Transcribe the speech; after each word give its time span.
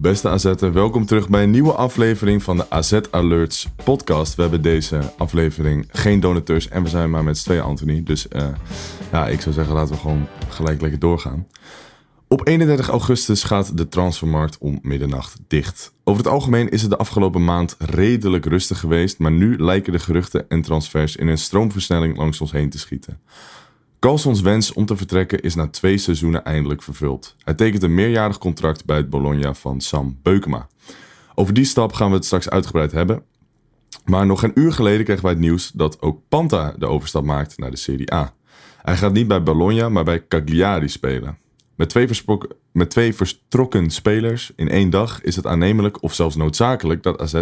Beste 0.00 0.28
AZ'er, 0.28 0.72
welkom 0.72 1.06
terug 1.06 1.28
bij 1.28 1.42
een 1.42 1.50
nieuwe 1.50 1.72
aflevering 1.72 2.42
van 2.42 2.56
de 2.56 2.70
AZ 2.70 3.00
Alerts 3.10 3.68
podcast. 3.84 4.34
We 4.34 4.42
hebben 4.42 4.62
deze 4.62 5.12
aflevering 5.16 5.88
geen 5.90 6.20
donateurs 6.20 6.68
en 6.68 6.82
we 6.82 6.88
zijn 6.88 7.10
maar 7.10 7.24
met 7.24 7.38
z'n 7.38 7.44
tweeën, 7.44 7.62
Anthony. 7.62 8.02
Dus 8.02 8.28
eh, 8.28 8.48
ja, 9.12 9.28
ik 9.28 9.40
zou 9.40 9.54
zeggen 9.54 9.74
laten 9.74 9.94
we 9.94 10.00
gewoon 10.00 10.26
gelijk 10.48 10.80
lekker 10.80 10.98
doorgaan. 10.98 11.46
Op 12.28 12.46
31 12.46 12.88
augustus 12.88 13.42
gaat 13.42 13.76
de 13.76 13.88
transfermarkt 13.88 14.58
om 14.58 14.78
middernacht 14.82 15.38
dicht. 15.46 15.92
Over 16.04 16.24
het 16.24 16.32
algemeen 16.32 16.68
is 16.68 16.80
het 16.80 16.90
de 16.90 16.96
afgelopen 16.96 17.44
maand 17.44 17.76
redelijk 17.78 18.44
rustig 18.44 18.80
geweest, 18.80 19.18
maar 19.18 19.32
nu 19.32 19.58
lijken 19.58 19.92
de 19.92 19.98
geruchten 19.98 20.48
en 20.48 20.62
transfers 20.62 21.16
in 21.16 21.28
een 21.28 21.38
stroomversnelling 21.38 22.16
langs 22.16 22.40
ons 22.40 22.52
heen 22.52 22.70
te 22.70 22.78
schieten. 22.78 23.20
Carlsons 24.00 24.40
wens 24.40 24.72
om 24.72 24.86
te 24.86 24.96
vertrekken 24.96 25.40
is 25.40 25.54
na 25.54 25.68
twee 25.68 25.98
seizoenen 25.98 26.44
eindelijk 26.44 26.82
vervuld. 26.82 27.36
Hij 27.44 27.54
tekent 27.54 27.82
een 27.82 27.94
meerjarig 27.94 28.38
contract 28.38 28.84
bij 28.84 28.96
het 28.96 29.10
Bologna 29.10 29.54
van 29.54 29.80
Sam 29.80 30.18
Beukema. 30.22 30.68
Over 31.34 31.54
die 31.54 31.64
stap 31.64 31.92
gaan 31.92 32.08
we 32.08 32.14
het 32.14 32.24
straks 32.24 32.48
uitgebreid 32.48 32.92
hebben. 32.92 33.22
Maar 34.04 34.26
nog 34.26 34.42
een 34.42 34.52
uur 34.54 34.72
geleden 34.72 35.04
kregen 35.04 35.22
wij 35.22 35.32
het 35.32 35.40
nieuws 35.40 35.70
dat 35.70 36.02
ook 36.02 36.20
Panta 36.28 36.74
de 36.78 36.86
overstap 36.86 37.24
maakt 37.24 37.58
naar 37.58 37.70
de 37.70 37.76
Serie 37.76 38.12
A. 38.14 38.34
Hij 38.82 38.96
gaat 38.96 39.12
niet 39.12 39.28
bij 39.28 39.42
Bologna, 39.42 39.88
maar 39.88 40.04
bij 40.04 40.26
Cagliari 40.28 40.88
spelen. 40.88 41.38
Met 41.74 41.88
twee, 41.88 42.08
met 42.72 42.90
twee 42.90 43.14
vertrokken 43.14 43.90
spelers 43.90 44.52
in 44.56 44.68
één 44.68 44.90
dag 44.90 45.22
is 45.22 45.36
het 45.36 45.46
aannemelijk 45.46 46.02
of 46.02 46.14
zelfs 46.14 46.36
noodzakelijk 46.36 47.02
dat 47.02 47.20
AZ 47.20 47.34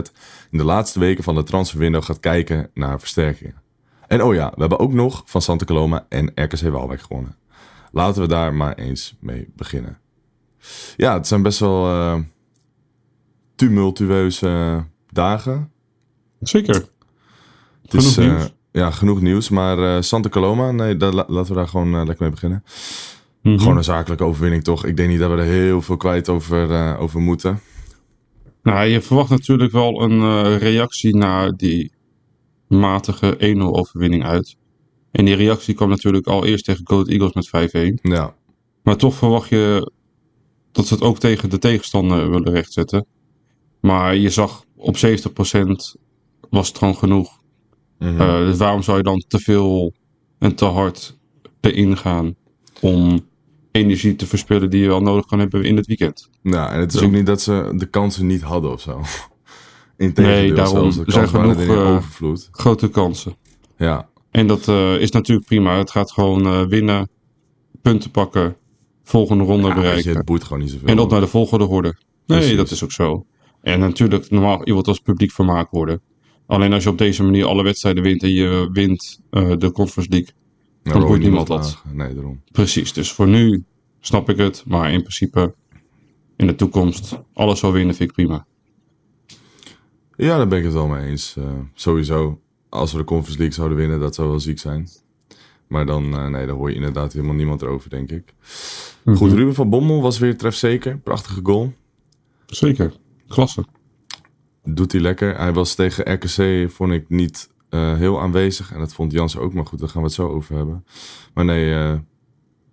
in 0.50 0.58
de 0.58 0.64
laatste 0.64 0.98
weken 0.98 1.24
van 1.24 1.34
de 1.34 1.42
transferwindow 1.42 2.02
gaat 2.02 2.20
kijken 2.20 2.70
naar 2.74 2.98
versterkingen. 2.98 3.65
En 4.06 4.22
oh 4.22 4.34
ja, 4.34 4.52
we 4.54 4.60
hebben 4.60 4.78
ook 4.78 4.92
nog 4.92 5.22
van 5.26 5.42
Santa 5.42 5.64
Coloma 5.64 6.06
en 6.08 6.32
RKC 6.34 6.60
Waalwijk 6.60 7.00
gewonnen. 7.00 7.36
Laten 7.92 8.22
we 8.22 8.28
daar 8.28 8.54
maar 8.54 8.74
eens 8.74 9.16
mee 9.20 9.48
beginnen. 9.56 9.98
Ja, 10.96 11.14
het 11.14 11.26
zijn 11.26 11.42
best 11.42 11.58
wel 11.58 11.86
eh, 11.88 12.18
tumultueuze 13.54 14.84
dagen. 15.10 15.70
Zeker. 16.40 16.88
Het 17.82 17.94
is, 17.94 18.14
Genoeg 18.14 18.28
eh, 18.30 18.36
nieuws. 18.36 18.52
ja, 18.72 18.90
genoeg 18.90 19.20
nieuws. 19.20 19.48
Maar 19.48 19.78
eh, 19.96 20.02
Santa 20.02 20.28
Coloma, 20.28 20.70
nee, 20.70 20.96
daar, 20.96 21.12
la- 21.12 21.24
laten 21.28 21.52
we 21.52 21.58
daar 21.58 21.68
gewoon 21.68 21.90
lekker 21.96 22.16
mee 22.18 22.30
beginnen. 22.30 22.64
Mhm. 23.42 23.58
Gewoon 23.58 23.76
een 23.76 23.84
zakelijke 23.84 24.24
overwinning, 24.24 24.64
toch? 24.64 24.84
Ik 24.84 24.96
denk 24.96 25.08
niet 25.08 25.18
dat 25.18 25.30
we 25.30 25.36
er 25.36 25.42
heel 25.44 25.82
veel 25.82 25.96
kwijt 25.96 26.28
over, 26.28 26.96
over 26.98 27.20
moeten. 27.20 27.60
Nou, 28.62 28.86
je 28.86 29.00
verwacht 29.00 29.30
natuurlijk 29.30 29.72
wel 29.72 30.02
een 30.02 30.58
reactie 30.58 31.16
naar 31.16 31.56
die 31.56 31.92
matige 32.68 33.56
1-0 33.56 33.60
overwinning 33.60 34.24
uit. 34.24 34.56
En 35.10 35.24
die 35.24 35.34
reactie 35.34 35.74
kwam 35.74 35.88
natuurlijk 35.88 36.26
al 36.26 36.44
eerst 36.44 36.64
tegen 36.64 36.86
Goat 36.86 37.08
Eagles 37.08 37.32
met 37.32 37.70
5-1. 37.92 38.00
Ja, 38.02 38.34
Maar 38.82 38.96
toch 38.96 39.14
verwacht 39.14 39.48
je 39.48 39.92
dat 40.72 40.86
ze 40.86 40.94
het 40.94 41.02
ook 41.02 41.18
tegen 41.18 41.50
de 41.50 41.58
tegenstander 41.58 42.30
willen 42.30 42.52
rechtzetten. 42.52 43.06
Maar 43.80 44.16
je 44.16 44.30
zag 44.30 44.64
op 44.76 44.96
70% 44.96 45.96
was 46.50 46.68
het 46.68 46.78
gewoon 46.78 46.96
genoeg. 46.96 47.40
Mhm. 47.98 48.20
Eh, 48.20 48.38
dus 48.38 48.56
waarom 48.56 48.82
zou 48.82 48.96
je 48.96 49.02
dan 49.02 49.24
te 49.28 49.38
veel 49.38 49.92
en 50.38 50.54
te 50.54 50.64
hard 50.64 51.18
erin 51.60 51.96
gaan 51.96 52.34
om 52.80 53.26
energie 53.70 54.16
te 54.16 54.26
verspillen 54.26 54.70
die 54.70 54.80
je 54.80 54.88
wel 54.88 55.00
nodig 55.00 55.26
kan 55.26 55.38
hebben 55.38 55.64
in 55.64 55.76
het 55.76 55.86
weekend? 55.86 56.30
ja 56.42 56.72
en 56.72 56.80
het 56.80 56.94
is 56.94 57.00
ook 57.00 57.10
niet 57.10 57.26
dat 57.26 57.40
ze 57.40 57.72
de 57.76 57.86
kansen 57.86 58.26
niet 58.26 58.42
hadden 58.42 58.72
of 58.72 58.80
zo. 58.80 59.00
Nee, 59.96 60.52
daarom. 60.52 60.86
Er 60.86 61.12
zijn 61.12 61.28
genoeg, 61.28 61.60
eh, 61.60 61.94
overvloed. 61.94 62.48
Grote 62.50 62.88
kansen. 62.88 63.36
Ja, 63.76 64.08
En 64.30 64.46
dat 64.46 64.68
eh, 64.68 65.00
is 65.00 65.10
natuurlijk 65.10 65.46
prima. 65.46 65.78
Het 65.78 65.90
gaat 65.90 66.12
gewoon 66.12 66.46
eh, 66.46 66.66
winnen, 66.66 67.08
punten 67.82 68.10
pakken, 68.10 68.56
volgende 69.04 69.44
ronde 69.44 69.68
ja 69.68 69.74
weet 69.74 69.76
je, 69.76 69.82
bereiken. 69.82 70.16
het 70.16 70.24
boeit 70.24 70.44
gewoon 70.44 70.62
niet 70.62 70.70
zoveel. 70.70 70.88
en 70.88 70.98
op 70.98 71.10
naar 71.10 71.20
de 71.20 71.26
volgende 71.26 71.64
horde. 71.64 71.96
Nee, 72.26 72.38
Precies. 72.38 72.56
dat 72.56 72.70
is 72.70 72.84
ook 72.84 72.92
zo. 72.92 73.26
En 73.60 73.80
natuurlijk, 73.80 74.30
normaal, 74.30 74.60
je 74.64 74.72
wilt 74.72 74.88
als 74.88 74.98
publiek 74.98 75.32
vermaakt 75.32 75.70
worden. 75.70 76.00
Alleen 76.46 76.72
als 76.72 76.82
je 76.82 76.88
op 76.88 76.98
deze 76.98 77.22
manier 77.22 77.44
alle 77.44 77.62
wedstrijden 77.62 78.02
wint 78.02 78.22
en 78.22 78.30
je 78.30 78.68
wint 78.72 79.20
de 79.30 79.70
Conference 79.72 80.10
League. 80.10 80.34
Nou, 80.82 80.98
dan 80.98 81.08
boeit 81.08 81.22
niemand 81.22 81.46
dat. 81.46 81.82
Nee, 81.92 82.14
daarom. 82.14 82.42
Precies, 82.52 82.92
dus 82.92 83.12
voor 83.12 83.28
nu 83.28 83.64
snap 84.00 84.28
ik 84.28 84.36
het. 84.36 84.64
Maar 84.66 84.92
in 84.92 85.00
principe, 85.00 85.54
in 86.36 86.46
de 86.46 86.54
toekomst, 86.54 87.18
alles 87.32 87.58
zal 87.58 87.72
winnen 87.72 87.94
vind 87.94 88.08
ik 88.10 88.14
prima. 88.14 88.46
Ja, 90.16 90.36
daar 90.36 90.48
ben 90.48 90.58
ik 90.58 90.64
het 90.64 90.72
wel 90.72 90.86
mee 90.86 91.06
eens. 91.06 91.36
Eh, 91.36 91.44
sowieso, 91.74 92.40
als 92.68 92.92
we 92.92 92.98
de 92.98 93.04
Conference 93.04 93.38
League 93.38 93.56
zouden 93.56 93.78
winnen, 93.78 94.00
dat 94.00 94.14
zou 94.14 94.28
wel 94.28 94.40
ziek 94.40 94.58
zijn. 94.58 94.88
Maar 95.66 95.86
dan, 95.86 96.16
eh, 96.16 96.26
nee, 96.26 96.46
daar 96.46 96.54
hoor 96.54 96.68
je 96.68 96.74
inderdaad 96.74 97.12
helemaal 97.12 97.34
niemand 97.34 97.62
erover, 97.62 97.90
denk 97.90 98.10
ik. 98.10 98.34
Goed, 99.04 99.32
Ruben 99.32 99.54
van 99.54 99.70
Bommel 99.70 100.02
was 100.02 100.18
weer 100.18 100.36
trefzeker. 100.36 100.98
Prachtige 100.98 101.40
goal. 101.42 101.72
Zeker, 102.46 102.92
klasse. 103.28 103.64
Doet 104.64 104.92
hij 104.92 105.00
lekker. 105.00 105.36
Hij 105.36 105.52
was 105.52 105.74
tegen 105.74 106.12
RKC, 106.12 106.70
vond 106.70 106.92
ik, 106.92 107.08
niet 107.08 107.50
eh, 107.68 107.94
heel 107.94 108.20
aanwezig. 108.20 108.72
En 108.72 108.78
dat 108.78 108.94
vond 108.94 109.12
Jansen 109.12 109.40
ook, 109.40 109.52
maar 109.52 109.66
goed, 109.66 109.78
daar 109.78 109.88
gaan 109.88 110.00
we 110.00 110.06
het 110.06 110.16
zo 110.16 110.28
over 110.28 110.56
hebben. 110.56 110.84
Maar 111.34 111.44
nee, 111.44 111.98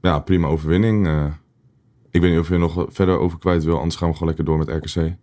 ja, 0.02 0.20
prima 0.20 0.48
overwinning. 0.48 1.08
Ik 2.12 2.22
weet 2.22 2.32
niet 2.32 2.40
of 2.40 2.48
je 2.48 2.54
er 2.54 2.60
nog 2.60 2.86
verder 2.88 3.18
over 3.20 3.40
kwijt 3.40 3.64
wil, 3.64 3.78
anders 3.78 3.96
gaan 3.96 4.08
we 4.10 4.14
gewoon 4.14 4.28
lekker 4.28 4.46
door 4.46 4.58
met 4.58 4.70
RKC. 4.70 5.16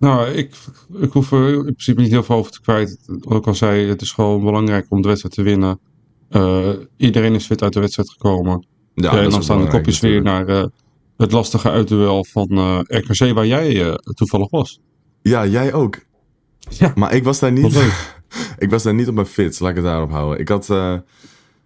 Nou, 0.00 0.28
ik, 0.28 0.54
ik 1.00 1.12
hoef 1.12 1.32
er 1.32 1.54
in 1.54 1.62
principe 1.62 2.00
niet 2.00 2.10
heel 2.10 2.22
veel 2.22 2.36
over 2.36 2.52
te 2.52 2.60
kwijt. 2.60 2.98
Wat 3.06 3.38
ik 3.38 3.46
al 3.46 3.54
zei, 3.54 3.88
het 3.88 4.02
is 4.02 4.12
gewoon 4.12 4.44
belangrijk 4.44 4.86
om 4.88 5.02
de 5.02 5.08
wedstrijd 5.08 5.34
te 5.34 5.42
winnen. 5.42 5.80
Eh, 6.28 6.72
iedereen 6.96 7.34
is 7.34 7.46
fit 7.46 7.62
uit 7.62 7.72
de 7.72 7.80
wedstrijd 7.80 8.10
gekomen. 8.10 8.66
Ja, 8.94 9.02
dat 9.02 9.12
en 9.12 9.24
dan 9.24 9.34
ook 9.34 9.42
staan 9.42 9.64
de 9.64 9.70
kopjes 9.70 10.00
weer 10.00 10.22
naar 10.22 10.48
eh, 10.48 10.64
het 11.20 11.32
lastige 11.32 11.70
uitduel 11.70 12.24
van 12.24 12.48
eh, 12.50 12.78
RKC, 12.82 13.34
waar 13.34 13.46
jij 13.46 13.86
eh, 13.86 13.94
toevallig 13.94 14.50
was. 14.50 14.80
Ja, 15.22 15.46
jij 15.46 15.72
ook. 15.72 15.98
Ja. 16.68 16.92
Maar 16.94 17.14
ik 17.14 17.24
was 17.24 17.38
daar 17.38 17.52
niet. 17.52 17.76
ik 18.58 18.70
was 18.70 18.82
daar 18.82 18.94
niet 18.94 19.08
op 19.08 19.14
mijn 19.14 19.26
fits, 19.26 19.58
laat 19.58 19.70
ik 19.70 19.76
het 19.76 19.84
daarop 19.84 20.10
houden. 20.10 20.38
Ik 20.38 20.48
had, 20.48 20.70
eh, 20.70 20.96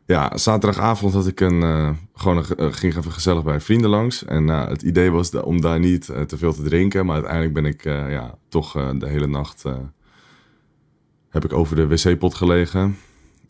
ja, 0.06 0.36
zaterdagavond 0.36 1.12
had 1.12 1.26
ik 1.26 1.40
een, 1.40 1.62
eh, 1.62 1.90
gewoon 2.14 2.36
een, 2.36 2.56
eh, 2.56 2.72
ging 2.72 2.96
even 2.96 3.12
gezellig 3.12 3.44
bij 3.44 3.60
vrienden 3.60 3.90
langs. 3.90 4.24
En 4.24 4.50
eh, 4.50 4.68
het 4.68 4.82
idee 4.82 5.10
was 5.10 5.30
om 5.30 5.60
daar 5.60 5.78
niet 5.78 6.04
te 6.26 6.36
veel 6.38 6.52
te 6.52 6.62
drinken. 6.62 7.06
Maar 7.06 7.14
uiteindelijk 7.14 7.54
ben 7.54 7.64
ik, 7.64 7.84
ja, 8.10 8.38
toch 8.48 8.72
de 8.72 9.08
hele 9.08 9.26
nacht, 9.26 9.64
heb 11.28 11.44
ik 11.44 11.52
over 11.52 11.76
de 11.76 11.86
wc-pot 11.86 12.34
gelegen. 12.34 12.96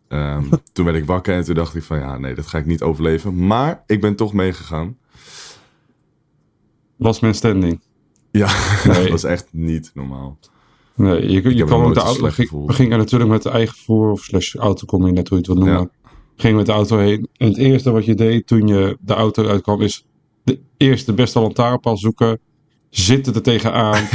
Ehm, 0.09 0.45
toen 0.73 0.85
werd 0.85 0.97
ik 0.97 1.05
wakker 1.05 1.35
en 1.35 1.45
toen 1.45 1.55
dacht 1.55 1.75
ik 1.75 1.83
van, 1.83 1.99
ja, 1.99 2.19
nee, 2.19 2.35
dat 2.35 2.47
ga 2.47 2.59
ik 2.59 2.67
niet 2.67 2.83
overleven. 2.83 3.47
Maar 3.47 3.83
ik 3.87 4.01
ben 4.01 4.17
toch 4.17 4.33
meegegaan. 4.33 4.97
Last 6.97 7.23
man 7.23 7.35
standing. 7.35 7.81
Ja, 8.31 8.47
Nee. 8.87 9.01
dat 9.03 9.09
was 9.09 9.25
echt 9.25 9.47
niet 9.51 9.91
normaal. 9.95 10.39
Nee, 10.95 11.31
je, 11.31 11.57
je 11.57 11.65
kwam 11.65 11.85
met 11.85 11.95
de 11.95 12.01
auto. 12.01 12.31
ging-. 12.31 12.67
We 12.67 12.73
gingen 12.73 12.99
natuurlijk 12.99 13.31
met 13.31 13.43
de 13.43 13.51
eigen 13.51 13.75
vervoer, 13.75 14.11
of 14.11 14.21
slash 14.21 14.55
auto, 14.55 14.87
kom 14.87 15.07
je 15.07 15.13
net 15.13 15.29
hoe 15.29 15.39
je 15.39 15.45
het 15.45 15.59
wil 15.59 15.65
noemen. 15.65 15.91
Gingen 16.37 16.57
met 16.57 16.67
de 16.67 16.73
auto 16.73 16.99
heen. 16.99 17.29
En 17.37 17.49
het 17.49 17.57
eerste 17.57 17.91
wat 17.91 18.05
je 18.05 18.15
deed 18.15 18.47
toen 18.47 18.67
je 18.67 18.97
de 19.01 19.15
auto 19.15 19.47
uitkwam, 19.47 19.81
is 19.81 20.07
de 20.45 20.59
eerste 20.77 21.13
beste 21.13 21.41
lantaarnpaal 21.41 21.97
zoeken. 21.97 22.39
Zitten 22.91 23.35
er 23.35 23.43
tegenaan. 23.43 24.05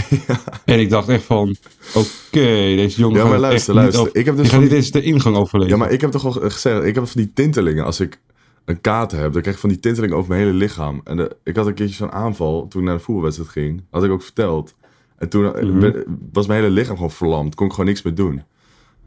En 0.65 0.79
ik 0.79 0.89
dacht 0.89 1.09
echt 1.09 1.23
van, 1.23 1.55
oké, 1.95 2.39
deze 2.75 2.99
jongen 2.99 3.17
Ja, 3.21 3.27
maar 3.27 3.39
luister, 3.39 3.73
luister. 3.73 4.01
over- 4.01 4.15
Ik 4.15 4.25
heb 4.25 4.35
dus 4.35 4.43
die 4.43 4.53
van 4.53 4.63
niet 4.63 4.71
eens 4.71 4.91
de 4.91 5.01
ingang 5.01 5.35
overleven. 5.35 5.73
Ja, 5.73 5.77
maar 5.79 5.91
ik 5.91 6.01
heb 6.01 6.11
toch 6.11 6.25
al 6.25 6.31
gezegd, 6.31 6.83
ik 6.85 6.95
heb 6.95 7.07
van 7.07 7.21
die 7.21 7.31
tintelingen. 7.33 7.85
Als 7.85 7.99
ik 7.99 8.19
een 8.65 8.81
kater 8.81 9.19
heb, 9.19 9.31
dan 9.33 9.41
krijg 9.41 9.55
ik 9.55 9.61
van 9.61 9.69
die 9.69 9.79
tintelingen 9.79 10.15
over 10.17 10.29
mijn 10.29 10.41
hele 10.41 10.53
lichaam. 10.53 11.01
En 11.03 11.17
de, 11.17 11.35
ik 11.43 11.55
had 11.55 11.67
een 11.67 11.73
keertje 11.73 11.95
zo'n 11.95 12.11
aanval 12.11 12.67
toen 12.67 12.81
ik 12.81 12.87
naar 12.87 12.97
de 12.97 13.03
voetbalwedstrijd 13.03 13.49
ging. 13.51 13.83
Had 13.89 14.03
ik 14.03 14.11
ook 14.11 14.21
verteld. 14.23 14.75
En 15.17 15.29
toen 15.29 15.53
eh, 15.55 15.63
Mhm. 15.63 15.91
was 16.31 16.47
mijn 16.47 16.61
hele 16.61 16.73
lichaam 16.73 16.95
gewoon 16.95 17.11
verlamd. 17.11 17.55
Kon 17.55 17.65
ik 17.65 17.71
gewoon 17.71 17.87
niks 17.87 18.01
meer 18.01 18.15
doen. 18.15 18.43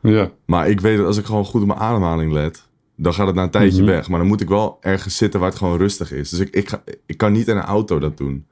Ja, 0.03 0.31
Maar 0.47 0.69
ik 0.69 0.81
weet 0.81 0.97
dat 0.97 1.07
als 1.07 1.17
ik 1.19 1.25
gewoon 1.25 1.45
goed 1.45 1.61
op 1.61 1.67
mijn 1.67 1.79
ademhaling 1.81 2.33
let, 2.33 2.69
dan 3.03 3.15
gaat 3.15 3.27
het 3.27 3.35
na 3.37 3.43
een 3.43 3.51
tijdje 3.51 3.83
Mhm. 3.83 3.91
weg. 3.91 4.09
Maar 4.09 4.19
dan 4.19 4.29
moet 4.29 4.41
ik 4.41 4.49
wel 4.49 4.79
ergens 4.81 5.17
zitten 5.17 5.41
waar 5.41 5.49
het 5.49 5.59
gewoon 5.59 5.79
rustig 5.79 6.13
is. 6.13 6.29
Dus 6.31 6.39
ik, 6.39 6.51
ik, 6.55 6.69
ga, 6.69 6.83
ik 7.07 7.17
kan 7.17 7.33
niet 7.33 7.49
in 7.49 7.57
een 7.57 7.63
auto 7.63 7.99
dat 7.99 8.17
doen. 8.17 8.47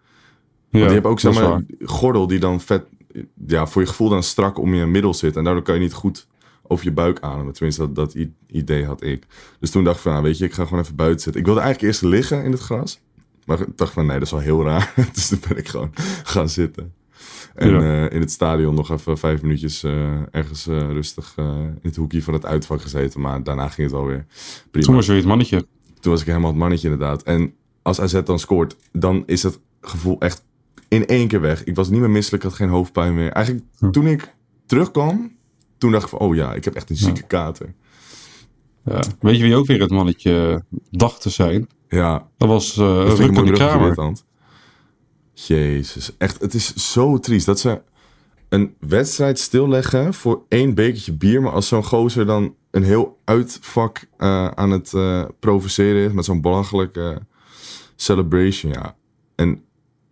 ja 0.71 0.79
Want 0.79 0.85
je 0.85 0.91
hebt 1.01 1.07
ook 1.07 1.21
waar. 1.21 1.63
gordel 1.85 2.27
die 2.27 2.39
dan 2.39 2.61
vet, 2.61 2.85
ja, 3.47 3.67
voor 3.67 3.83
je 3.83 3.89
gevoel 3.89 4.09
dan 4.09 4.23
strak 4.23 4.59
om 4.59 4.75
je 4.75 4.87
middel 4.87 5.15
zit. 5.15 5.37
En 5.37 5.45
daardoor 5.45 5.63
kan 5.63 5.75
je 5.75 5.81
niet 5.81 5.93
goed 5.93 6.27
over 6.63 6.85
je 6.85 6.93
buik 6.93 7.21
ademen. 7.21 7.53
Tenminste, 7.53 7.93
dat, 7.93 7.95
dat 8.15 8.27
idee 8.47 8.85
had 8.85 9.03
ik. 9.03 9.27
Dus 9.61 9.71
toen 9.71 9.85
dacht 9.85 9.97
ik 9.97 10.03
van, 10.03 10.13
nou, 10.13 10.25
weet 10.25 10.39
je, 10.39 10.45
ik 10.45 10.53
ga 10.53 10.65
gewoon 10.65 10.81
even 10.83 10.97
buiten 10.97 11.21
zitten. 11.21 11.41
Ik 11.41 11.47
wilde 11.47 11.61
eigenlijk 11.61 11.93
eerst 11.93 12.03
liggen 12.13 12.45
in 12.45 12.51
het 12.53 12.61
gras. 12.61 13.01
Maar 13.45 13.61
ik 13.61 13.77
dacht 13.77 13.93
van, 13.93 14.07
nee, 14.07 14.15
dat 14.19 14.27
is 14.27 14.33
wel 14.33 14.41
heel 14.41 14.65
raar. 14.65 14.93
dus 15.13 15.29
toen 15.29 15.41
ben 15.49 15.57
ik 15.57 15.69
gewoon 15.69 15.91
gaan 16.25 16.49
zitten. 16.49 16.93
En 17.55 17.71
Ja. 17.71 17.81
eh, 18.07 18.15
in 18.15 18.21
het 18.21 18.31
stadion 18.31 18.75
nog 18.75 18.91
even 18.91 19.19
vijf 19.19 19.43
minuutjes 19.43 19.83
eh, 19.83 20.13
ergens 20.31 20.67
eh, 20.67 20.77
rustig 20.79 21.35
in 21.37 21.79
het 21.83 21.97
hoekje 21.97 22.23
van 22.23 22.35
het 22.35 22.47
uitvak 22.47 22.81
gezeten. 22.83 23.21
Maar 23.21 23.43
daarna 23.43 23.69
ging 23.69 23.89
het 23.89 23.97
wel 23.97 24.07
weer 24.07 24.27
prima. 24.71 24.87
Toen 24.87 24.95
was 24.95 25.05
je 25.05 25.11
weer 25.13 25.21
het 25.21 25.29
mannetje. 25.31 25.67
Toen 26.01 26.13
was 26.13 26.21
ik 26.21 26.27
helemaal 26.27 26.51
het 26.51 26.59
mannetje 26.59 26.89
inderdaad. 26.91 27.23
En 27.23 27.55
als 27.83 28.01
AZ 28.01 28.21
dan 28.25 28.39
scoort, 28.39 28.77
dan 28.93 29.23
is 29.27 29.43
het 29.43 29.59
gevoel 29.81 30.21
echt 30.21 30.45
in 30.89 31.07
één 31.07 31.29
keer 31.29 31.41
weg. 31.41 31.65
Ik 31.65 31.75
was 31.75 31.89
niet 31.91 32.01
meer 32.01 32.11
misselijk, 32.11 32.43
ik 32.45 32.49
had 32.49 32.59
geen 32.59 32.69
hoofdpijn 32.69 33.15
meer. 33.15 33.31
Eigenlijk 33.33 33.67
Hm. 33.79 33.91
toen 33.91 34.07
ik 34.07 34.35
terugkwam, 34.67 35.37
toen 35.79 35.91
dacht 35.93 36.03
ik 36.05 36.09
van, 36.11 36.19
oh 36.19 36.35
ja, 36.35 36.55
ik 36.55 36.65
heb 36.65 36.75
echt 36.75 36.91
een 36.91 36.97
zieke 36.97 37.23
kater. 37.23 37.75
Ja. 38.85 39.01
Weet 39.21 39.37
je 39.37 39.43
wie 39.43 39.57
ook 39.57 39.67
weer 39.67 39.81
het 39.81 39.91
mannetje 39.91 40.63
dacht 40.91 41.21
te 41.23 41.31
zijn? 41.31 41.67
Ja, 41.89 42.29
Dat 42.37 42.49
was 42.49 42.77
mooi 42.77 43.45
de 43.45 43.53
Kramer. 43.53 44.15
Jezus, 45.47 46.11
echt, 46.19 46.41
het 46.41 46.55
is 46.55 46.75
zo 46.93 47.19
triest 47.19 47.47
dat 47.47 47.61
ze 47.61 47.81
een 48.49 48.75
wedstrijd 48.81 49.39
stilleggen 49.39 50.15
voor 50.15 50.43
één 50.49 50.75
bekertje 50.75 51.13
bier. 51.13 51.43
Maar 51.43 51.53
als 51.53 51.69
zo'n 51.69 51.85
gozer 51.85 52.27
dan 52.27 52.55
een 52.71 52.83
heel 52.83 53.19
uitvak 53.25 54.07
eh, 54.17 54.49
aan 54.49 54.71
het 54.71 54.95
eh, 54.95 55.25
provoceren 55.39 56.07
is 56.07 56.13
met 56.13 56.25
zo'n 56.25 56.41
belachelijke 56.41 57.19
celebration, 57.97 58.73
ja. 58.73 58.97
En 59.35 59.63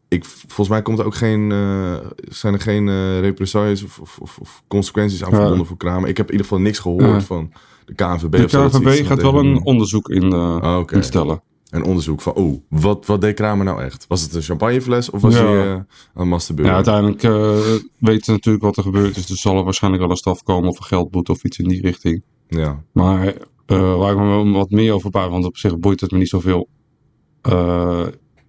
ik, 0.09 0.25
volgens 0.25 0.69
mij 0.69 0.83
komt 0.83 0.99
er 0.99 1.05
ook 1.05 1.15
geen, 1.15 1.53
eh, 1.53 1.97
zijn 2.29 2.55
er 2.55 2.61
geen 2.61 3.21
represailles 3.21 3.83
of, 3.83 3.99
of, 3.99 4.19
of, 4.19 4.39
of 4.39 4.63
consequenties 4.69 5.25
aan 5.25 5.31
Ja. 5.31 5.37
verbonden 5.37 5.67
voor 5.67 5.77
Kramer. 5.77 6.09
Ik 6.09 6.17
heb 6.17 6.27
in 6.27 6.33
ieder 6.33 6.47
geval 6.47 6.63
niks 6.63 6.79
gehoord 6.79 7.03
Ja. 7.05 7.21
van 7.21 7.53
de 7.85 7.95
KNVB. 7.95 8.31
De 8.31 8.45
KNVB 8.45 9.07
gaat 9.07 9.23
wel 9.23 9.39
een 9.39 9.65
onderzoek 9.65 10.09
in, 10.11 10.33
Ah, 10.33 10.83
instellen. 10.93 11.43
Een 11.71 11.85
onderzoek 11.85 12.21
van, 12.21 12.33
oh, 12.35 12.61
wat, 12.69 13.07
wat 13.07 13.21
deed 13.21 13.35
Kramer 13.35 13.65
nou 13.65 13.83
echt? 13.83 14.05
Was 14.09 14.23
het 14.23 14.35
een 14.35 14.43
champagnefles 14.43 15.11
of 15.11 15.21
was 15.21 15.35
Ja. 15.35 15.47
hij 15.47 15.85
aan 16.15 16.29
masturbeuren? 16.29 16.73
Ja, 16.75 16.77
uiteindelijk 16.85 17.23
eh, 17.23 17.75
weten 17.99 18.25
ze 18.25 18.31
natuurlijk 18.31 18.65
wat 18.65 18.77
er 18.77 18.83
gebeurd 18.83 19.17
is. 19.17 19.27
Dus 19.27 19.41
zal 19.41 19.57
er 19.57 19.65
waarschijnlijk 19.65 20.03
wel 20.03 20.11
een 20.13 20.19
straf 20.19 20.43
komen 20.43 20.69
of 20.69 20.79
een 20.79 20.85
geldboete 20.85 21.33
of 21.33 21.45
iets 21.45 21.59
in 21.59 21.69
die 21.69 21.81
richting. 21.81 22.25
Ja, 22.49 22.83
Maar 22.93 23.35
eh, 23.67 23.97
waar 23.99 24.13
ik 24.13 24.19
me 24.19 24.51
wat 24.53 24.71
meer 24.71 24.93
over 24.93 25.11
praat, 25.11 25.31
want 25.31 25.45
op 25.45 25.57
zich 25.57 25.79
boeit 25.79 26.01
het 26.01 26.11
me 26.11 26.19
niet 26.19 26.29
zoveel, 26.29 26.69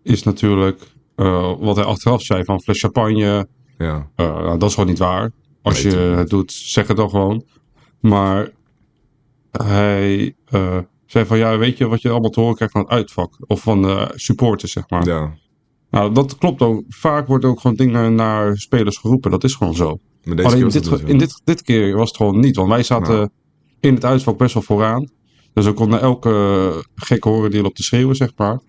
is 0.03 0.23
natuurlijk 0.23 0.81
wat 1.59 1.75
hij 1.75 1.85
achteraf 1.85 2.21
zei 2.21 2.43
van 2.43 2.61
fles 2.61 2.79
champagne. 2.79 3.47
ja. 3.77 4.09
nou, 4.15 4.57
dat 4.57 4.69
is 4.69 4.73
gewoon 4.73 4.89
niet 4.89 4.99
waar. 4.99 5.31
Als 5.61 5.83
Nee, 5.83 5.93
je 5.93 5.99
het 5.99 6.29
doet, 6.29 6.51
zeg 6.51 6.87
het 6.87 6.97
dan 6.97 7.09
gewoon. 7.09 7.43
Maar 7.99 8.49
hij 9.51 10.35
zei 11.11 11.25
van 11.25 11.37
ja, 11.37 11.57
weet 11.57 11.77
je 11.77 11.87
wat 11.87 12.01
je 12.01 12.09
allemaal 12.09 12.29
te 12.29 12.39
horen 12.39 12.55
krijgt 12.55 12.73
van 12.73 12.81
het 12.83 12.91
uitvak 12.91 13.35
of 13.47 13.61
van 13.61 13.81
de 13.81 14.11
supporters, 14.15 14.71
zeg 14.71 14.89
maar. 14.89 15.05
ja. 15.05 15.33
Nou, 15.91 16.13
dat 16.13 16.37
klopt 16.37 16.61
ook. 16.61 16.83
Vaak 16.89 17.27
wordt 17.27 17.45
ook 17.45 17.59
gewoon 17.59 17.75
dingen 17.75 18.15
naar 18.15 18.57
spelers 18.57 18.97
geroepen. 18.97 19.31
Dat 19.31 19.43
is 19.43 19.55
gewoon 19.55 19.73
zo. 19.75 19.85
Maar 20.23 20.35
deze 20.35 20.35
keer 20.35 20.45
Alleen 20.45 20.63
was 20.63 20.73
dit, 20.73 20.89
dus 20.89 21.01
in 21.01 21.17
dit, 21.17 21.41
dit 21.43 21.61
keer 21.61 21.95
was 21.95 22.07
het 22.07 22.17
gewoon 22.17 22.39
niet. 22.39 22.55
Want 22.55 22.69
wij 22.69 22.83
zaten 22.83 23.15
Nou. 23.15 23.29
in 23.79 23.93
het 23.93 24.05
uitvak 24.05 24.37
best 24.37 24.53
wel 24.53 24.63
vooraan. 24.63 25.09
Dus 25.53 25.65
we 25.65 25.73
konden 25.73 26.01
elke 26.01 26.83
gekke 26.95 27.29
horen 27.29 27.51
die 27.51 27.65
op 27.65 27.75
te 27.75 27.83
schreeuwen, 27.83 28.15
zeg 28.15 28.31
maar. 28.35 28.59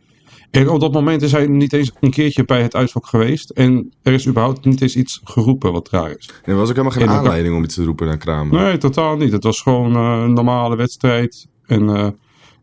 En 0.51 0.69
op 0.69 0.81
dat 0.81 0.93
moment 0.93 1.23
is 1.23 1.33
hij 1.33 1.47
niet 1.47 1.73
eens 1.73 1.91
een 2.01 2.11
keertje 2.11 2.45
bij 2.45 2.63
het 2.63 2.75
uitvak 2.75 3.07
geweest. 3.07 3.51
En 3.51 3.93
er 4.03 4.13
is 4.13 4.27
überhaupt 4.27 4.65
niet 4.65 4.81
eens 4.81 4.97
iets 4.97 5.21
geroepen 5.25 5.73
wat 5.73 5.91
raar 5.91 6.11
is. 6.19 6.27
Nee, 6.27 6.41
er 6.45 6.55
was 6.55 6.69
ook 6.69 6.77
helemaal 6.77 6.91
geen 6.93 7.03
elkaar- 7.07 7.17
aanleiding 7.19 7.57
om 7.57 7.65
iets 7.65 7.75
te 7.75 7.85
roepen 7.85 8.07
naar 8.07 8.17
Kramer. 8.19 8.63
Nee, 8.63 8.79
totaal 8.79 9.17
niet. 9.17 9.33
Het 9.33 9.45
was 9.45 9.61
gewoon 9.63 9.95
eh, 9.97 10.23
een 10.25 10.33
normale 10.33 10.77
wedstrijd. 10.77 11.47
En 11.67 11.89
eh, 11.97 12.09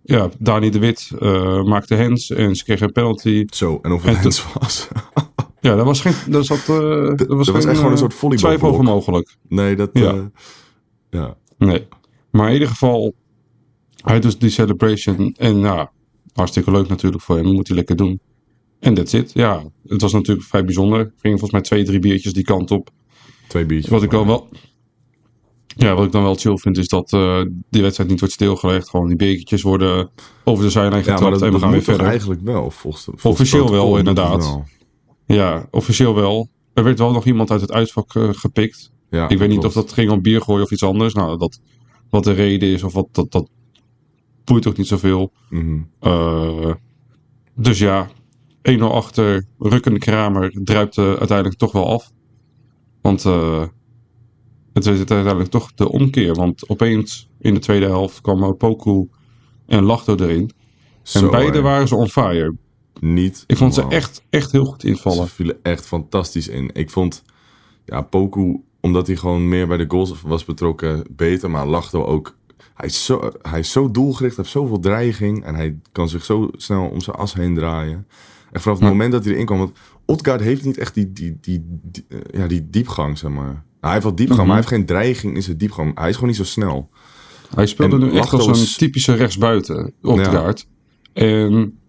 ja, 0.07 0.29
Dani 0.39 0.69
de 0.69 0.79
Wit 0.79 1.11
eh, 1.19 1.63
maakte 1.63 1.95
hands 1.95 2.29
en 2.29 2.55
ze 2.55 2.63
kregen 2.63 2.87
een 2.87 2.91
penalty. 2.91 3.45
Zo, 3.49 3.79
en 3.81 3.91
of 3.91 4.03
het 4.03 4.53
was. 4.53 4.87
Ja, 5.59 5.75
dat 5.75 5.85
was 5.85 6.01
geen. 6.01 6.13
Dat 6.27 6.45
zat, 6.45 6.57
eh, 6.57 6.67
dat 7.15 7.27
was, 7.27 7.49
geen, 7.49 7.55
echt 7.55 7.65
gewoon 7.65 7.85
een 7.85 7.91
eh, 7.91 7.97
soort 7.97 8.13
volleybalblok. 8.13 8.59
Twijfel 8.59 8.67
over 8.67 8.83
mogelijk. 8.83 9.35
nee, 9.47 9.75
dat... 9.75 9.89
Ja. 9.93 10.31
ja. 11.09 11.37
Nee. 11.57 11.87
Maar 12.31 12.47
in 12.47 12.53
ieder 12.53 12.67
geval, 12.67 13.13
hij 14.03 14.19
doet 14.19 14.39
die 14.39 14.49
celebration. 14.49 15.33
En 15.37 15.59
ja, 15.59 15.91
hartstikke 16.33 16.71
leuk 16.71 16.87
natuurlijk 16.87 17.23
voor 17.23 17.35
hem. 17.35 17.45
Moet 17.45 17.67
hij 17.67 17.77
lekker 17.77 17.95
doen. 17.95 18.19
En 18.79 18.93
that's 18.93 19.13
it. 19.13 19.31
Ja, 19.33 19.63
het 19.87 20.01
was 20.01 20.13
natuurlijk 20.13 20.47
vrij 20.47 20.63
bijzonder. 20.63 20.99
Er 20.99 21.11
gingen 21.17 21.39
volgens 21.39 21.51
mij 21.51 21.61
twee, 21.61 21.83
drie 21.83 21.99
biertjes 21.99 22.33
die 22.33 22.43
kant 22.43 22.71
op. 22.71 22.89
Twee 23.47 23.65
biertjes. 23.65 23.91
Wat 23.91 24.03
ik 24.03 24.11
maar- 24.11 24.25
wel... 24.25 24.47
Ja, 24.51 24.57
wat 25.77 26.05
ik 26.05 26.11
dan 26.11 26.23
wel 26.23 26.35
chill 26.35 26.57
vind 26.57 26.77
is 26.77 26.87
dat 26.87 27.13
eh, 27.13 27.41
die 27.69 27.81
wedstrijd 27.81 28.09
niet 28.09 28.19
wordt 28.19 28.33
stilgelegd. 28.33 28.89
Gewoon 28.89 29.07
die 29.07 29.15
bekertjes 29.15 29.61
worden 29.61 30.09
over 30.43 30.63
de 30.63 30.69
zijlijn 30.69 31.03
Ja, 31.03 31.11
getrapt 31.11 31.31
dat, 31.31 31.41
en 31.41 31.51
we 31.51 31.59
gaan 31.59 31.69
weer 31.69 31.77
toch 31.77 31.87
verder. 31.89 32.07
eigenlijk 32.07 32.41
wel, 32.41 32.71
volgens 32.71 33.03
volgens 33.03 33.25
Officieel 33.25 33.71
wel, 33.71 33.97
inderdaad. 33.97 34.37
wel. 34.43 34.65
Ja, 35.25 35.67
officieel 35.71 36.15
wel. 36.15 36.49
Er 36.73 36.83
werd 36.83 36.99
wel 36.99 37.11
nog 37.11 37.25
iemand 37.25 37.51
uit 37.51 37.61
het 37.61 37.71
uitvak 37.71 38.15
eh, 38.15 38.29
gepikt. 38.31 38.91
Ja, 39.09 39.29
Ik 39.29 39.37
weet 39.37 39.49
niet 39.49 39.65
of 39.65 39.73
dat 39.73 39.93
ging 39.93 40.11
om 40.11 40.21
bier 40.21 40.41
gooien 40.41 40.63
of 40.63 40.71
iets 40.71 40.83
anders. 40.83 41.13
Nou, 41.13 41.37
dat, 41.37 41.59
wat 42.09 42.23
de 42.23 42.31
reden 42.31 42.69
is 42.69 42.83
of 42.83 42.93
wat, 42.93 43.07
dat, 43.11 43.31
dat 43.31 43.49
boeit 44.43 44.67
ook 44.67 44.77
niet 44.77 44.87
zoveel. 44.87 45.31
Eh, 45.99 46.71
dus 47.55 47.79
ja, 47.79 48.09
1-0 48.71 48.79
achter. 48.81 49.45
Rukkende 49.59 49.99
Kramer 49.99 50.51
druipt 50.63 50.97
uiteindelijk 50.97 51.57
toch 51.57 51.71
wel 51.71 51.87
af. 51.87 52.11
Want 53.01 53.25
het 54.85 54.93
is 54.93 54.97
uiteindelijk 54.97 55.49
toch 55.49 55.73
de 55.73 55.89
omkeer. 55.91 56.33
Want 56.33 56.69
opeens 56.69 57.29
in 57.39 57.53
de 57.53 57.59
tweede 57.59 57.85
helft 57.85 58.21
kwamen 58.21 58.57
Poku 58.57 59.07
en 59.65 59.83
Lachto 59.83 60.15
erin. 60.15 60.51
En 61.13 61.29
beide 61.29 61.61
waren 61.61 61.87
ze 61.87 61.95
on 61.95 62.07
fire. 62.09 62.55
Niet 62.99 63.43
Ik 63.47 63.57
vond 63.57 63.73
ze 63.73 63.87
echt, 63.87 64.21
echt 64.29 64.51
heel 64.51 64.65
goed 64.65 64.83
invallen. 64.83 65.27
Ze 65.27 65.33
vielen 65.33 65.57
echt 65.61 65.85
fantastisch 65.85 66.47
in. 66.47 66.69
Ik 66.73 66.89
vond, 66.89 67.23
ja, 67.85 68.01
Poku, 68.01 68.61
omdat 68.81 69.07
hij 69.07 69.15
gewoon 69.15 69.49
meer 69.49 69.67
bij 69.67 69.77
de 69.77 69.85
goals 69.87 70.21
was 70.21 70.45
betrokken, 70.45 71.03
beter. 71.11 71.49
Maar 71.49 71.67
Lachto 71.67 72.03
ook. 72.03 72.35
Hij 72.73 72.87
is, 72.87 73.05
zo, 73.05 73.31
hij 73.41 73.59
is 73.59 73.71
zo 73.71 73.91
doelgericht, 73.91 74.35
hij 74.35 74.43
heeft 74.45 74.55
zoveel 74.57 74.79
dreiging. 74.79 75.43
En 75.43 75.55
hij 75.55 75.79
kan 75.91 76.09
zich 76.09 76.25
zo 76.25 76.49
snel 76.51 76.87
om 76.87 77.01
zijn 77.01 77.15
as 77.15 77.33
heen 77.33 77.55
draaien. 77.55 78.07
En 78.51 78.61
vanaf 78.61 78.77
het 78.77 78.87
Ja. 78.87 78.91
moment 78.93 79.11
dat 79.11 79.23
hij 79.23 79.33
erin 79.33 79.45
kwam... 79.45 79.57
Want 79.57 79.77
Odgaard 80.05 80.41
heeft 80.41 80.65
niet 80.65 80.77
echt 80.77 80.93
die, 80.93 81.13
die, 81.13 81.37
die, 81.41 81.65
die, 81.83 82.05
eh, 82.09 82.39
ja, 82.39 82.47
die 82.47 82.69
diepgang, 82.69 83.17
zeg 83.17 83.31
maar. 83.31 83.63
Hij 83.87 83.95
heeft 83.95 84.07
wel 84.07 84.15
diepgang, 84.15 84.39
Mhm. 84.39 84.47
maar 84.47 84.57
hij 84.57 84.65
heeft 84.65 84.77
geen 84.77 84.95
dreiging 84.95 85.35
in 85.35 85.43
zijn 85.43 85.57
diepgang. 85.57 85.99
Hij 85.99 86.09
is 86.09 86.13
gewoon 86.13 86.29
niet 86.29 86.37
zo 86.37 86.43
snel. 86.43 86.89
Hij 87.55 87.65
speelde 87.65 87.95
En 87.95 88.01
nu 88.01 88.17
echt 88.17 88.33
als 88.33 88.47
een 88.47 88.77
typische 88.77 89.13
rechtsbuiten 89.13 89.93
op 90.01 90.15
de 90.17 90.21
kaart. 90.21 90.67
En 91.13 91.79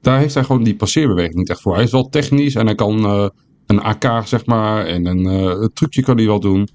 daar 0.00 0.18
heeft 0.18 0.34
hij 0.34 0.44
gewoon 0.44 0.62
die 0.62 0.76
passeerbeweging 0.76 1.34
niet 1.34 1.50
echt 1.50 1.60
voor. 1.60 1.74
Hij 1.74 1.84
is 1.84 1.90
wel 1.90 2.08
technisch 2.08 2.54
en 2.54 2.66
hij 2.66 2.74
kan 2.74 3.04
eh, 3.04 3.28
een 3.66 3.80
AK, 3.80 4.22
zeg 4.24 4.46
maar, 4.46 4.86
en 4.86 5.06
een, 5.06 5.26
eh, 5.26 5.60
een 5.60 5.70
trucje 5.74 6.02
kan 6.02 6.16
hij 6.16 6.26
wel 6.26 6.40
doen. 6.40 6.68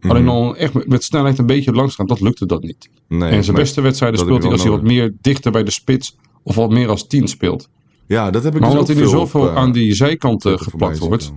Mhm. 0.00 0.10
Alleen 0.10 0.28
al 0.28 0.56
echt 0.56 0.86
met, 0.86 1.04
snelheid 1.04 1.38
een 1.38 1.46
beetje 1.46 1.72
langs 1.72 1.94
gaan, 1.94 2.06
dat 2.06 2.20
lukte 2.20 2.46
dat 2.46 2.62
niet. 2.62 2.90
Nee, 3.08 3.30
en 3.30 3.44
zijn 3.44 3.56
beste 3.56 3.80
wedstrijden 3.80 4.20
speelt 4.20 4.42
hij 4.42 4.52
als 4.52 4.62
hij 4.62 4.70
wat 4.70 4.82
meer 4.82 5.14
dichter 5.20 5.52
bij 5.52 5.64
de 5.64 5.70
spits 5.70 6.16
of 6.42 6.54
wat 6.54 6.70
meer 6.70 6.88
als 6.88 7.06
tien 7.06 7.28
speelt. 7.28 7.68
Ja, 8.06 8.30
dat 8.30 8.42
heb 8.42 8.54
ik 8.54 8.60
Maar 8.60 8.70
dus 8.70 8.78
omdat 8.78 8.94
hij 8.96 9.04
nu 9.04 9.10
op, 9.10 9.18
zoveel 9.18 9.48
eh, 9.48 9.56
aan 9.56 9.72
die 9.72 9.94
zijkanten 9.94 10.58
geplakt 10.58 10.98
wordt, 10.98 11.32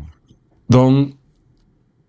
dan, 0.67 1.15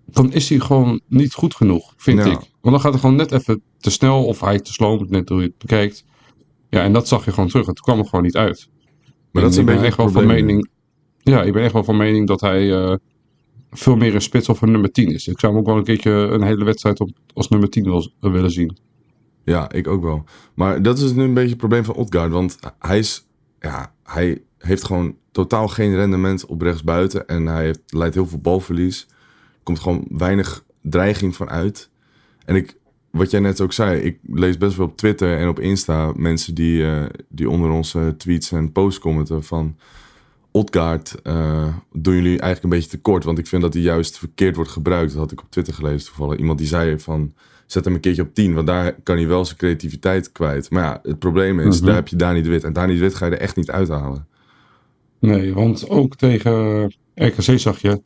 dan 0.07 0.33
is 0.33 0.49
hij 0.49 0.59
gewoon 0.59 1.01
niet 1.09 1.35
goed 1.35 1.55
genoeg, 1.55 1.95
vind 1.97 2.19
Ja. 2.19 2.25
ik. 2.25 2.39
Want 2.61 2.75
dan 2.75 2.81
gaat 2.81 2.93
hij 2.93 3.01
gewoon 3.01 3.17
net 3.17 3.33
even 3.33 3.63
te 3.79 3.91
snel 3.91 4.25
of 4.25 4.41
hij 4.41 4.61
te 4.61 4.73
sloom, 4.73 5.07
net 5.09 5.29
hoe 5.29 5.41
je 5.41 5.47
het 5.47 5.59
bekijkt. 5.59 6.05
Ja, 6.71 6.83
en 6.83 6.93
dat 6.93 7.09
zag 7.09 7.25
je 7.25 7.33
gewoon 7.33 7.49
terug. 7.49 7.67
Het 7.67 7.81
kwam 7.81 7.99
er 7.99 8.05
gewoon 8.05 8.25
niet 8.25 8.37
uit. 8.37 8.69
Maar 9.05 9.43
En 9.43 9.49
dat 9.49 9.51
is 9.51 9.57
een 9.57 9.65
beetje 9.65 9.87
echt 9.87 9.97
wel 9.97 10.11
van 10.11 10.27
mening. 10.27 10.69
Ja, 11.19 11.43
ik 11.43 11.53
ben 11.53 11.63
echt 11.63 11.73
wel 11.73 11.85
van 11.85 11.97
mening 11.97 12.27
dat 12.27 12.41
hij 12.41 12.73
eh, 12.73 12.97
veel 13.71 13.97
meer 13.97 14.15
een 14.15 14.21
spits 14.21 14.49
of 14.49 14.63
een 14.63 14.71
nummer 14.71 14.93
10 14.93 15.09
is. 15.09 15.29
Ik 15.29 15.41
zou 15.41 15.53
hem 15.53 15.61
ook 15.61 15.67
wel 15.69 15.77
een 15.77 15.85
keertje 15.85 16.11
een 16.11 16.43
hele 16.43 16.65
wedstrijd 16.65 17.01
op, 17.01 17.11
als 17.35 17.49
nummer 17.49 17.69
10 17.69 17.85
wil, 17.85 18.13
willen 18.21 18.51
zien. 18.51 18.77
Ja, 19.45 19.71
ik 19.73 19.87
ook 19.87 20.03
wel. 20.03 20.25
Maar 20.55 20.83
dat 20.83 20.99
is 20.99 21.13
nu 21.13 21.23
een 21.23 21.35
beetje 21.35 21.49
het 21.49 21.59
probleem 21.59 21.85
van 21.85 21.95
Odgaard. 21.95 22.33
Want 22.33 22.59
hij 22.79 22.99
is, 22.99 23.27
ja, 23.61 23.95
hij 24.03 24.43
heeft 24.59 24.85
gewoon 24.85 25.17
totaal 25.33 25.69
geen 25.69 25.95
rendement 25.95 26.47
op 26.47 26.63
rechtsbuiten. 26.63 27.27
En 27.27 27.47
hij 27.47 27.65
heeft, 27.65 27.81
leidt 27.87 28.15
heel 28.15 28.27
veel 28.27 28.39
balverlies. 28.39 29.07
Komt 29.65 29.81
gewoon 29.81 30.05
weinig 30.09 30.65
dreiging 30.83 31.37
van 31.37 31.49
uit. 31.49 31.91
En 32.45 32.57
ik, 32.57 32.77
wat 33.11 33.31
jij 33.31 33.41
net 33.41 33.61
ook 33.61 33.73
zei, 33.73 34.01
ik 34.01 34.19
lees 34.27 34.59
best 34.59 34.77
wel 34.77 34.87
op 34.87 34.97
Twitter 34.97 35.39
en 35.39 35.49
op 35.49 35.61
Insta 35.61 36.13
mensen 36.17 36.55
die, 36.55 36.85
eh, 36.87 37.05
die 37.29 37.51
onder 37.51 37.71
onze 37.71 38.15
tweets 38.19 38.53
en 38.53 38.73
posts 38.73 39.01
commenten 39.01 39.43
van... 39.45 39.77
Odgaard 40.51 41.15
eh, 41.23 41.67
doen 41.93 42.15
jullie 42.15 42.29
eigenlijk 42.41 42.63
een 42.63 42.69
beetje 42.71 42.89
tekort. 42.89 43.25
Want 43.25 43.39
ik 43.39 43.47
vind 43.47 43.63
dat 43.63 43.75
hij 43.75 43.83
juist 43.83 44.19
verkeerd 44.19 44.57
wordt 44.57 44.71
gebruikt. 44.71 45.11
Dat 45.11 45.21
had 45.21 45.33
ik 45.33 45.41
op 45.41 45.51
Twitter 45.51 45.75
gelezen 45.75 46.07
toevallig. 46.07 46.39
Iemand 46.39 46.59
die 46.59 46.67
zei 46.67 46.99
van, 46.99 47.35
zet 47.67 47.85
hem 47.85 47.95
een 47.95 48.01
keertje 48.01 48.23
op 48.23 48.35
10. 48.35 48.55
Want 48.55 48.67
daar 48.67 48.93
kan 49.03 49.17
hij 49.17 49.27
wel 49.27 49.45
zijn 49.45 49.59
creativiteit 49.59 50.33
kwijt. 50.33 50.71
Maar 50.71 50.83
ja, 50.85 50.99
het 51.03 51.19
probleem 51.19 51.61
is, 51.61 51.77
Mhm. 51.77 51.87
daar 51.87 51.95
heb 51.95 52.09
je 52.09 52.17
Dani 52.17 52.43
de 52.43 52.49
Wit. 52.49 52.65
En 52.65 52.73
Dani 52.73 52.95
de 52.95 53.01
Wit 53.01 53.15
ga 53.15 53.27
je 53.27 53.33
er 53.33 53.41
echt 53.41 53.57
niet 53.57 53.71
uithalen. 53.71 54.27
Nee, 55.21 55.55
want 55.55 55.89
ook 55.89 56.17
tegen 56.17 56.85
RKC 57.15 57.59
zag 57.59 57.79
je. 57.81 58.03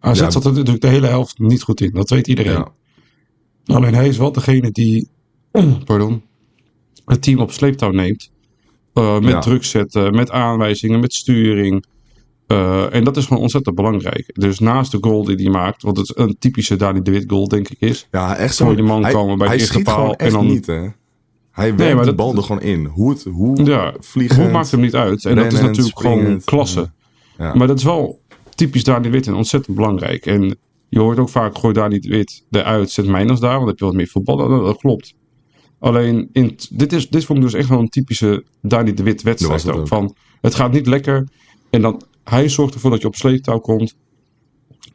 AZ 0.00 0.18
Ja. 0.20 0.30
zat 0.30 0.44
er 0.44 0.50
natuurlijk 0.50 0.80
de 0.80 0.88
hele 0.88 1.06
helft 1.06 1.38
niet 1.38 1.62
goed 1.62 1.80
in. 1.80 1.90
Dat 1.92 2.10
weet 2.10 2.26
iedereen. 2.28 2.52
Ja, 2.52 2.68
Alleen 3.74 3.94
hij 3.94 4.08
is 4.08 4.16
wel 4.18 4.32
degene 4.32 4.70
die 4.70 5.08
pardon, 5.84 6.22
het 7.04 7.22
team 7.22 7.38
op 7.38 7.52
sleeptouw 7.52 7.90
neemt. 7.90 8.30
Eh, 8.94 9.14
met 9.20 9.28
Ja. 9.30 9.40
druk 9.40 9.64
zetten, 9.64 10.14
met 10.14 10.30
aanwijzingen, 10.30 11.00
met 11.00 11.12
sturing. 11.14 11.84
Eh, 12.46 12.94
en 12.94 13.04
dat 13.04 13.16
is 13.16 13.26
gewoon 13.26 13.42
ontzettend 13.42 13.74
belangrijk. 13.76 14.30
Dus 14.32 14.58
naast 14.58 14.90
de 14.92 14.98
goal 15.00 15.24
die 15.24 15.36
hij 15.36 15.50
maakt, 15.50 15.82
wat 15.82 15.96
het 15.96 16.18
een 16.18 16.36
typische 16.38 16.76
Dani 16.76 17.02
de 17.02 17.10
Wit 17.10 17.24
goal 17.30 17.48
denk 17.48 17.68
ik 17.68 17.80
is. 17.80 18.08
Ja, 18.10 18.36
echt 18.36 18.54
zo. 18.54 18.74
die 18.74 18.84
man 18.84 19.02
hij, 19.02 19.12
komen 19.12 19.38
bij 19.38 19.46
de 19.46 19.52
hij 19.52 19.62
eerste 19.62 19.82
paal 19.82 20.14
en 20.14 20.30
dan- 20.32 20.46
niet, 20.46 20.66
hè. 20.66 20.86
Hij 21.50 21.76
werkt 21.76 22.04
de 22.04 22.14
bal 22.14 22.36
er 22.36 22.42
gewoon 22.42 22.62
in. 22.62 22.84
Hoe, 22.84 23.10
het, 23.10 23.24
hoe 23.24 23.64
Ja, 23.64 23.94
vliegend, 23.98 24.40
hoe 24.40 24.50
maakt 24.50 24.70
hem 24.70 24.80
niet 24.80 24.94
uit? 24.94 25.24
En 25.24 25.36
dat 25.36 25.52
is 25.52 25.60
natuurlijk 25.60 25.98
gewoon 25.98 26.40
klasse. 26.44 26.90
Ja. 27.38 27.54
Maar 27.54 27.66
dat 27.66 27.78
is 27.78 27.84
wel 27.84 28.20
typisch 28.60 28.84
Dani 28.84 29.02
de 29.02 29.10
Wit 29.10 29.26
en 29.26 29.34
ontzettend 29.34 29.76
belangrijk. 29.76 30.26
En 30.26 30.58
je 30.88 30.98
hoort 30.98 31.18
ook 31.18 31.28
vaak, 31.28 31.58
gooi 31.58 31.74
Dani 31.74 31.98
de 31.98 32.08
Wit 32.08 32.44
eruit, 32.50 32.90
zet 32.90 33.06
Mijners 33.06 33.40
daar, 33.40 33.50
want 33.50 33.60
dan 33.60 33.68
heb 33.68 33.78
je 33.78 33.84
wat 33.84 33.94
meer 33.94 34.08
voetballen. 34.08 34.64
Dat, 34.64 34.76
klopt. 34.76 35.14
Alleen, 35.78 36.28
in, 36.32 36.58
dit, 36.70 36.92
is, 36.92 37.08
dit 37.08 37.24
vond 37.24 37.38
ik 37.38 37.44
dus 37.44 37.54
echt 37.54 37.68
wel 37.68 37.78
een 37.78 37.88
typische 37.88 38.44
Dani 38.62 38.94
de 38.94 39.02
Wit 39.02 39.22
wedstrijd. 39.22 39.68
Ook. 39.68 39.76
ook. 39.76 39.88
Van, 39.88 40.14
het 40.40 40.54
gaat 40.54 40.72
niet 40.72 40.86
lekker. 40.86 41.28
En 41.70 41.82
dan, 41.82 42.02
hij 42.24 42.48
zorgt 42.48 42.74
ervoor 42.74 42.90
dat 42.90 43.00
je 43.00 43.06
op 43.06 43.14
sleeptouw 43.14 43.58
komt. 43.58 43.96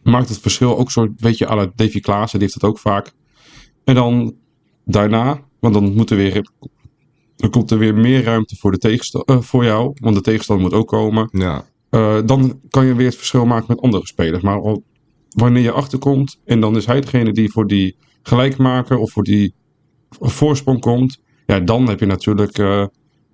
Maakt 0.03 0.29
het 0.29 0.39
verschil 0.39 0.77
ook 0.77 0.91
zo'n 0.91 1.15
beetje 1.19 1.49
à 1.49 1.55
la 1.55 1.71
Davy 1.75 1.99
Klaassen, 1.99 2.39
die 2.39 2.47
heeft 2.47 2.61
dat 2.61 2.69
ook 2.69 2.79
vaak. 2.79 3.13
En 3.83 3.95
dan 3.95 4.35
daarna, 4.85 5.41
want 5.59 5.73
dan 5.73 5.93
moet 5.93 6.09
er 6.09 6.17
weer, 6.17 6.49
dan 7.35 7.49
komt 7.49 7.71
er 7.71 7.77
weer 7.77 7.95
meer 7.95 8.23
ruimte 8.23 8.55
voor, 8.55 8.71
de 8.71 8.77
tegensta- 8.77 9.19
eh, 9.25 9.41
voor 9.41 9.63
jou. 9.63 9.91
Want 10.01 10.15
de 10.15 10.21
tegenstander 10.21 10.65
moet 10.65 10.79
ook 10.79 10.87
komen. 10.87 11.29
Ja, 11.31 11.65
Uh, 11.95 12.17
dan 12.25 12.59
kan 12.69 12.85
je 12.85 12.95
weer 12.95 13.05
het 13.05 13.15
verschil 13.15 13.45
maken 13.45 13.65
met 13.67 13.81
andere 13.81 14.07
spelers. 14.07 14.43
Maar 14.43 14.61
al, 14.61 14.83
wanneer 15.29 15.63
je 15.63 15.71
achterkomt 15.71 16.39
en 16.45 16.59
dan 16.59 16.75
is 16.75 16.85
hij 16.85 17.01
degene 17.01 17.31
die 17.31 17.51
voor 17.51 17.67
die 17.67 17.95
gelijkmaker 18.21 18.97
of 18.97 19.11
voor 19.11 19.23
die 19.23 19.53
voorsprong 20.09 20.79
komt. 20.79 21.19
Ja, 21.45 21.59
dan 21.59 21.87
heb 21.87 21.99
je 21.99 22.05
natuurlijk 22.05 22.57
uh, 22.57 22.85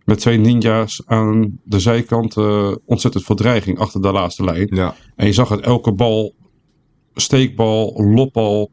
met 0.06 0.20
twee 0.20 0.38
ninja's 0.38 1.01
aan 1.06 1.60
de 1.63 1.80
zijkant 1.80 2.36
uh, 2.36 2.72
ontzettend 2.86 3.24
veel 3.24 3.36
dreiging 3.36 3.80
achter 3.80 4.01
de 4.01 4.12
laatste 4.12 4.44
lijn. 4.44 4.68
ja. 4.72 4.96
En 5.15 5.25
je 5.25 5.34
zag 5.34 5.50
het 5.50 5.60
elke 5.60 5.94
bal, 5.94 6.34
steekbal, 7.13 7.94
lopbal. 8.15 8.72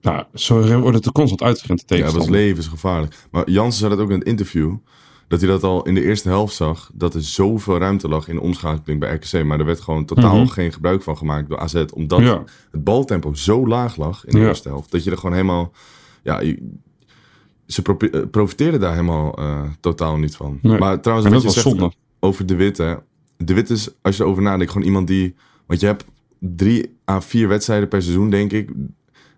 Nou, 0.00 0.24
zo 0.34 0.78
wordt 0.80 0.96
het 0.96 1.06
er 1.06 1.12
constant 1.12 1.42
uitgerend 1.42 1.88
de 1.88 1.96
ja, 1.96 2.02
dat 2.02 2.10
tegenstander. 2.10 2.40
levensgevaarlijk. 2.40 3.26
Maar 3.30 3.50
Jansen 3.50 3.78
zei 3.78 3.90
dat 3.90 4.00
ook 4.00 4.10
in 4.10 4.18
het 4.18 4.28
interview. 4.28 4.76
Dat 5.28 5.40
hij 5.40 5.48
dat 5.48 5.62
al 5.62 5.82
in 5.86 5.94
de 5.94 6.04
eerste 6.04 6.28
helft 6.28 6.54
zag. 6.54 6.90
Dat 6.94 7.14
er 7.14 7.22
zoveel 7.22 7.78
ruimte 7.78 8.08
lag 8.08 8.28
in 8.28 8.34
de 8.34 8.40
omschakeling 8.40 9.00
bij 9.00 9.14
RKC. 9.14 9.44
Maar 9.44 9.58
er 9.58 9.64
werd 9.64 9.80
gewoon 9.80 10.04
totaal 10.04 10.36
Mhm. 10.38 10.46
geen 10.48 10.72
gebruik 10.72 11.02
van 11.02 11.16
gemaakt 11.16 11.48
door 11.48 11.58
AZ. 11.58 11.84
Omdat 11.94 12.20
Ja. 12.20 12.44
het 12.70 12.84
baltempo 12.84 13.34
zo 13.34 13.66
laag 13.66 13.96
lag 13.96 14.24
in 14.26 14.32
de 14.32 14.38
Ja. 14.40 14.46
eerste 14.46 14.68
helft. 14.68 14.90
Dat 14.90 15.04
je 15.04 15.10
er 15.10 15.16
gewoon 15.18 15.34
helemaal... 15.34 15.72
Ja, 16.22 16.42
ze 17.66 17.82
eh, 18.12 18.20
profiteerden 18.30 18.80
daar 18.80 18.92
helemaal 18.92 19.34
eh, 19.38 19.62
totaal 19.80 20.16
niet 20.16 20.36
van. 20.36 20.58
Nee. 20.62 20.78
Maar 20.78 21.00
trouwens, 21.00 21.28
En 21.28 21.34
wat 21.34 21.42
je 21.42 21.50
zegt 21.50 21.66
zonde. 21.68 21.92
over 22.20 22.46
De 22.46 22.54
Wit, 22.56 22.76
hè. 22.78 22.94
De 23.36 23.54
Wit 23.54 23.70
is, 23.70 23.88
als 24.02 24.16
je 24.16 24.22
erover 24.22 24.42
nadenkt, 24.42 24.72
gewoon 24.72 24.86
iemand 24.86 25.06
die... 25.06 25.34
Want 25.66 25.80
je 25.80 25.86
hebt 25.86 26.04
drie 26.38 26.96
à 27.10 27.20
vier 27.20 27.48
wedstrijden 27.48 27.88
per 27.88 28.02
seizoen, 28.02 28.30
denk 28.30 28.52
ik... 28.52 28.70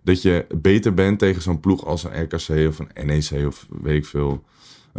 Dat 0.05 0.23
je 0.23 0.47
beter 0.61 0.95
bent 0.95 1.19
tegen 1.19 1.43
zo'n 1.43 1.61
ploeg 1.61 1.85
als 1.87 2.05
een 2.05 2.23
RKC 2.23 2.69
of 2.69 2.79
een 2.79 3.07
NEC 3.07 3.47
of 3.47 3.67
weet 3.83 3.97
ik 3.97 4.07
veel... 4.07 4.45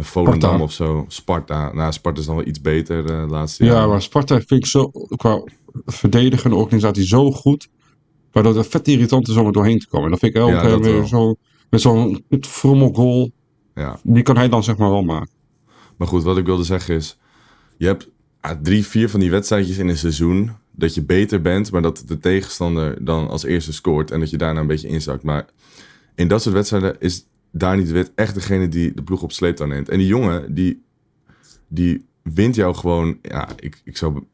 Een 0.02 0.08
Volendam 0.08 0.40
Sparta. 0.40 0.62
of 0.64 0.72
zo. 0.72 1.04
Sparta. 1.08 1.72
Nou, 1.72 1.92
Sparta 1.92 2.20
is 2.20 2.26
dan 2.26 2.36
wel 2.36 2.46
iets 2.46 2.60
beter 2.60 2.98
eh, 2.98 3.20
de 3.20 3.26
laatste 3.30 3.64
Ja, 3.64 3.72
jaren. 3.72 3.88
maar 3.88 4.02
Sparta 4.02 4.34
vind 4.34 4.50
ik 4.50 4.66
zo, 4.66 4.90
qua 5.16 5.42
verdedigende 5.86 6.56
organisatie 6.56 7.06
zo 7.06 7.32
goed. 7.32 7.68
Waardoor 8.32 8.56
het 8.56 8.66
vet 8.66 8.88
irritant 8.88 9.28
is 9.28 9.36
om 9.36 9.46
er 9.46 9.52
doorheen 9.52 9.78
te 9.78 9.88
komen. 9.88 10.04
En 10.04 10.10
dat 10.10 10.20
vind 10.20 10.34
ik 10.34 10.40
elke 10.40 10.52
Ja, 10.54 10.60
keer 10.60 10.70
dat 10.70 10.80
weer 10.80 11.06
zo. 11.06 11.34
Met 11.70 11.80
zo'n 11.80 12.24
frommel 12.40 12.92
goal. 12.92 13.30
Ja. 13.74 13.98
Die 14.02 14.22
kan 14.22 14.36
hij 14.36 14.48
dan 14.48 14.62
zeg 14.64 14.76
maar 14.76 14.90
wel 14.90 15.02
maken. 15.02 15.30
Maar 15.96 16.08
goed, 16.08 16.22
wat 16.22 16.36
ik 16.36 16.46
wilde 16.46 16.64
zeggen 16.64 16.94
is... 16.94 17.18
Je 17.76 17.86
hebt 17.86 18.08
ah, 18.40 18.56
drie, 18.62 18.86
vier 18.86 19.08
van 19.08 19.20
die 19.20 19.30
wedstrijdjes 19.30 19.78
in 19.78 19.88
een 19.88 19.96
seizoen... 19.98 20.50
dat 20.70 20.94
je 20.94 21.02
beter 21.04 21.40
bent, 21.42 21.72
maar 21.72 21.82
dat 21.82 22.02
de 22.06 22.18
tegenstander 22.18 23.04
dan 23.04 23.28
als 23.28 23.44
eerste 23.44 23.72
scoort... 23.72 24.10
en 24.10 24.20
dat 24.20 24.30
je 24.30 24.36
daarna 24.36 24.60
een 24.60 24.66
beetje 24.66 24.88
inzakt. 24.88 25.22
Maar 25.22 25.46
in 26.14 26.28
dat 26.28 26.42
soort 26.42 26.54
wedstrijden 26.54 26.96
is 26.98 27.26
daar 27.52 27.76
niet 27.76 27.86
de 27.86 27.92
wet 27.92 28.12
echt 28.14 28.34
degene 28.34 28.68
die 28.68 28.94
de 28.94 29.02
ploeg 29.02 29.22
op 29.22 29.32
sleeptouw 29.32 29.66
neemt. 29.66 29.88
En 29.88 29.98
die 29.98 30.06
jongen, 30.06 30.54
die, 30.54 30.82
die 31.68 32.06
wint 32.22 32.54
jou 32.54 32.74
gewoon... 32.74 33.18
Ja, 33.22 33.48
ik, 33.56 33.80
ik 33.84 33.96
zou 33.96 34.24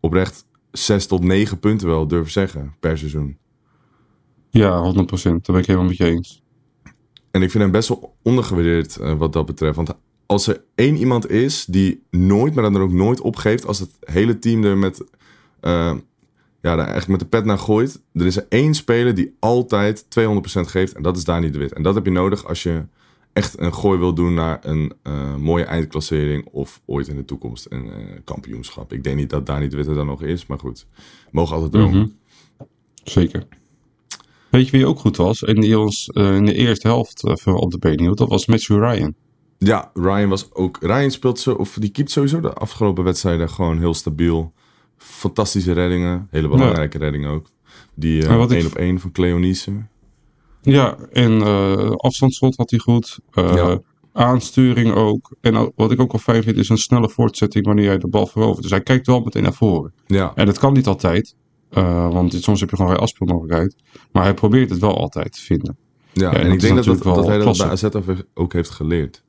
oprecht 0.00 0.46
zes 0.70 1.06
tot 1.06 1.22
negen 1.22 1.58
punten 1.58 1.88
wel 1.88 2.06
durven 2.06 2.32
zeggen 2.32 2.74
per 2.80 2.98
seizoen. 2.98 3.38
Ja, 4.50 4.92
100%. 4.92 4.94
Daar 4.94 5.40
ben 5.40 5.58
ik 5.58 5.66
helemaal 5.66 5.88
met 5.88 5.96
je 5.96 6.04
eens. 6.04 6.42
En 7.30 7.42
ik 7.42 7.50
vind 7.50 7.62
hem 7.62 7.72
best 7.72 7.88
wel 7.88 8.16
ondergewaardeerd 8.22 8.96
eh, 8.96 9.18
wat 9.18 9.32
dat 9.32 9.46
betreft. 9.46 9.76
Want 9.76 9.94
als 10.26 10.46
er 10.46 10.64
één 10.74 10.96
iemand 10.96 11.30
is 11.30 11.64
die 11.64 12.02
nooit, 12.10 12.54
maar 12.54 12.72
dan 12.72 12.82
ook 12.82 12.92
nooit 12.92 13.20
opgeeft... 13.20 13.66
als 13.66 13.78
het 13.78 13.96
hele 14.00 14.38
team 14.38 14.64
er 14.64 14.78
met, 14.78 15.04
eh, 15.60 15.94
ja, 16.62 16.76
daar 16.76 16.86
eigenlijk 16.86 17.08
met 17.08 17.20
de 17.20 17.26
pet 17.26 17.44
naar 17.44 17.58
gooit... 17.58 18.02
er 18.12 18.26
is 18.26 18.36
er 18.36 18.46
één 18.48 18.74
speler 18.74 19.14
die 19.14 19.36
altijd 19.38 20.04
200% 20.04 20.06
geeft 20.52 20.92
en 20.92 21.02
dat 21.02 21.16
is 21.16 21.24
Dani 21.24 21.50
de 21.50 21.58
Wit. 21.58 21.72
En 21.72 21.82
dat 21.82 21.94
heb 21.94 22.04
je 22.04 22.10
nodig 22.10 22.46
als 22.46 22.62
je 22.62 22.86
echt 23.32 23.60
een 23.60 23.74
gooi 23.74 23.98
wil 23.98 24.14
doen 24.14 24.34
naar 24.34 24.58
een 24.62 24.92
eh, 25.02 25.36
mooie 25.36 25.64
eindklassering... 25.64 26.46
of 26.46 26.80
ooit 26.86 27.08
in 27.08 27.16
de 27.16 27.24
toekomst 27.24 27.66
een 27.68 27.90
eh, 27.90 28.18
kampioenschap. 28.24 28.92
Ik 28.92 29.04
denk 29.04 29.16
niet 29.16 29.30
dat 29.30 29.46
Dani 29.46 29.68
de 29.68 29.76
Wit 29.76 29.86
er 29.86 29.94
dan 29.94 30.06
nog 30.06 30.22
is, 30.22 30.46
maar 30.46 30.58
goed. 30.58 30.86
Mogen 31.30 31.54
altijd 31.54 31.72
dromen. 31.72 31.98
Mhm. 31.98 32.08
Zeker. 33.04 33.46
Weet 34.50 34.68
je 34.68 34.76
wie 34.76 34.86
ook 34.86 34.98
goed 34.98 35.16
was? 35.16 35.44
En 35.44 35.60
die 35.60 35.78
ons 35.78 36.08
eh, 36.08 36.36
in 36.36 36.44
de 36.44 36.54
eerste 36.54 36.86
helft 36.86 37.44
op 37.44 37.70
de 37.70 37.78
been 37.78 38.00
hield. 38.00 38.18
Dat 38.18 38.28
was 38.28 38.46
Matthew 38.46 38.78
Ryan. 38.78 39.14
Ja, 39.58 39.90
Ryan 39.94 40.28
was 40.28 40.54
ook. 40.54 40.78
Ryan 40.80 41.10
speelt 41.10 41.38
zo, 41.38 41.52
of 41.52 41.76
die 41.80 41.90
keept 41.90 42.10
sowieso 42.10 42.40
de 42.40 42.52
afgelopen 42.52 43.04
wedstrijden 43.04 43.50
gewoon 43.50 43.78
heel 43.78 43.94
stabiel. 43.94 44.52
Fantastische 45.04 45.72
reddingen, 45.72 46.26
hele 46.30 46.48
belangrijke 46.48 46.98
reddingen 46.98 47.30
ook. 47.30 47.50
Die 47.94 48.22
ik- 48.50 48.50
één 48.50 48.66
op 48.66 48.74
één 48.74 49.00
van 49.00 49.12
Cleonice. 49.12 49.86
Ja, 50.62 50.96
en 51.12 51.42
eh 51.42 51.90
afstandsschot 51.90 52.56
had 52.56 52.70
hij 52.70 52.78
goed. 52.78 53.18
Eh, 53.30 53.54
Ja. 53.54 53.78
Aansturing 54.12 54.92
ook. 54.94 55.36
En 55.40 55.72
wat 55.76 55.90
ik 55.90 56.00
ook 56.00 56.12
wel 56.12 56.20
fijn 56.20 56.42
vind 56.42 56.56
is 56.56 56.68
een 56.68 56.76
snelle 56.78 57.08
voortzetting 57.08 57.66
wanneer 57.66 57.86
hij 57.88 57.98
de 57.98 58.08
bal 58.08 58.26
verovert. 58.26 58.62
Dus 58.62 58.70
hij 58.70 58.80
kijkt 58.80 59.06
wel 59.06 59.20
meteen 59.20 59.42
naar 59.42 59.52
voren. 59.54 59.92
Ja, 60.06 60.32
En 60.34 60.46
dat 60.46 60.58
kan 60.58 60.72
niet 60.72 60.86
altijd. 60.86 61.34
want 62.10 62.34
soms 62.34 62.60
heb 62.60 62.70
je 62.70 62.76
gewoon 62.76 62.90
geen 62.92 63.00
afspeelmogelijkheid. 63.00 63.74
Maar 64.12 64.22
hij 64.22 64.34
probeert 64.34 64.70
het 64.70 64.78
wel 64.78 64.96
altijd 64.98 65.32
te 65.32 65.40
vinden. 65.40 65.76
ja. 66.12 66.32
en 66.32 66.52
ik 66.52 66.60
denk 66.60 66.74
dat, 66.76 66.84
dat, 66.84 67.02
wel 67.02 67.14
dat 67.14 67.26
hij 67.26 67.36
dat 67.38 67.44
bij 67.56 67.66
klasse. 67.66 67.86
AZ 67.86 67.94
ook- 68.08 68.24
ook 68.34 68.52
heeft 68.52 68.70
geleerd. 68.70 69.22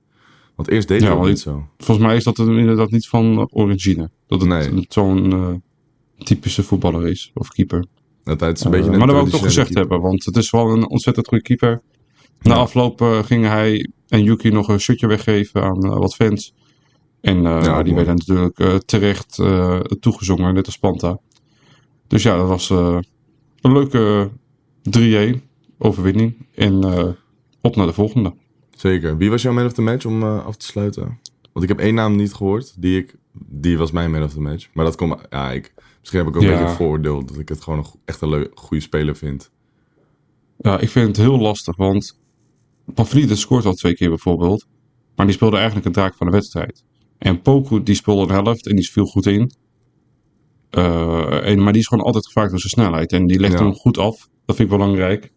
Want 0.62 0.74
eerst 0.74 0.88
deed 0.88 1.02
Ja, 1.02 1.08
hij 1.08 1.16
dat 1.18 1.28
niet 1.28 1.40
zo. 1.40 1.66
Volgens 1.78 2.08
mij 2.08 2.16
is 2.16 2.24
dat 2.24 2.38
er 2.38 2.60
inderdaad 2.60 2.92
niet 2.92 3.08
van 3.08 3.38
eh, 3.40 3.46
origine. 3.50 4.10
Dat 4.28 4.42
het 4.42 4.50
Nee. 4.50 4.86
zo'n 4.90 5.32
eh, 5.32 6.26
typische 6.26 6.64
voetballer 6.64 7.08
is. 7.08 7.32
Of 7.34 7.48
keeper. 7.50 7.86
Dat 8.24 8.40
hij 8.40 8.50
het 8.50 8.58
is 8.58 8.64
Eh, 8.66 8.72
een 8.72 8.78
beetje 8.78 8.92
een 8.92 8.98
maar 8.98 9.08
dat 9.08 9.16
wil 9.16 9.26
ik 9.26 9.32
toch 9.32 9.42
gezegd 9.42 9.68
keeper. 9.68 9.90
hebben. 9.90 10.10
Want 10.10 10.26
het 10.26 10.36
is 10.38 10.50
wel 10.52 10.70
een 10.70 10.90
ontzettend 10.90 11.28
goede 11.28 11.44
keeper. 11.44 11.82
Na 12.42 12.54
Ja. 12.54 12.60
afloop 12.60 13.02
eh, 13.02 13.24
gingen 13.24 13.50
hij 13.52 13.90
en 14.08 14.24
Yuki 14.24 14.50
nog 14.50 14.68
een 14.68 14.80
shirtje 14.80 15.08
weggeven 15.08 15.64
aan 15.64 15.84
eh, 15.86 15.98
wat 15.98 16.16
fans. 16.16 16.54
En 17.22 17.46
eh, 17.46 17.64
Ja, 17.64 17.84
die 17.84 17.94
werden 17.96 18.16
natuurlijk 18.16 18.60
eh, 18.60 18.76
terecht 18.76 19.40
eh, 19.40 19.80
toegezongen, 19.80 20.54
net 20.54 20.66
als 20.66 20.78
Panta. 20.78 21.20
Dus 22.08 22.24
ja, 22.24 22.38
dat 22.38 22.48
was 22.48 22.70
eh, 22.70 22.98
een 23.62 23.72
leuke 23.74 24.30
3-1 24.82 25.42
overwinning. 25.78 26.48
En 26.56 26.84
eh, 26.84 27.08
op 27.62 27.76
naar 27.76 27.86
de 27.88 27.94
volgende. 27.94 28.34
Zeker. 28.82 29.18
Wie 29.18 29.30
was 29.30 29.42
jouw 29.42 29.54
man 29.54 29.66
of 29.66 29.74
the 29.74 29.82
match 29.82 30.06
om 30.06 30.24
eh, 30.24 30.46
af 30.46 30.56
te 30.58 30.66
sluiten? 30.66 31.20
Want 31.54 31.64
ik 31.64 31.68
heb 31.68 31.80
één 31.80 31.94
naam 31.94 32.16
niet 32.16 32.34
gehoord. 32.34 32.82
Die, 32.82 32.98
ik, 32.98 33.16
die 33.34 33.78
was 33.78 33.92
mijn 33.92 34.12
man 34.12 34.24
of 34.24 34.34
the 34.34 34.42
match. 34.42 34.68
Maar 34.74 34.86
dat 34.86 34.96
komt... 34.96 35.22
Ja, 35.30 35.52
ik, 35.52 35.74
misschien 36.00 36.20
heb 36.20 36.30
ik 36.30 36.36
ook 36.36 36.42
een 36.42 36.50
beetje 36.50 36.76
vooroordeel 36.76 37.26
dat 37.26 37.38
ik 37.38 37.50
het 37.50 37.62
gewoon 37.62 37.80
een, 37.80 37.86
echt 38.06 38.22
een 38.22 38.30
leuk, 38.30 38.52
goede 38.56 38.84
speler 38.84 39.16
vind. 39.16 39.52
Ja, 40.58 40.80
ik 40.80 40.90
vind 40.90 41.08
het 41.08 41.18
heel 41.18 41.40
lastig, 41.40 41.76
want 41.76 42.20
Pavlidis 42.94 43.40
scoort 43.40 43.66
al 43.66 43.74
twee 43.74 43.94
keer 43.96 44.10
bijvoorbeeld. 44.10 44.68
Maar 45.16 45.26
die 45.26 45.36
speelde 45.36 45.56
eigenlijk 45.56 45.86
een 45.86 45.92
draak 45.92 46.16
van 46.16 46.28
de 46.28 46.34
wedstrijd. 46.34 46.84
En 47.18 47.42
Poku 47.42 47.84
die 47.84 47.96
speelde 47.96 48.22
een 48.34 48.44
helft 48.44 48.68
en 48.68 48.76
die 48.76 48.90
viel 48.92 49.06
goed 49.06 49.26
in. 49.26 49.52
Eh, 50.70 51.48
en, 51.48 51.64
maar 51.64 51.74
die 51.74 51.82
is 51.82 51.88
gewoon 51.88 52.06
altijd 52.06 52.26
gevraagd 52.26 52.50
door 52.50 52.60
zijn 52.60 52.72
snelheid. 52.72 53.12
En 53.12 53.28
die 53.28 53.40
legt 53.40 53.54
Ja. 53.54 53.60
hem 53.60 53.74
goed 53.74 53.98
af. 53.98 54.30
Dat 54.46 54.56
vind 54.56 54.72
ik 54.72 54.78
belangrijk. 54.78 55.32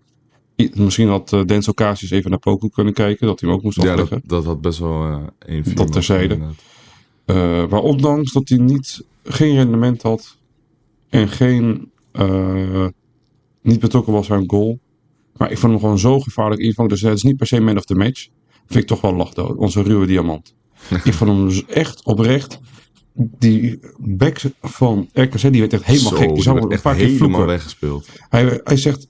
Misschien 0.75 1.08
had 1.08 1.32
uh, 1.32 1.44
Denzel 1.44 1.75
Casius 1.75 2.11
even 2.11 2.30
naar 2.30 2.38
Poku 2.38 2.68
kunnen 2.68 2.92
kijken. 2.92 3.26
Dat 3.26 3.40
hij 3.40 3.49
hem 3.49 3.58
ook 3.58 3.64
moest 3.64 3.82
Ja, 3.82 3.90
afleggen. 3.92 4.20
dat, 4.20 4.28
dat 4.28 4.44
had 4.44 4.61
best 4.61 4.78
wel 4.78 5.02
eh 5.04 5.18
één 5.38 5.64
vier 5.64 5.75
Dat 5.75 5.92
terzijde. 5.92 6.38
Eh, 7.25 7.66
maar 7.68 7.80
ondanks 7.82 8.32
dat 8.32 8.49
hij 8.49 8.58
niet, 8.58 9.04
geen 9.25 9.54
rendement 9.54 10.02
had. 10.02 10.37
En 11.08 11.28
geen, 11.28 11.90
eh, 12.12 12.87
niet 13.62 13.80
betrokken 13.80 14.12
was 14.12 14.28
een 14.28 14.44
goal. 14.50 14.78
Maar 15.37 15.50
ik 15.50 15.58
vond 15.58 15.73
hem 15.73 15.80
gewoon 15.80 15.99
zo 15.99 16.20
gevaarlijk 16.20 16.61
invallen. 16.61 16.90
Dus 16.90 17.00
het 17.00 17.16
is 17.16 17.23
niet 17.23 17.37
per 17.37 17.46
se 17.46 17.61
man 17.61 17.76
of 17.76 17.84
the 17.84 17.94
match. 17.94 18.28
Vind 18.66 18.82
ik 18.82 18.87
toch 18.87 19.00
wel 19.00 19.14
lachdood. 19.14 19.56
Onze 19.56 19.82
ruwe 19.82 20.06
diamant. 20.06 20.54
ik 21.04 21.12
vond 21.14 21.30
hem 21.30 21.49
dus 21.49 21.64
echt 21.66 22.04
oprecht. 22.04 22.61
Die 23.14 23.78
back 23.99 24.40
van 24.61 25.08
RKC 25.12 25.40
die 25.52 25.61
werd 25.61 25.73
echt 25.73 25.84
helemaal 25.84 26.11
Zo, 26.11 26.16
gek. 26.16 26.34
Die 26.34 26.42
zou 26.42 26.54
werd 26.54 26.66
een 26.66 26.73
echt 26.73 26.82
paar 26.82 26.94
keer 26.94 27.04
helemaal 27.04 27.28
vloeken. 27.28 27.46
weggespeeld. 27.46 28.08
Hij, 28.28 28.61
hij 28.64 28.76
zegt, 28.76 29.08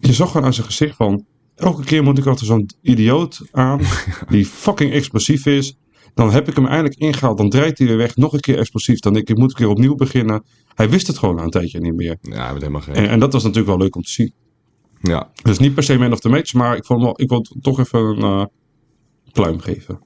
je 0.00 0.12
zag 0.12 0.30
gewoon 0.30 0.46
aan 0.46 0.54
zijn 0.54 0.66
gezicht 0.66 0.96
van, 0.96 1.26
elke 1.54 1.84
keer 1.84 2.02
moet 2.02 2.18
ik 2.18 2.26
achter 2.26 2.46
zo'n 2.46 2.70
idioot 2.82 3.40
aan, 3.50 3.80
die 4.28 4.46
fucking 4.46 4.92
explosief 4.92 5.46
is. 5.46 5.76
Dan 6.14 6.32
heb 6.32 6.48
ik 6.48 6.54
hem 6.54 6.66
eindelijk 6.66 7.00
ingehaald. 7.00 7.36
Dan 7.36 7.50
draait 7.50 7.78
hij 7.78 7.86
weer 7.86 7.96
weg. 7.96 8.16
Nog 8.16 8.32
een 8.32 8.40
keer 8.40 8.58
explosief. 8.58 8.98
Dan 8.98 9.12
denk 9.12 9.28
ik, 9.28 9.34
ik 9.34 9.40
moet 9.40 9.50
een 9.50 9.56
keer 9.56 9.68
opnieuw 9.68 9.94
beginnen. 9.94 10.44
Hij 10.74 10.90
wist 10.90 11.06
het 11.06 11.18
gewoon 11.18 11.34
na 11.34 11.42
een 11.42 11.50
tijdje 11.50 11.80
niet 11.80 11.94
meer. 11.94 12.16
Ja, 12.22 12.44
hij 12.44 12.52
helemaal 12.52 12.80
geen. 12.80 12.94
En, 12.94 13.08
en 13.08 13.18
dat 13.18 13.32
was 13.32 13.42
natuurlijk 13.42 13.68
wel 13.68 13.78
leuk 13.78 13.96
om 13.96 14.02
te 14.02 14.10
zien. 14.10 14.32
Ja, 15.00 15.30
Dus 15.42 15.58
niet 15.58 15.74
per 15.74 15.82
se 15.82 15.98
man 15.98 16.12
of 16.12 16.20
the 16.20 16.28
match. 16.28 16.54
Maar 16.54 16.76
ik, 16.76 16.84
vond 16.84 17.02
wel, 17.02 17.20
ik 17.20 17.28
wil 17.28 17.46
toch 17.60 17.78
even 17.78 18.00
een 18.00 18.40
eh, 18.40 18.46
pluim 19.32 19.60
geven. 19.60 20.00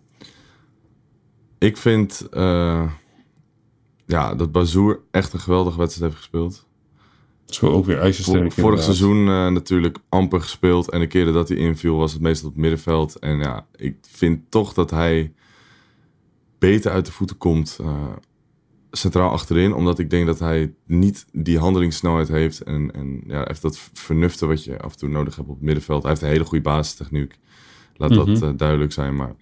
ik 1.58 1.76
vind 1.76 2.28
eh, 2.30 2.90
ja, 4.06 4.34
dat 4.34 4.52
Bazoer 4.52 5.00
echt 5.10 5.32
een 5.32 5.40
geweldige 5.40 5.78
wedstrijd 5.78 6.10
heeft 6.10 6.22
gespeeld. 6.22 6.66
Wel 7.60 7.72
ook 7.72 7.84
weer 7.84 7.94
Vor- 7.96 8.04
ijzersterk. 8.04 8.36
vorig 8.52 8.56
inderdaad. 8.56 8.84
seizoen 8.84 9.28
eh, 9.28 9.48
natuurlijk 9.48 9.98
amper 10.08 10.40
gespeeld. 10.40 10.90
En 10.90 11.00
de 11.00 11.06
keren 11.06 11.32
dat 11.32 11.48
hij 11.48 11.56
inviel 11.58 11.96
was 11.96 12.12
het 12.12 12.22
meestal 12.22 12.46
op 12.48 12.52
het 12.54 12.62
middenveld. 12.62 13.18
En 13.18 13.38
ja, 13.38 13.66
ik 13.76 13.96
vind 14.10 14.50
toch 14.50 14.72
dat 14.72 14.90
hij 14.90 15.32
beter 16.58 16.90
uit 16.90 17.06
de 17.06 17.12
voeten 17.12 17.36
komt 17.36 17.78
eh, 17.80 18.12
centraal 18.90 19.30
achterin. 19.30 19.74
Omdat 19.74 19.98
ik 19.98 20.10
denk 20.10 20.26
dat 20.26 20.38
hij 20.38 20.74
niet 20.86 21.26
die 21.32 21.58
handelingssnelheid 21.58 22.28
heeft. 22.28 22.60
En, 22.60 22.90
en 22.94 23.22
ja, 23.26 23.42
heeft 23.44 23.62
dat 23.62 23.90
vernuften 23.92 24.48
wat 24.48 24.64
je 24.64 24.80
af 24.80 24.92
en 24.92 24.98
toe 24.98 25.08
nodig 25.08 25.36
hebt 25.36 25.48
op 25.48 25.54
het 25.54 25.64
middenveld. 25.64 26.02
Hij 26.02 26.10
heeft 26.10 26.22
een 26.22 26.28
hele 26.28 26.44
goede 26.44 26.64
basistechniek. 26.64 27.38
Laat 27.96 28.14
dat 28.14 28.26
Mhm. 28.26 28.44
eh, 28.44 28.50
duidelijk 28.56 28.92
zijn. 28.92 29.16
Maar 29.16 29.34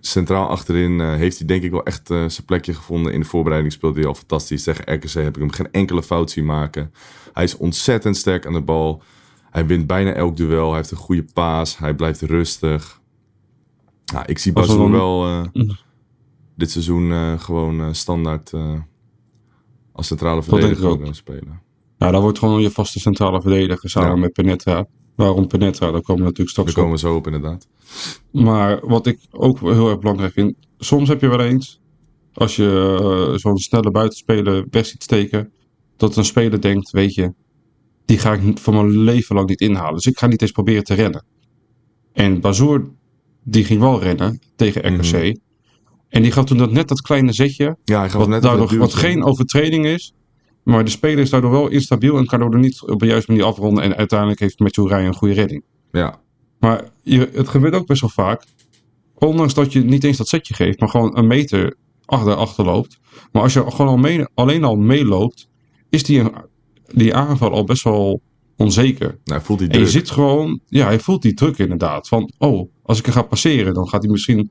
centraal 0.00 0.48
achterin 0.48 1.00
eh, 1.00 1.14
heeft 1.14 1.38
hij 1.38 1.46
denk 1.46 1.62
ik 1.62 1.70
wel 1.70 1.84
echt 1.84 2.10
eh, 2.10 2.16
zijn 2.28 2.46
plekje 2.46 2.74
gevonden. 2.74 3.12
In 3.12 3.20
de 3.20 3.26
voorbereiding 3.26 3.72
speelde 3.72 3.98
hij 3.98 4.08
al 4.08 4.14
fantastisch. 4.14 4.62
Tegen 4.62 4.94
RKC 4.94 5.10
heb 5.10 5.34
ik 5.34 5.40
hem 5.40 5.50
geen 5.52 5.70
enkele 5.70 6.02
fout 6.02 6.30
zien 6.30 6.44
maken. 6.44 6.92
Hij 7.32 7.44
is 7.44 7.56
ontzettend 7.56 8.16
sterk 8.16 8.46
aan 8.46 8.52
de 8.52 8.60
bal. 8.62 9.02
Hij 9.50 9.66
wint 9.66 9.86
bijna 9.86 10.12
elk 10.12 10.36
duel. 10.36 10.66
Hij 10.68 10.76
heeft 10.76 10.90
een 10.90 10.96
goede 10.96 11.24
paas. 11.32 11.78
Hij 11.78 11.94
blijft 11.94 12.20
rustig. 12.20 13.00
Nou, 14.12 14.24
ik 14.26 14.38
zie 14.38 14.52
dan- 14.52 14.90
wel 14.90 15.26
eh, 15.26 15.42
dit 16.56 16.70
seizoen 16.70 17.38
gewoon 17.40 17.94
standaard 17.94 18.52
als 19.92 20.06
centrale 20.06 20.42
verdediger 20.42 21.14
spelen. 21.14 21.60
Nou, 21.98 22.12
dat 22.12 22.22
wordt 22.22 22.38
gewoon 22.38 22.60
je 22.60 22.70
vaste 22.70 23.00
centrale 23.00 23.40
verdediger 23.40 23.90
samen 23.90 24.10
Ja. 24.10 24.16
met 24.16 24.32
Penetra. 24.32 24.86
Waarom 25.16 25.46
Penetra? 25.46 25.90
Daar 25.90 26.00
komen 26.00 26.22
we 26.22 26.28
natuurlijk 26.28 26.50
straks 26.50 26.74
Daar 26.74 26.84
op. 26.84 26.90
komen 26.90 27.00
we 27.02 27.06
zo 27.08 27.16
op 27.16 27.26
inderdaad. 27.26 27.66
Maar 28.32 28.86
wat 28.88 29.06
ik 29.06 29.18
ook 29.30 29.60
heel 29.60 29.88
erg 29.90 29.98
belangrijk 29.98 30.32
vind. 30.32 30.54
Soms 30.78 31.08
heb 31.08 31.20
je 31.20 31.28
wel 31.28 31.40
eens, 31.40 31.80
als 32.32 32.56
je 32.56 32.96
eh, 33.32 33.38
zo'n 33.38 33.58
snelle 33.58 33.90
buitenspeler 33.90 34.66
weg 34.70 34.86
ziet 34.86 35.02
steken, 35.02 35.52
dat 35.96 36.16
een 36.16 36.24
speler 36.24 36.60
denkt, 36.60 36.90
weet 36.90 37.14
je, 37.14 37.32
die 38.04 38.18
ga 38.18 38.32
ik 38.32 38.42
niet- 38.42 38.60
voor 38.60 38.74
mijn 38.74 38.98
leven 38.98 39.34
lang 39.36 39.48
niet 39.48 39.60
inhalen. 39.60 39.94
Dus 39.94 40.06
ik 40.06 40.18
ga 40.18 40.26
niet 40.26 40.42
eens 40.42 40.50
proberen 40.50 40.84
te 40.84 40.94
rennen. 40.94 41.24
En 42.12 42.40
Bazoer, 42.40 42.90
die 43.42 43.64
ging 43.64 43.80
wel 43.80 44.00
rennen 44.02 44.40
tegen 44.56 44.94
RKC. 44.94 45.12
Mhm. 45.12 45.34
En 46.08 46.22
die 46.22 46.32
gaf 46.32 46.44
toen 46.44 46.58
dat 46.58 46.70
net 46.72 46.88
dat 46.88 47.00
kleine 47.00 47.32
zetje, 47.32 47.76
Ja, 47.84 48.00
hij 48.00 48.10
wat, 48.10 48.28
net 48.28 48.42
daardoor, 48.42 48.76
wat 48.78 48.94
geen 48.94 49.24
overtreding 49.24 49.86
is. 49.86 50.12
Maar 50.66 50.84
de 50.84 50.90
speler 50.90 51.18
is 51.18 51.30
daardoor 51.30 51.50
wel 51.50 51.68
instabiel 51.68 52.16
en 52.18 52.26
kan 52.26 52.40
daardoor 52.40 52.60
niet 52.60 52.82
op 52.82 53.00
de 53.00 53.06
juiste 53.06 53.30
manier 53.30 53.46
afronden. 53.46 53.84
En 53.84 53.96
uiteindelijk 53.96 54.40
heeft 54.40 54.58
Matthew 54.58 54.86
Ryan 54.86 55.04
een 55.04 55.14
goede 55.14 55.34
redding. 55.34 55.64
Ja, 55.92 56.20
Maar 56.58 56.84
je, 57.02 57.30
het 57.32 57.48
gebeurt 57.48 57.74
ook 57.74 57.86
best 57.86 58.00
wel 58.00 58.10
vaak. 58.10 58.44
Ondanks 59.14 59.54
dat 59.54 59.72
je 59.72 59.84
niet 59.84 60.04
eens 60.04 60.16
dat 60.16 60.28
setje 60.28 60.54
geeft, 60.54 60.80
maar 60.80 60.88
gewoon 60.88 61.16
een 61.18 61.26
meter 61.26 61.76
achter, 62.04 62.34
achterloopt. 62.34 62.98
Maar 63.32 63.42
als 63.42 63.52
je 63.52 63.70
gewoon 63.70 63.86
al 63.86 63.96
mee- 63.96 64.26
alleen 64.34 64.64
al 64.64 64.76
meeloopt, 64.76 65.48
is 65.90 66.02
die, 66.02 66.22
die 66.94 67.14
aanval 67.14 67.50
al 67.52 67.64
best 67.64 67.82
wel 67.84 68.20
onzeker. 68.56 69.06
nou, 69.06 69.18
hij 69.24 69.40
voelt 69.40 69.58
die 69.58 69.68
En 69.68 69.74
je 69.78 69.80
druk. 69.80 69.92
ziet 69.96 70.10
gewoon, 70.10 70.60
ja, 70.66 70.86
hij 70.86 71.00
voelt 71.00 71.22
die 71.22 71.34
druk 71.34 71.58
inderdaad. 71.58 72.08
Van, 72.08 72.32
oh, 72.38 72.70
als 72.82 72.98
ik 72.98 73.06
er 73.06 73.12
ga 73.12 73.22
passeren, 73.22 73.74
dan 73.74 73.88
gaat 73.88 74.02
hij 74.02 74.10
misschien 74.12 74.50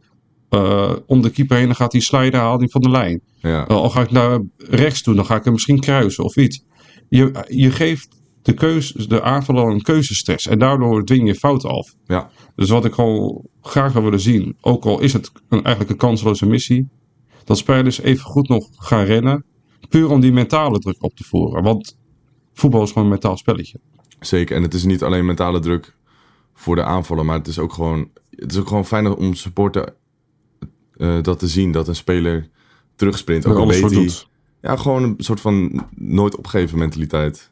eh, 0.56 0.96
om 1.06 1.22
de 1.22 1.30
keeper 1.30 1.58
heen, 1.58 1.66
dan 1.66 1.76
gaat 1.76 1.92
hij 1.92 2.02
sliden, 2.02 2.40
haalt 2.40 2.60
hij 2.60 2.70
van 2.70 2.82
de 2.82 2.90
lijn. 2.90 3.22
Ja. 3.40 3.64
Al 3.64 3.90
ga 3.90 4.02
ik 4.02 4.12
naar 4.12 4.42
rechts 4.58 5.02
toe, 5.02 5.16
dan 5.16 5.26
ga 5.26 5.36
ik 5.36 5.44
hem 5.44 5.54
misschien 5.54 5.80
kruisen 5.80 6.24
of 6.24 6.36
iets. 6.36 6.64
Je, 7.10 7.46
je 7.48 7.72
geeft 7.72 8.08
de, 8.42 8.54
keus, 8.54 8.92
de 8.92 9.22
aanval 9.22 9.58
al 9.58 9.72
een 9.72 9.82
keuzestress. 9.82 10.48
En 10.48 10.60
daardoor 10.60 11.04
dwing 11.06 11.28
je 11.28 11.36
fouten 11.36 11.70
af. 11.70 11.94
ja, 12.06 12.30
Dus 12.56 12.70
wat 12.70 12.86
ik 12.86 12.94
gewoon 12.94 13.46
graag 13.62 13.92
zou 13.92 14.04
willen 14.04 14.20
zien, 14.20 14.58
ook 14.62 14.86
al 14.86 15.00
is 15.00 15.14
het 15.14 15.32
een, 15.50 15.64
eigenlijk 15.64 15.90
een 15.90 16.08
kansloze 16.08 16.46
missie, 16.46 16.88
dat 17.44 17.58
spelers 17.58 18.00
even 18.02 18.24
goed 18.26 18.48
nog 18.48 18.70
gaan 18.76 19.04
rennen. 19.04 19.46
Puur 19.90 20.10
om 20.10 20.20
die 20.20 20.32
mentale 20.32 20.80
druk 20.80 21.04
op 21.04 21.16
te 21.16 21.24
voeren. 21.24 21.64
Want 21.64 21.98
voetbal 22.54 22.84
is 22.84 22.88
gewoon 22.90 23.04
een 23.04 23.10
mentaal 23.10 23.38
spelletje. 23.38 23.80
zeker. 24.20 24.56
En 24.56 24.64
het 24.64 24.74
is 24.74 24.84
niet 24.84 25.04
alleen 25.04 25.26
mentale 25.26 25.60
druk 25.60 25.98
voor 26.54 26.76
de 26.76 26.84
aanvallen, 26.84 27.26
maar 27.26 27.38
het 27.38 27.48
is 27.48 27.60
ook 27.60 27.74
gewoon, 27.74 28.10
het 28.30 28.52
is 28.52 28.58
ook 28.58 28.68
gewoon 28.68 28.86
fijn 28.86 29.08
om 29.08 29.34
supporter 29.34 29.96
eh, 30.98 31.22
dat 31.22 31.40
te 31.40 31.48
zien. 31.48 31.72
Dat 31.72 31.88
een 31.88 31.96
speler 31.96 32.50
terugsprint. 32.96 33.46
Ook 33.46 33.58
al 33.58 33.68
weet 33.68 33.92
hij, 33.92 34.10
ja, 34.62 34.76
gewoon 34.76 35.04
een 35.04 35.16
soort 35.18 35.42
van 35.42 35.86
nooit 35.96 36.36
opgeven 36.36 36.78
mentaliteit. 36.78 37.52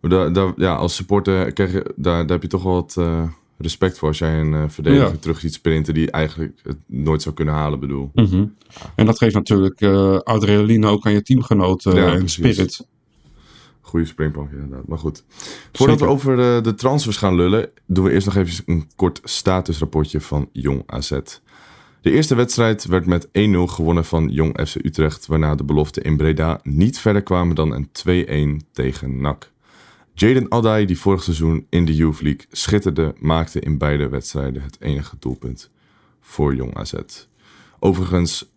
Daar, 0.00 0.32
daar, 0.32 0.52
ja, 0.56 0.74
als 0.74 0.94
supporter 0.94 1.52
krijg 1.52 1.72
je, 1.72 1.92
daar, 1.96 2.20
daar 2.20 2.30
heb 2.30 2.42
je 2.42 2.48
toch 2.48 2.62
wel 2.62 2.72
wat 2.72 2.96
eh, 2.98 3.22
respect 3.58 3.98
voor 3.98 4.08
als 4.08 4.18
jij 4.18 4.40
een 4.40 4.54
eh, 4.54 4.64
verdediger 4.68 5.08
Ja. 5.08 5.16
terug 5.16 5.40
ziet 5.40 5.54
sprinten 5.54 5.94
die 5.94 6.10
eigenlijk 6.10 6.60
het 6.62 6.78
nooit 6.86 7.22
zou 7.22 7.34
kunnen 7.34 7.54
halen, 7.54 7.80
bedoel. 7.80 8.10
Mhm. 8.14 8.46
En 8.94 9.06
dat 9.06 9.18
geeft 9.18 9.34
natuurlijk 9.34 9.80
eh 9.80 10.16
adrenaline 10.18 10.86
ook 10.86 11.06
aan 11.06 11.12
je 11.12 11.22
teamgenoten 11.22 11.94
Ja, 11.94 12.12
en 12.12 12.18
precies. 12.18 12.32
spirit. 12.54 12.86
Goede 13.80 14.06
springplank 14.06 14.50
inderdaad, 14.50 14.86
maar 14.86 14.98
goed. 14.98 15.24
Voordat 15.72 15.98
Zeker. 15.98 16.14
we 16.14 16.20
over 16.20 16.36
de, 16.36 16.58
de 16.62 16.74
transfers 16.74 17.16
gaan 17.16 17.34
lullen, 17.34 17.70
doen 17.86 18.04
we 18.04 18.12
eerst 18.12 18.26
nog 18.26 18.36
even 18.36 18.62
een 18.66 18.90
kort 18.96 19.20
statusrapportje 19.24 20.20
van 20.20 20.48
Jong 20.52 20.82
AZ. 20.86 21.18
De 22.02 22.10
eerste 22.10 22.34
wedstrijd 22.34 22.84
werd 22.84 23.06
met 23.06 23.26
1-0 23.26 23.30
gewonnen 23.64 24.04
van 24.04 24.28
Jong 24.28 24.60
FC 24.68 24.74
Utrecht, 24.74 25.26
waarna 25.26 25.54
de 25.54 25.64
beloften 25.64 26.02
in 26.02 26.16
Breda 26.16 26.60
niet 26.62 26.98
verder 26.98 27.22
kwamen 27.22 27.54
dan 27.54 27.72
een 27.72 28.60
2-1 28.62 28.66
tegen 28.72 29.20
NAC. 29.20 29.50
Jaden 30.14 30.50
Adai, 30.50 30.86
die 30.86 30.98
vorig 30.98 31.22
seizoen 31.22 31.66
in 31.68 31.84
de 31.84 31.94
Youth 31.94 32.20
League 32.20 32.46
schitterde, 32.50 33.14
maakte 33.18 33.60
in 33.60 33.78
beide 33.78 34.08
wedstrijden 34.08 34.62
het 34.62 34.76
enige 34.80 35.16
doelpunt 35.18 35.70
voor 36.20 36.54
Jong 36.54 36.76
AZ. 36.76 36.94
Overigens 37.78 38.50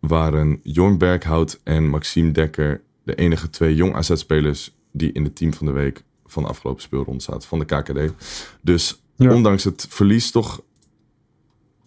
waren 0.00 0.60
Jorn 0.62 0.98
Berghout 0.98 1.60
en 1.62 1.88
Maxime 1.88 2.30
Dekker 2.30 2.82
de 3.02 3.14
enige 3.14 3.50
twee 3.50 3.74
Jong 3.74 3.94
AZ-spelers 3.94 4.74
die 4.92 5.12
in 5.12 5.24
het 5.24 5.36
team 5.36 5.54
van 5.54 5.66
de 5.66 5.72
week 5.72 6.02
van 6.26 6.42
de 6.42 6.48
afgelopen 6.48 6.82
speelronde 6.82 7.22
zaten 7.22 7.48
van 7.48 7.58
de 7.58 7.64
KKD. 7.64 8.12
Dus 8.60 9.00
Ja. 9.16 9.34
ondanks 9.34 9.64
het 9.64 9.86
verlies 9.88 10.30
toch 10.30 10.62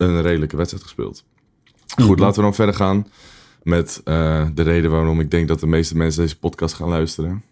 een 0.08 0.22
redelijke 0.22 0.56
wedstrijd 0.58 0.84
gespeeld. 0.84 1.26
Goed, 2.02 2.20
laten 2.20 2.36
we 2.36 2.42
dan 2.42 2.54
verder 2.56 2.76
gaan 2.76 3.08
met 3.64 4.02
eh, 4.04 4.48
de 4.54 4.62
reden 4.62 4.92
waarom 4.92 5.20
ik 5.20 5.32
denk 5.32 5.48
dat 5.48 5.60
de 5.60 5.68
meeste 5.68 5.98
mensen 5.98 6.22
deze 6.22 6.40
podcast 6.40 6.76
gaan 6.76 6.90
luisteren. 6.90 7.44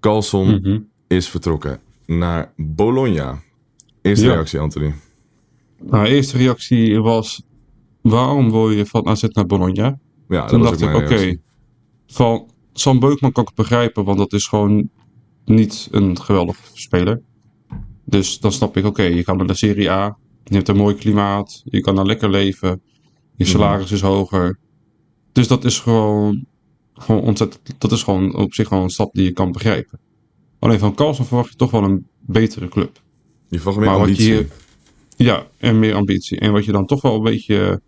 Carlson 0.00 0.48
Mhm. 0.54 0.78
is 1.06 1.28
vertrokken 1.28 1.80
naar 2.06 2.52
Bologna. 2.56 3.42
Eerste 4.02 4.26
Ja. 4.26 4.32
reactie, 4.32 4.58
Anthony. 4.58 4.94
Nou, 5.82 6.06
eerste 6.06 6.36
reactie 6.36 7.00
was: 7.00 7.42
waarom 8.00 8.50
wil 8.50 8.70
je 8.70 8.86
van 8.86 9.06
AZ 9.06 9.22
naar 9.22 9.46
Bologna? 9.46 9.98
Ja, 10.28 10.40
dat 10.40 10.48
Toen 10.48 10.60
was 10.60 10.78
dacht 10.78 10.82
ik: 10.82 11.02
oké, 11.02 11.36
van 12.06 12.50
Sam 12.72 12.98
Beukman 12.98 13.32
kan 13.32 13.44
ik 13.44 13.54
begrijpen, 13.54 14.04
want 14.04 14.18
dat 14.18 14.32
is 14.32 14.46
gewoon 14.46 14.90
niet 15.44 15.88
een 15.90 16.20
geweldig 16.20 16.58
speler. 16.72 17.20
Dus 18.04 18.40
dan 18.40 18.52
snap 18.52 18.76
ik: 18.76 18.84
oké, 18.84 19.02
je 19.02 19.24
kan 19.24 19.36
naar 19.36 19.46
de 19.46 19.54
Serie 19.54 19.90
A, 19.90 20.16
je 20.44 20.54
hebt 20.54 20.68
een 20.68 20.76
mooi 20.76 20.94
klimaat, 20.94 21.62
je 21.64 21.80
kan 21.80 21.94
daar 21.94 22.06
lekker 22.06 22.30
leven, 22.30 22.82
je 23.36 23.44
salaris 23.44 23.92
is 23.92 24.00
hoger. 24.00 24.58
Dus 25.32 25.48
dat 25.48 25.64
is 25.64 25.78
gewoon, 25.80 26.44
gewoon 26.94 27.22
ontzettend, 27.22 27.80
dat 27.80 27.92
is 27.92 28.02
gewoon 28.02 28.36
op 28.36 28.54
zich 28.54 28.68
gewoon 28.68 28.82
een 28.82 28.90
stap 28.90 29.14
die 29.14 29.24
je 29.24 29.32
kan 29.32 29.52
begrijpen. 29.52 29.98
Alleen 30.58 30.78
van 30.78 30.94
Carlsen 30.94 31.24
verwacht 31.26 31.50
je 31.50 31.56
toch 31.56 31.70
wel 31.70 31.82
een 31.84 32.06
betere 32.20 32.68
club. 32.68 33.02
Je 33.48 33.56
verwacht 33.56 33.78
meer 33.78 33.86
Maar 33.88 33.98
wat 33.98 34.06
ambitie. 34.08 34.32
je- 34.34 34.46
Ja, 35.16 35.46
en 35.58 35.78
meer 35.78 35.94
ambitie. 35.94 36.38
En 36.38 36.52
wat 36.52 36.64
je 36.64 36.72
dan 36.72 36.86
toch 36.86 37.02
wel 37.02 37.14
een 37.14 37.22
beetje 37.22 37.80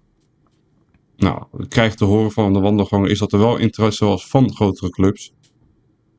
nou, 1.16 1.42
krijgt 1.68 1.98
te 1.98 2.04
horen 2.04 2.30
van 2.30 2.52
de 2.52 2.60
wandelgangen 2.60 3.10
is 3.10 3.18
dat 3.18 3.32
er 3.32 3.38
wel 3.38 3.56
interesse 3.56 4.04
was 4.04 4.26
van 4.28 4.54
grotere 4.54 4.90
clubs. 4.90 5.32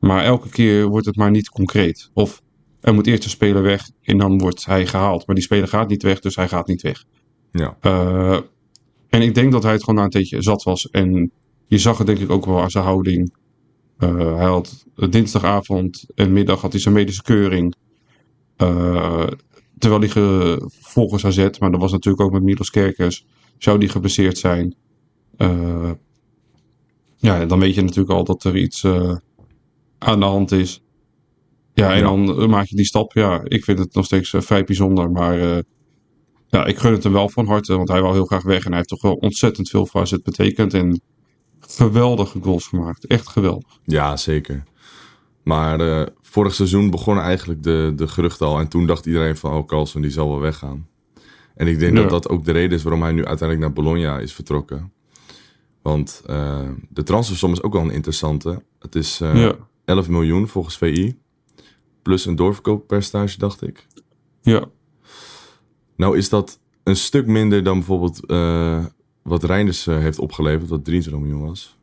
Maar 0.00 0.24
elke 0.24 0.48
keer 0.48 0.86
wordt 0.88 1.06
het 1.06 1.16
maar 1.16 1.30
niet 1.30 1.48
concreet. 1.48 2.10
Of 2.14 2.42
er 2.86 2.94
moet 2.94 3.06
eerst 3.06 3.24
een 3.24 3.30
speler 3.30 3.62
weg 3.62 3.90
en 4.02 4.18
dan 4.18 4.38
wordt 4.38 4.64
hij 4.64 4.86
gehaald. 4.86 5.26
Maar 5.26 5.34
die 5.34 5.44
speler 5.44 5.68
gaat 5.68 5.88
niet 5.88 6.02
weg, 6.02 6.20
dus 6.20 6.36
hij 6.36 6.48
gaat 6.48 6.66
niet 6.66 6.82
weg. 6.82 7.04
Ja, 7.50 7.76
Eh, 7.80 8.40
en 9.08 9.22
ik 9.22 9.34
denk 9.34 9.52
dat 9.52 9.62
hij 9.62 9.72
het 9.72 9.80
gewoon 9.80 9.98
na 9.98 10.04
een 10.04 10.10
tijdje 10.10 10.42
zat 10.42 10.62
was. 10.62 10.90
En 10.90 11.32
je 11.66 11.78
zag 11.78 11.98
het 11.98 12.06
denk 12.06 12.18
ik 12.18 12.30
ook 12.30 12.44
wel 12.44 12.60
aan 12.60 12.70
zijn 12.70 12.84
houding. 12.84 13.34
Eh, 13.98 14.36
hij 14.36 14.46
had 14.46 14.86
dinsdagavond 15.10 16.06
en 16.14 16.32
middag 16.32 16.60
had 16.60 16.72
hij 16.72 16.80
zijn 16.80 16.94
medische 16.94 17.22
keuring. 17.22 17.74
Eh, 18.56 19.26
terwijl 19.78 20.00
hij 20.00 20.10
ge, 20.10 20.62
volgens 20.80 21.24
AZ, 21.24 21.48
maar 21.58 21.70
dat 21.70 21.80
was 21.80 21.92
natuurlijk 21.92 22.24
ook 22.24 22.32
met 22.32 22.42
Milos 22.42 22.70
Kerkers, 22.70 23.26
zou 23.58 23.78
die 23.78 23.88
geblesseerd 23.88 24.38
zijn. 24.38 24.74
Eh, 25.36 25.90
ja, 27.16 27.46
dan 27.46 27.58
weet 27.58 27.74
je 27.74 27.82
natuurlijk 27.82 28.10
al 28.10 28.24
dat 28.24 28.44
er 28.44 28.56
iets 28.56 28.84
eh, 28.84 29.16
aan 29.98 30.20
de 30.20 30.26
hand 30.26 30.52
is. 30.52 30.82
Ja, 31.84 31.94
en 31.94 32.02
dan 32.02 32.50
maak 32.50 32.66
je 32.66 32.76
die 32.76 32.84
stap. 32.84 33.12
Ja, 33.12 33.40
ik 33.44 33.64
vind 33.64 33.78
het 33.78 33.94
nog 33.94 34.04
steeds 34.04 34.32
eh, 34.32 34.40
vrij 34.40 34.64
bijzonder, 34.64 35.10
maar 35.10 35.40
eh, 35.40 35.58
ja, 36.48 36.64
ik 36.64 36.78
gun 36.78 36.92
het 36.92 37.02
hem 37.02 37.12
wel 37.12 37.28
van 37.28 37.46
harte, 37.46 37.76
want 37.76 37.88
hij 37.88 38.02
wil 38.02 38.12
heel 38.12 38.24
graag 38.24 38.42
weg. 38.42 38.58
En 38.64 38.66
hij 38.68 38.76
heeft 38.76 38.88
toch 38.88 39.02
wel 39.02 39.14
ontzettend 39.14 39.68
veel 39.68 39.86
voor 39.86 40.02
het 40.02 40.22
betekend. 40.22 40.74
En 40.74 41.00
geweldige 41.60 42.38
goals 42.42 42.66
gemaakt. 42.66 43.06
Echt 43.06 43.28
geweldig. 43.28 43.78
Ja, 43.84 44.16
zeker. 44.16 44.64
Maar 45.42 45.80
eh, 45.80 46.06
vorig 46.20 46.54
seizoen 46.54 46.90
begonnen 46.90 47.24
eigenlijk 47.24 47.62
de, 47.62 47.92
de 47.96 48.08
geruchten 48.08 48.46
al. 48.46 48.58
En 48.58 48.68
toen 48.68 48.86
dacht 48.86 49.06
iedereen 49.06 49.36
van, 49.36 49.52
oh, 49.52 49.66
Carlson 49.66 50.02
die 50.02 50.10
zal 50.10 50.28
wel 50.28 50.40
weggaan. 50.40 50.86
En 51.54 51.66
ik 51.66 51.78
denk 51.78 51.96
Ja. 51.96 52.00
dat 52.02 52.10
dat 52.10 52.28
ook 52.28 52.44
de 52.44 52.52
reden 52.52 52.76
is 52.76 52.82
waarom 52.82 53.02
hij 53.02 53.12
nu 53.12 53.24
uiteindelijk 53.24 53.60
naar 53.60 53.84
Bologna 53.84 54.18
is 54.18 54.32
vertrokken. 54.32 54.92
Want 55.82 56.22
eh, 56.26 56.68
de 56.88 57.02
transfersom 57.02 57.52
is 57.52 57.62
ook 57.62 57.72
wel 57.72 57.82
een 57.82 57.90
interessante. 57.90 58.62
Het 58.78 58.94
is 58.94 59.20
eh, 59.20 59.34
Ja. 59.42 59.54
11 59.84 60.08
miljoen 60.08 60.48
volgens 60.48 60.76
VI. 60.78 61.18
Plus 62.06 62.26
een 62.26 62.36
doorverkooppercentage, 62.36 63.38
dacht 63.38 63.62
ik. 63.62 63.86
Ja, 64.42 64.64
Nou 65.96 66.16
is 66.18 66.28
dat 66.28 66.58
een 66.82 66.96
stuk 66.96 67.26
minder 67.26 67.62
dan 67.62 67.78
bijvoorbeeld 67.78 68.26
eh, 68.26 68.84
wat 69.22 69.44
Reinders 69.44 69.86
eh, 69.86 69.98
heeft 69.98 70.18
opgeleverd. 70.18 70.68
Wat 70.68 70.84
23 70.84 71.22
miljoen 71.22 71.48
was 71.48 71.76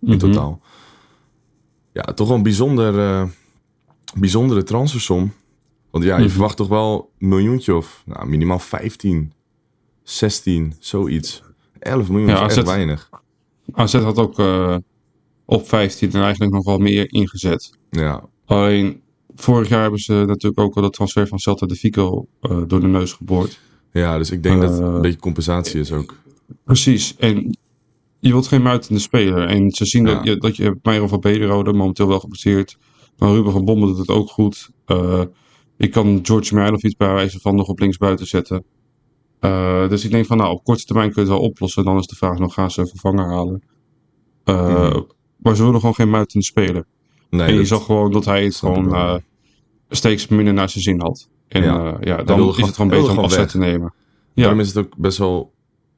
in 0.00 0.08
Mhm. 0.08 0.18
totaal. 0.18 0.60
Ja, 1.92 2.02
toch 2.02 2.28
wel 2.28 2.36
een 2.36 2.42
bijzonder, 2.42 2.98
eh, 2.98 3.28
bijzondere 4.18 4.62
transfersom. 4.62 5.32
Want 5.90 6.04
ja, 6.04 6.16
je 6.16 6.22
Mhm. 6.22 6.30
verwacht 6.32 6.56
toch 6.56 6.68
wel 6.68 7.10
een 7.18 7.28
miljoentje 7.28 7.74
of 7.74 8.02
nou, 8.06 8.26
minimaal 8.28 8.58
15, 8.58 9.32
16, 10.02 10.74
zoiets. 10.78 11.42
11 11.78 12.08
miljoen 12.08 12.28
Ja, 12.28 12.46
is 12.46 12.56
echt 12.56 12.66
weinig. 12.66 13.10
AZ 13.72 13.94
had 13.94 14.18
ook 14.18 14.38
op 15.44 15.68
15 15.68 16.12
en 16.12 16.22
eigenlijk 16.22 16.52
nog 16.52 16.64
wel 16.64 16.78
meer 16.78 17.12
ingezet. 17.12 17.70
Ja, 17.90 18.28
Alleen, 18.44 18.99
vorig 19.34 19.68
jaar 19.68 19.80
hebben 19.82 20.00
ze 20.00 20.12
natuurlijk 20.26 20.60
ook 20.60 20.74
al 20.76 20.82
de 20.82 20.90
transfer 20.90 21.26
van 21.26 21.38
Celta 21.38 21.66
de 21.66 21.74
Vico 21.74 22.26
eh, 22.40 22.62
door 22.66 22.80
de 22.80 22.86
neus 22.86 23.12
geboord. 23.12 23.60
ja 23.92 24.18
dus 24.18 24.30
ik 24.30 24.42
denk 24.42 24.60
dat 24.60 24.70
het 24.70 24.80
Eh, 24.80 24.86
een 24.86 25.00
beetje 25.00 25.18
compensatie 25.18 25.80
is 25.80 25.92
ook. 25.92 26.16
Precies. 26.64 27.16
En 27.16 27.56
je 28.18 28.30
wilt 28.30 28.46
geen 28.46 28.62
muitende 28.62 29.00
speler. 29.00 29.48
En 29.48 29.70
ze 29.70 29.84
zien 29.84 30.06
Ja. 30.06 30.14
dat 30.14 30.24
je, 30.24 30.36
dat 30.36 30.56
je 30.56 30.78
Meijero 30.82 31.06
van 31.06 31.20
Bederode 31.20 31.72
momenteel 31.72 32.06
wel 32.08 32.20
geblesseerd. 32.20 32.76
Maar 33.18 33.30
Ruben 33.32 33.52
van 33.52 33.64
Bommel 33.64 33.86
doet 33.88 33.98
het 33.98 34.08
ook 34.08 34.28
goed. 34.30 34.70
Eh, 34.84 35.22
ik 35.76 35.90
kan 35.90 36.18
George 36.22 36.54
Mihailovic 36.54 36.96
bij 36.96 37.12
wijze 37.12 37.40
van 37.40 37.56
nog 37.56 37.68
op 37.68 37.78
linksbuiten 37.78 38.26
zetten. 38.26 38.64
Eh, 39.40 39.88
dus 39.88 40.04
ik 40.04 40.10
denk 40.10 40.26
van 40.26 40.36
nou, 40.36 40.50
op 40.52 40.64
korte 40.64 40.84
termijn 40.84 41.12
kun 41.12 41.22
je 41.22 41.28
het 41.28 41.38
wel 41.38 41.48
oplossen. 41.48 41.84
Dan 41.84 41.98
is 41.98 42.06
de 42.06 42.16
vraag 42.16 42.38
nog, 42.38 42.54
gaan 42.54 42.70
ze 42.70 42.80
een 42.80 42.86
vervanger 42.86 43.26
halen? 43.26 43.62
Mhm. 44.44 45.00
Maar 45.36 45.56
ze 45.56 45.64
willen 45.64 45.80
gewoon 45.80 45.94
geen 45.94 46.10
muitende 46.10 46.44
speler. 46.44 46.84
Nee, 47.30 47.46
en 47.48 47.54
je 47.54 47.64
zag 47.64 47.84
gewoon 47.84 48.12
dat 48.12 48.24
hij 48.24 48.44
het 48.44 48.56
gewoon 48.56 48.94
eh, 48.94 49.14
steeds 49.88 50.28
minder 50.28 50.54
naar 50.54 50.68
zijn 50.68 50.82
zin 50.84 51.00
had. 51.00 51.28
En 51.48 51.62
Ja. 51.62 51.74
ja, 51.84 51.96
ja 52.00 52.22
dan 52.22 52.38
is 52.38 52.44
gewoon- 52.54 52.66
het 52.66 52.74
gewoon 52.76 52.90
beter 52.90 53.10
om 53.10 53.18
afzet 53.18 53.50
gewoon 53.50 53.66
te 53.66 53.70
nemen. 53.72 53.92
Ja, 54.34 54.42
Daarom 54.42 54.60
is 54.60 54.68
het 54.68 54.76
ook 54.76 54.96
best 54.96 55.18
wel, 55.18 55.52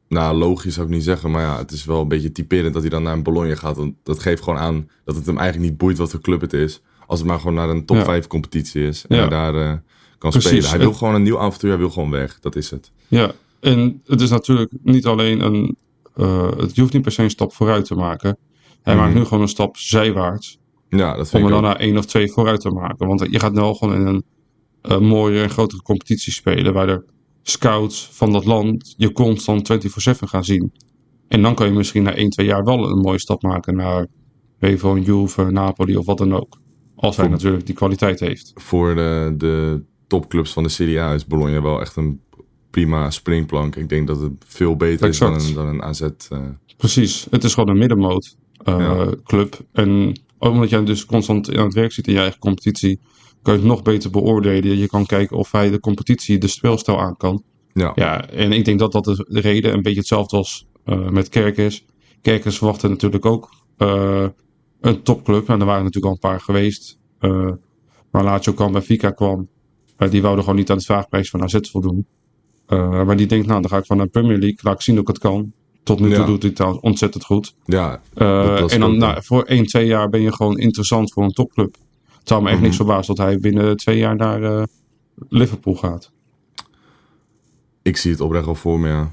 nou 0.09 0.37
logisch 0.37 0.75
zou 0.75 0.87
ik 0.87 0.93
niet 0.93 1.05
zeggen, 1.05 1.31
maar 1.31 1.43
ja, 1.43 1.59
het 1.59 1.71
is 1.71 1.85
wel 1.85 2.01
een 2.01 2.09
beetje 2.09 2.33
typerend 2.33 2.73
dat 2.73 2.83
hij 2.83 2.91
dan 2.91 3.03
naar 3.03 3.13
een 3.13 3.23
Bologna 3.23 3.55
gaat. 3.55 3.77
Want 3.77 3.95
dat 4.03 4.19
geeft 4.19 4.43
gewoon 4.43 4.59
aan 4.59 4.89
dat 5.05 5.17
het 5.17 5.27
hem 5.27 5.39
eigenlijk 5.39 5.71
niet 5.71 5.79
boeit 5.79 5.99
wat 5.99 6.11
voor 6.11 6.21
club 6.21 6.41
het 6.41 6.53
is. 6.53 6.81
Als 7.07 7.19
het 7.19 7.29
maar 7.29 7.39
gewoon 7.39 7.55
naar 7.55 7.69
een 7.69 7.85
top 7.85 7.97
Ja. 7.97 8.05
5 8.05 8.27
competitie 8.27 8.87
is 8.87 9.05
en 9.09 9.19
hij 9.19 9.29
daar 9.29 9.55
eh, 9.55 9.73
kan 10.19 10.31
Precies. 10.31 10.49
spelen. 10.49 10.69
Hij 10.69 10.79
wil 10.79 10.89
En- 10.89 10.95
gewoon 10.95 11.15
een 11.15 11.23
nieuw 11.23 11.39
avontuur, 11.39 11.71
hij 11.71 11.79
wil 11.79 11.91
gewoon 11.91 12.11
weg. 12.11 12.39
Dat 12.41 12.57
is 12.57 12.71
het. 12.71 12.91
Ja, 13.09 13.33
en 13.61 14.03
het 14.07 14.21
is 14.21 14.31
natuurlijk 14.31 14.73
niet 14.83 15.07
alleen 15.07 15.41
een. 15.41 15.77
eh, 16.15 16.51
het, 16.57 16.75
je 16.75 16.81
hoeft 16.81 16.93
niet 16.93 17.03
per 17.03 17.13
se 17.13 17.23
een 17.23 17.31
stap 17.31 17.53
vooruit 17.53 17.85
te 17.85 17.95
maken. 17.95 18.37
Hij 18.83 18.95
Mhm. 18.95 19.03
maakt 19.03 19.15
nu 19.15 19.25
gewoon 19.25 19.43
een 19.43 19.49
stap 19.49 19.77
zijwaarts. 19.77 20.59
Ja, 20.99 21.09
dat 21.17 21.19
Om 21.19 21.25
vind 21.27 21.43
er 21.43 21.49
ik 21.49 21.55
dan 21.55 21.63
naar 21.63 21.77
één 21.77 21.97
of 21.99 22.05
twee 22.07 22.33
vooruit 22.33 22.61
te 22.61 22.71
maken. 22.71 23.07
Want 23.07 23.27
je 23.31 23.39
gaat 23.41 23.53
nu 23.53 23.61
al 23.61 23.75
gewoon 23.75 23.95
in 23.95 24.07
een 24.07 24.23
eh, 24.83 24.99
mooie 24.99 25.43
en 25.43 25.51
grotere 25.51 25.83
competitie 25.83 26.33
spelen. 26.33 26.73
Waar 26.73 26.87
de 26.87 27.05
scouts 27.43 28.09
van 28.13 28.33
dat 28.33 28.45
land 28.45 28.95
je 28.97 29.13
constant 29.13 29.73
24-7 29.73 30.19
gaan 30.19 30.45
zien. 30.45 30.73
En 31.29 31.43
dan 31.43 31.55
kan 31.55 31.67
je 31.67 31.73
misschien 31.73 32.03
na 32.03 32.15
1, 32.15 32.31
2 32.31 32.47
jaar 32.47 32.65
wel 32.65 32.91
een 32.91 32.99
mooie 32.99 33.19
stap 33.21 33.43
maken 33.43 33.77
naar. 33.77 34.07
Een 34.59 35.03
Juve, 35.03 35.43
Napoli 35.51 35.97
of 35.97 36.07
wat 36.07 36.19
dan 36.19 36.35
ook. 36.35 36.61
Als 36.97 37.17
hij 37.17 37.25
Voor- 37.25 37.35
natuurlijk 37.35 37.67
die 37.67 37.75
kwaliteit 37.75 38.21
heeft. 38.21 38.53
Voor 38.55 38.95
de, 38.95 39.35
de 39.37 39.83
topclubs 40.07 40.53
van 40.53 40.63
de 40.63 40.69
Serie 40.69 41.01
A 41.01 41.15
is 41.15 41.27
Bologna 41.27 41.63
wel 41.63 41.81
echt 41.81 41.97
een 41.97 42.21
prima 42.71 43.11
springplank. 43.11 43.77
Ik 43.77 43.89
denk 43.89 44.07
dat 44.07 44.21
het 44.21 44.33
veel 44.47 44.77
beter 44.77 45.09
is 45.09 45.19
dan 45.19 45.35
een, 45.35 45.55
dan 45.55 45.67
een 45.67 45.83
AZ. 45.83 46.01
eh. 46.01 46.39
Precies, 46.77 47.27
het 47.31 47.45
is 47.45 47.55
gewoon 47.55 47.69
een 47.69 47.79
middenmoot 47.79 48.37
eh, 48.65 48.77
Ja. 48.79 49.09
club. 49.25 49.61
En 49.73 50.21
omdat 50.51 50.71
jij 50.71 50.85
dus 50.85 51.07
constant 51.07 51.57
aan 51.57 51.65
het 51.65 51.75
werk 51.75 51.93
zit 51.93 52.07
in 52.07 52.13
je 52.13 52.19
eigen 52.19 52.39
competitie, 52.39 53.01
kan 53.43 53.55
je 53.55 53.61
het 53.61 53.69
nog 53.69 53.83
beter 53.83 54.11
beoordelen. 54.11 54.79
Je 54.79 54.87
kan 54.87 55.07
kijken 55.07 55.37
of 55.37 55.53
hij 55.53 55.71
de 55.71 55.81
competitie, 55.81 56.39
de 56.39 56.47
speelstijl 56.47 57.01
aan 57.01 57.17
kan. 57.17 57.43
ja. 57.73 57.93
Ja, 57.95 58.29
en 58.29 58.53
ik 58.53 58.65
denk 58.65 58.79
dat 58.79 58.93
dat 58.93 59.05
de 59.05 59.41
reden, 59.41 59.73
een 59.73 59.83
beetje 59.83 59.99
hetzelfde 59.99 60.37
als 60.37 60.67
eh, 60.85 61.09
met 61.09 61.29
Kerkers. 61.29 61.85
Kerkers 62.21 62.57
verwachten 62.57 62.91
natuurlijk 62.91 63.27
ook 63.27 63.51
eh, 63.77 64.27
een 64.81 65.03
topclub. 65.03 65.49
En 65.49 65.61
er 65.61 65.67
waren 65.67 65.85
natuurlijk 65.85 66.07
al 66.07 66.13
een 66.13 66.31
paar 66.31 66.41
geweest. 66.41 66.99
Eh 67.19 67.51
maar 68.11 68.25
Lazio 68.25 68.53
kwam, 68.53 68.73
Benfica 68.73 69.11
kwam. 69.11 69.49
Eh, 69.97 70.11
die 70.11 70.23
wouden 70.23 70.45
gewoon 70.45 70.59
niet 70.59 70.71
aan 70.71 70.79
de 70.79 70.85
vraagprijs 70.85 71.31
van 71.31 71.43
AZ 71.43 71.59
voldoen. 71.71 72.07
Maar 72.67 73.17
die 73.17 73.27
denkt, 73.27 73.47
nou, 73.47 73.61
dan 73.61 73.71
ga 73.71 73.77
ik 73.77 73.87
van 73.87 73.99
de 73.99 74.07
Premier 74.07 74.39
League. 74.39 74.59
Laat 74.63 74.75
ik 74.75 74.81
zien 74.81 74.95
dat 74.95 75.09
ik 75.09 75.15
het 75.15 75.19
kan. 75.19 75.53
Tot 75.83 76.01
nu 76.01 76.09
toe 76.09 76.19
Ja. 76.19 76.25
doet 76.27 76.39
hij 76.39 76.47
het 76.47 76.57
trouwens 76.57 76.83
ontzettend 76.83 77.25
goed. 77.25 77.55
ja, 77.65 78.01
Eh, 78.15 78.45
Dat- 78.45 78.59
dat 78.59 78.69
is 78.69 78.75
en 78.75 78.81
dan 78.81 78.99
nou, 78.99 79.23
voor 79.25 79.43
1, 79.47 79.67
2 79.67 79.87
jaar 79.87 80.09
ben 80.09 80.21
je 80.21 80.33
gewoon 80.33 80.59
interessant 80.59 81.13
voor 81.13 81.23
een 81.25 81.33
topclub. 81.33 81.77
Het 82.19 82.29
zou 82.29 82.41
me 82.43 82.47
echt 82.49 82.57
Mhm. 82.57 82.65
niks 82.65 82.77
verbazen 82.77 83.15
dat 83.15 83.27
hij 83.27 83.39
binnen 83.39 83.77
twee 83.77 83.99
jaar 83.99 84.17
naar 84.17 84.43
eh, 84.43 84.63
Liverpool 85.29 85.75
gaat. 85.75 86.11
ik 87.83 87.97
zie 87.97 88.11
het 88.11 88.21
oprecht 88.21 88.47
al 88.47 88.55
voor 88.55 88.81
me, 88.81 88.89
ja. 88.89 89.13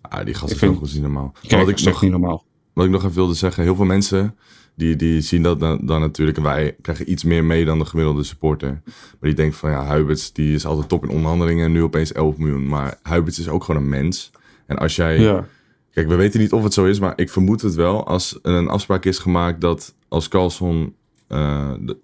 Ah, 0.00 0.18
die 0.18 0.28
Ik 0.28 0.36
zijn 0.36 0.48
vind- 0.56 0.76
goed 0.76 0.88
zien 0.88 1.02
normaal. 1.02 1.32
Kijk, 1.46 1.60
wat 1.66 1.70
ik 1.80 1.84
nog 1.84 2.02
niet 2.02 2.10
normaal. 2.10 2.44
Wat 2.72 2.84
ik 2.84 2.90
nog 2.90 3.02
even 3.02 3.14
wilde 3.14 3.34
zeggen, 3.34 3.62
heel 3.62 3.74
veel 3.74 3.84
mensen 3.84 4.36
die, 4.74 4.96
die 4.96 5.20
zien 5.20 5.42
dat 5.42 5.60
dan, 5.60 5.78
dan 5.86 6.00
natuurlijk. 6.00 6.36
En 6.38 6.42
wij 6.42 6.76
krijgen 6.82 7.10
iets 7.10 7.24
meer 7.24 7.44
mee 7.44 7.64
dan 7.64 7.78
de 7.78 7.84
gemiddelde 7.84 8.22
supporter. 8.24 8.80
Maar 8.84 8.94
die 9.20 9.34
denkt 9.34 9.56
van 9.56 9.70
ja, 9.70 9.84
Huiberts 9.84 10.32
die 10.32 10.54
is 10.54 10.66
altijd 10.66 10.88
top 10.88 11.02
in 11.04 11.10
onderhandelingen 11.10 11.64
en 11.64 11.72
nu 11.72 11.82
opeens 11.82 12.12
11 12.12 12.36
miljoen. 12.36 12.66
Maar 12.66 12.98
Huiberts 13.02 13.38
is 13.38 13.48
ook 13.48 13.64
gewoon 13.64 13.82
een 13.82 13.88
mens. 13.88 14.30
En 14.66 14.78
als 14.78 14.96
jij. 14.96 15.18
Ja, 15.20 15.46
Kijk, 15.92 16.08
we 16.08 16.14
weten 16.14 16.40
niet 16.40 16.52
of 16.52 16.62
het 16.62 16.72
zo 16.74 16.84
is, 16.84 17.00
maar 17.00 17.12
ik 17.16 17.30
vermoed 17.30 17.62
het 17.62 17.74
wel. 17.74 18.06
Als 18.06 18.38
er 18.42 18.52
een 18.54 18.68
afspraak 18.68 19.04
is 19.04 19.18
gemaakt 19.18 19.60
dat 19.60 19.94
als 20.08 20.28
Carlson 20.28 20.94
eh, 21.28 21.72
de- 21.80 21.96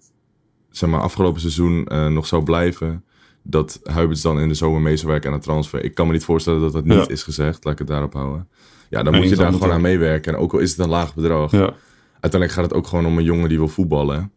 zeg 0.69 0.89
maar 0.89 1.01
afgelopen 1.01 1.41
seizoen 1.41 1.85
eh, 1.85 2.07
nog 2.07 2.27
zou 2.27 2.43
blijven. 2.43 3.03
Dat 3.43 3.79
Huiberts 3.83 4.21
dan 4.21 4.39
in 4.39 4.47
de 4.47 4.53
zomer 4.53 4.81
mee 4.81 4.97
zou 4.97 5.11
werken 5.11 5.29
aan 5.29 5.35
een 5.35 5.41
transfer. 5.41 5.83
Ik 5.83 5.93
kan 5.95 6.07
me 6.07 6.13
niet 6.13 6.23
voorstellen 6.23 6.61
dat 6.61 6.73
dat 6.73 6.83
niet 6.85 6.93
Ja. 6.97 7.07
is 7.07 7.23
gezegd. 7.23 7.63
Laat 7.63 7.73
ik 7.73 7.79
het 7.79 7.87
daarop 7.87 8.13
houden. 8.13 8.47
Ja, 8.89 9.03
dan 9.03 9.15
moet 9.15 9.29
je 9.29 9.35
daar 9.35 9.53
gewoon 9.53 9.71
aan 9.71 9.81
meewerken. 9.81 10.33
En 10.33 10.39
ook 10.39 10.53
al 10.53 10.59
is 10.59 10.69
het 10.69 10.79
een 10.79 10.89
laag 10.89 11.15
bedrag 11.15 11.51
ja, 11.51 11.73
uiteindelijk 12.11 12.51
gaat 12.51 12.63
het 12.63 12.73
ook 12.73 12.87
gewoon 12.87 13.05
om 13.05 13.17
een 13.17 13.23
jongen 13.23 13.49
die 13.49 13.57
wil 13.57 13.67
voetballen. 13.67 14.31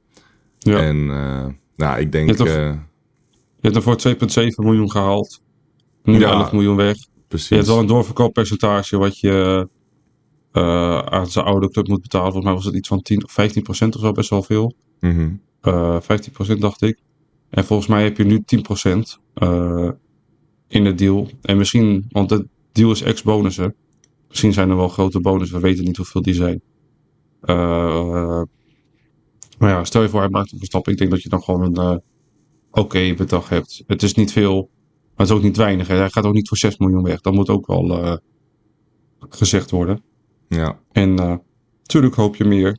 ja. 0.58 0.78
En 0.78 1.10
eh, 1.10 1.46
nou, 1.76 2.00
ik 2.00 2.12
denk... 2.12 2.30
Je 2.30 2.36
hebt 2.36 2.48
eh, 2.48 2.54
Je 3.60 3.68
hebt 3.70 3.76
er 3.76 3.82
voor 3.82 3.96
2,7 4.48 4.64
miljoen 4.64 4.90
gehaald. 4.90 5.42
Nu 6.02 6.18
Ja. 6.18 6.30
11 6.30 6.52
miljoen 6.52 6.76
weg. 6.76 6.96
Precies. 7.30 7.48
Je 7.48 7.54
hebt 7.54 7.66
wel 7.66 7.78
een 7.78 7.86
doorverkooppercentage 7.86 8.96
wat 8.96 9.18
je 9.18 9.68
eh, 10.52 10.98
aan 10.98 11.26
zijn 11.26 11.44
oude 11.44 11.70
club 11.70 11.88
moet 11.88 12.02
betalen. 12.02 12.32
Volgens 12.32 12.44
mij 12.44 12.54
was 12.54 12.64
het 12.64 12.74
iets 12.74 12.88
van 12.88 13.02
10 13.02 13.24
of 13.24 13.32
15 13.32 13.62
procent 13.62 13.94
of 13.94 14.00
zo, 14.00 14.12
best 14.12 14.30
wel 14.30 14.42
veel. 14.42 14.74
Eh 15.60 16.00
15 16.00 16.32
procent 16.32 16.60
dacht 16.60 16.82
ik. 16.82 16.98
En 17.50 17.64
volgens 17.64 17.88
mij 17.88 18.02
heb 18.02 18.16
je 18.16 18.24
nu 18.24 18.42
10 18.42 18.62
procent 18.62 19.18
eh, 19.34 19.90
in 20.68 20.84
de 20.84 20.94
deal. 20.94 21.28
En 21.42 21.56
misschien, 21.56 22.06
want 22.08 22.28
de 22.28 22.48
deal 22.72 22.90
is 22.90 23.02
ex-bonussen. 23.02 23.74
Misschien 24.28 24.52
zijn 24.52 24.70
er 24.70 24.76
wel 24.76 24.88
grote 24.88 25.20
bonussen. 25.20 25.60
We 25.60 25.66
weten 25.66 25.84
niet 25.84 25.96
hoeveel 25.96 26.22
die 26.22 26.34
zijn. 26.34 26.62
Eh, 27.40 28.42
maar 29.58 29.70
ja, 29.70 29.84
stel 29.84 30.02
je 30.02 30.08
voor, 30.08 30.20
hij 30.20 30.28
maakt 30.28 30.52
een 30.52 30.58
stap. 30.60 30.88
Ik 30.88 30.96
denk 30.96 31.10
dat 31.10 31.22
je 31.22 31.28
dan 31.28 31.42
gewoon 31.42 31.62
een 31.62 31.76
eh, 31.76 31.96
oké 32.70 33.14
bedrag 33.14 33.48
hebt. 33.48 33.82
Het 33.86 34.02
is 34.02 34.14
niet 34.14 34.32
veel, 34.32 34.70
maar 35.20 35.28
het 35.28 35.38
is 35.38 35.42
ook 35.44 35.50
niet 35.50 35.60
weinig. 35.60 35.88
Hè. 35.88 35.96
Hij 35.96 36.10
gaat 36.10 36.24
ook 36.24 36.34
niet 36.34 36.48
voor 36.48 36.56
6 36.56 36.76
miljoen 36.76 37.02
weg. 37.02 37.20
Dat 37.20 37.32
moet 37.32 37.48
ook 37.48 37.66
wel 37.66 38.02
eh, 38.02 38.16
gezegd 39.28 39.70
worden. 39.70 40.02
Ja, 40.48 40.78
En 40.92 41.18
eh 41.18 41.34
natuurlijk 41.82 42.14
hoop 42.14 42.36
je 42.36 42.44
meer. 42.44 42.78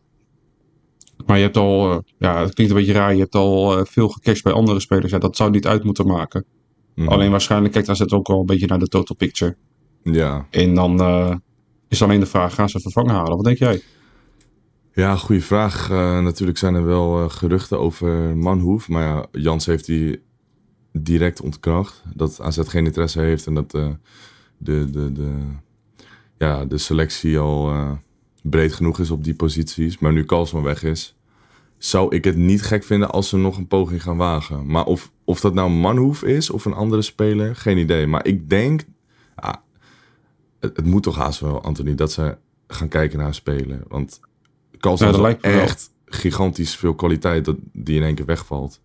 Maar 1.25 1.37
je 1.37 1.43
hebt 1.43 1.57
al, 1.57 1.91
eh, 1.91 1.97
ja, 2.17 2.41
het 2.41 2.53
klinkt 2.53 2.73
een 2.73 2.79
beetje 2.79 2.93
raar, 2.93 3.13
je 3.13 3.19
hebt 3.19 3.35
al 3.35 3.85
veel 3.85 4.07
gecashed 4.07 4.43
bij 4.43 4.53
andere 4.53 4.79
spelers. 4.79 5.11
Ja, 5.11 5.17
dat 5.17 5.35
zou 5.35 5.49
niet 5.49 5.67
uit 5.67 5.83
moeten 5.83 6.07
maken. 6.07 6.45
Mhm. 6.95 7.07
Alleen 7.07 7.31
waarschijnlijk 7.31 7.73
kijkt 7.73 7.89
AZ 7.89 8.01
ook 8.01 8.27
wel 8.27 8.39
een 8.39 8.45
beetje 8.45 8.67
naar 8.67 8.79
de 8.79 8.87
total 8.87 9.15
picture. 9.15 9.55
ja. 10.03 10.47
En 10.49 10.73
dan 10.73 11.01
eh, 11.01 11.35
is 11.87 12.01
alleen 12.03 12.19
de 12.19 12.25
vraag, 12.25 12.53
gaan 12.53 12.69
ze 12.69 12.79
vervangen 12.79 13.13
halen? 13.13 13.35
Wat 13.35 13.45
denk 13.45 13.57
jij? 13.57 13.81
ja, 14.93 15.15
goede 15.15 15.41
vraag. 15.41 15.89
Natuurlijk 16.21 16.57
zijn 16.57 16.75
er 16.75 16.85
wel 16.85 17.29
geruchten 17.29 17.79
over 17.79 18.37
Manhoef. 18.37 18.89
Maar 18.89 19.03
ja, 19.03 19.25
Jans 19.31 19.65
heeft 19.65 19.85
die 19.85 20.21
direct 20.91 21.41
ontkracht. 21.41 22.03
Dat 22.13 22.41
AZ 22.41 22.59
geen 22.63 22.85
interesse 22.85 23.19
heeft 23.19 23.47
en 23.47 23.53
dat 23.53 23.73
eh, 23.73 23.89
de, 24.57 24.89
de, 24.89 25.11
de, 25.11 25.37
ja, 26.37 26.65
de 26.65 26.77
selectie 26.77 27.39
al 27.39 27.69
eh, 27.69 27.91
breed 28.41 28.73
genoeg 28.73 28.99
is 28.99 29.11
op 29.11 29.23
die 29.23 29.35
posities. 29.35 29.99
Maar 29.99 30.13
nu 30.13 30.25
Carlson 30.25 30.63
weg 30.63 30.83
is, 30.83 31.15
zou 31.77 32.15
ik 32.15 32.23
het 32.23 32.35
niet 32.35 32.61
gek 32.61 32.83
vinden 32.83 33.11
als 33.11 33.29
ze 33.29 33.37
nog 33.37 33.57
een 33.57 33.67
poging 33.67 34.03
gaan 34.03 34.17
wagen. 34.17 34.65
Maar 34.65 34.85
of, 34.85 35.11
of 35.23 35.39
dat 35.39 35.53
nou 35.53 35.69
Manhoef 35.69 36.23
is 36.23 36.49
of 36.49 36.65
een 36.65 36.73
andere 36.73 37.01
speler, 37.01 37.55
geen 37.55 37.77
idee. 37.77 38.07
Maar 38.07 38.25
ik 38.25 38.49
denk 38.49 38.83
het, 40.61 40.77
het 40.77 40.85
moet 40.85 41.03
toch 41.03 41.15
haast 41.15 41.39
wel, 41.39 41.61
Anthony, 41.61 41.95
dat 41.95 42.11
ze 42.11 42.37
gaan 42.67 42.87
kijken 42.87 43.19
naar 43.19 43.33
spelen. 43.33 43.83
Want 43.87 44.19
dat 44.79 45.01
is 45.01 45.17
lijkt 45.17 45.45
me 45.45 45.51
wel. 45.51 45.61
echt 45.61 45.91
gigantisch 46.05 46.75
veel 46.75 46.95
kwaliteit 46.95 47.45
dat 47.45 47.57
die 47.73 47.95
in 47.95 48.03
één 48.03 48.15
keer 48.15 48.25
wegvalt. 48.25 48.81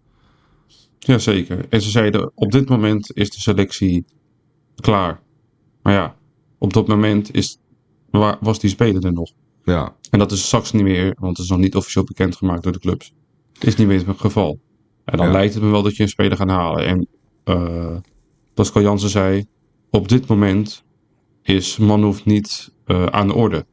Jazeker. 1.06 1.66
En 1.68 1.80
ze 1.82 1.90
zeiden, 1.90 2.30
op 2.34 2.52
dit 2.52 2.68
moment 2.68 3.12
is 3.16 3.30
de 3.30 3.40
selectie 3.40 4.04
klaar. 4.76 5.20
Maar 5.82 5.92
ja, 5.92 6.16
op 6.58 6.72
dat 6.72 6.86
moment 6.88 7.34
is, 7.34 7.58
wa- 8.10 8.38
was 8.40 8.58
die 8.58 8.70
speler 8.70 9.04
er 9.04 9.12
nog. 9.12 9.30
Ja, 9.64 9.94
En 10.10 10.18
dat 10.18 10.32
is 10.32 10.44
straks 10.46 10.72
niet 10.72 10.82
meer, 10.82 11.16
want 11.18 11.36
het 11.36 11.44
is 11.46 11.50
nog 11.50 11.58
niet 11.60 11.76
officieel 11.76 12.04
bekendgemaakt 12.04 12.62
door 12.62 12.72
de 12.72 12.78
clubs. 12.78 13.12
Is 13.60 13.76
niet 13.76 13.86
meer 13.86 14.06
het 14.06 14.20
geval. 14.20 14.58
En 15.04 15.16
dan 15.16 15.26
Ja. 15.26 15.32
lijkt 15.32 15.54
het 15.54 15.62
me 15.62 15.70
wel 15.70 15.82
dat 15.82 15.96
je 15.96 16.02
een 16.02 16.08
speler 16.08 16.36
gaat 16.36 16.48
halen. 16.48 16.86
En 16.86 17.08
eh 17.44 17.96
Pascal 18.54 18.82
Jansen 18.82 19.08
zei, 19.10 19.44
op 19.90 20.08
dit 20.08 20.26
moment 20.26 20.84
is 21.42 21.76
Manhoef 21.76 22.24
niet 22.24 22.72
eh, 22.84 23.06
aan 23.06 23.26
de 23.26 23.34
orde. 23.34 23.66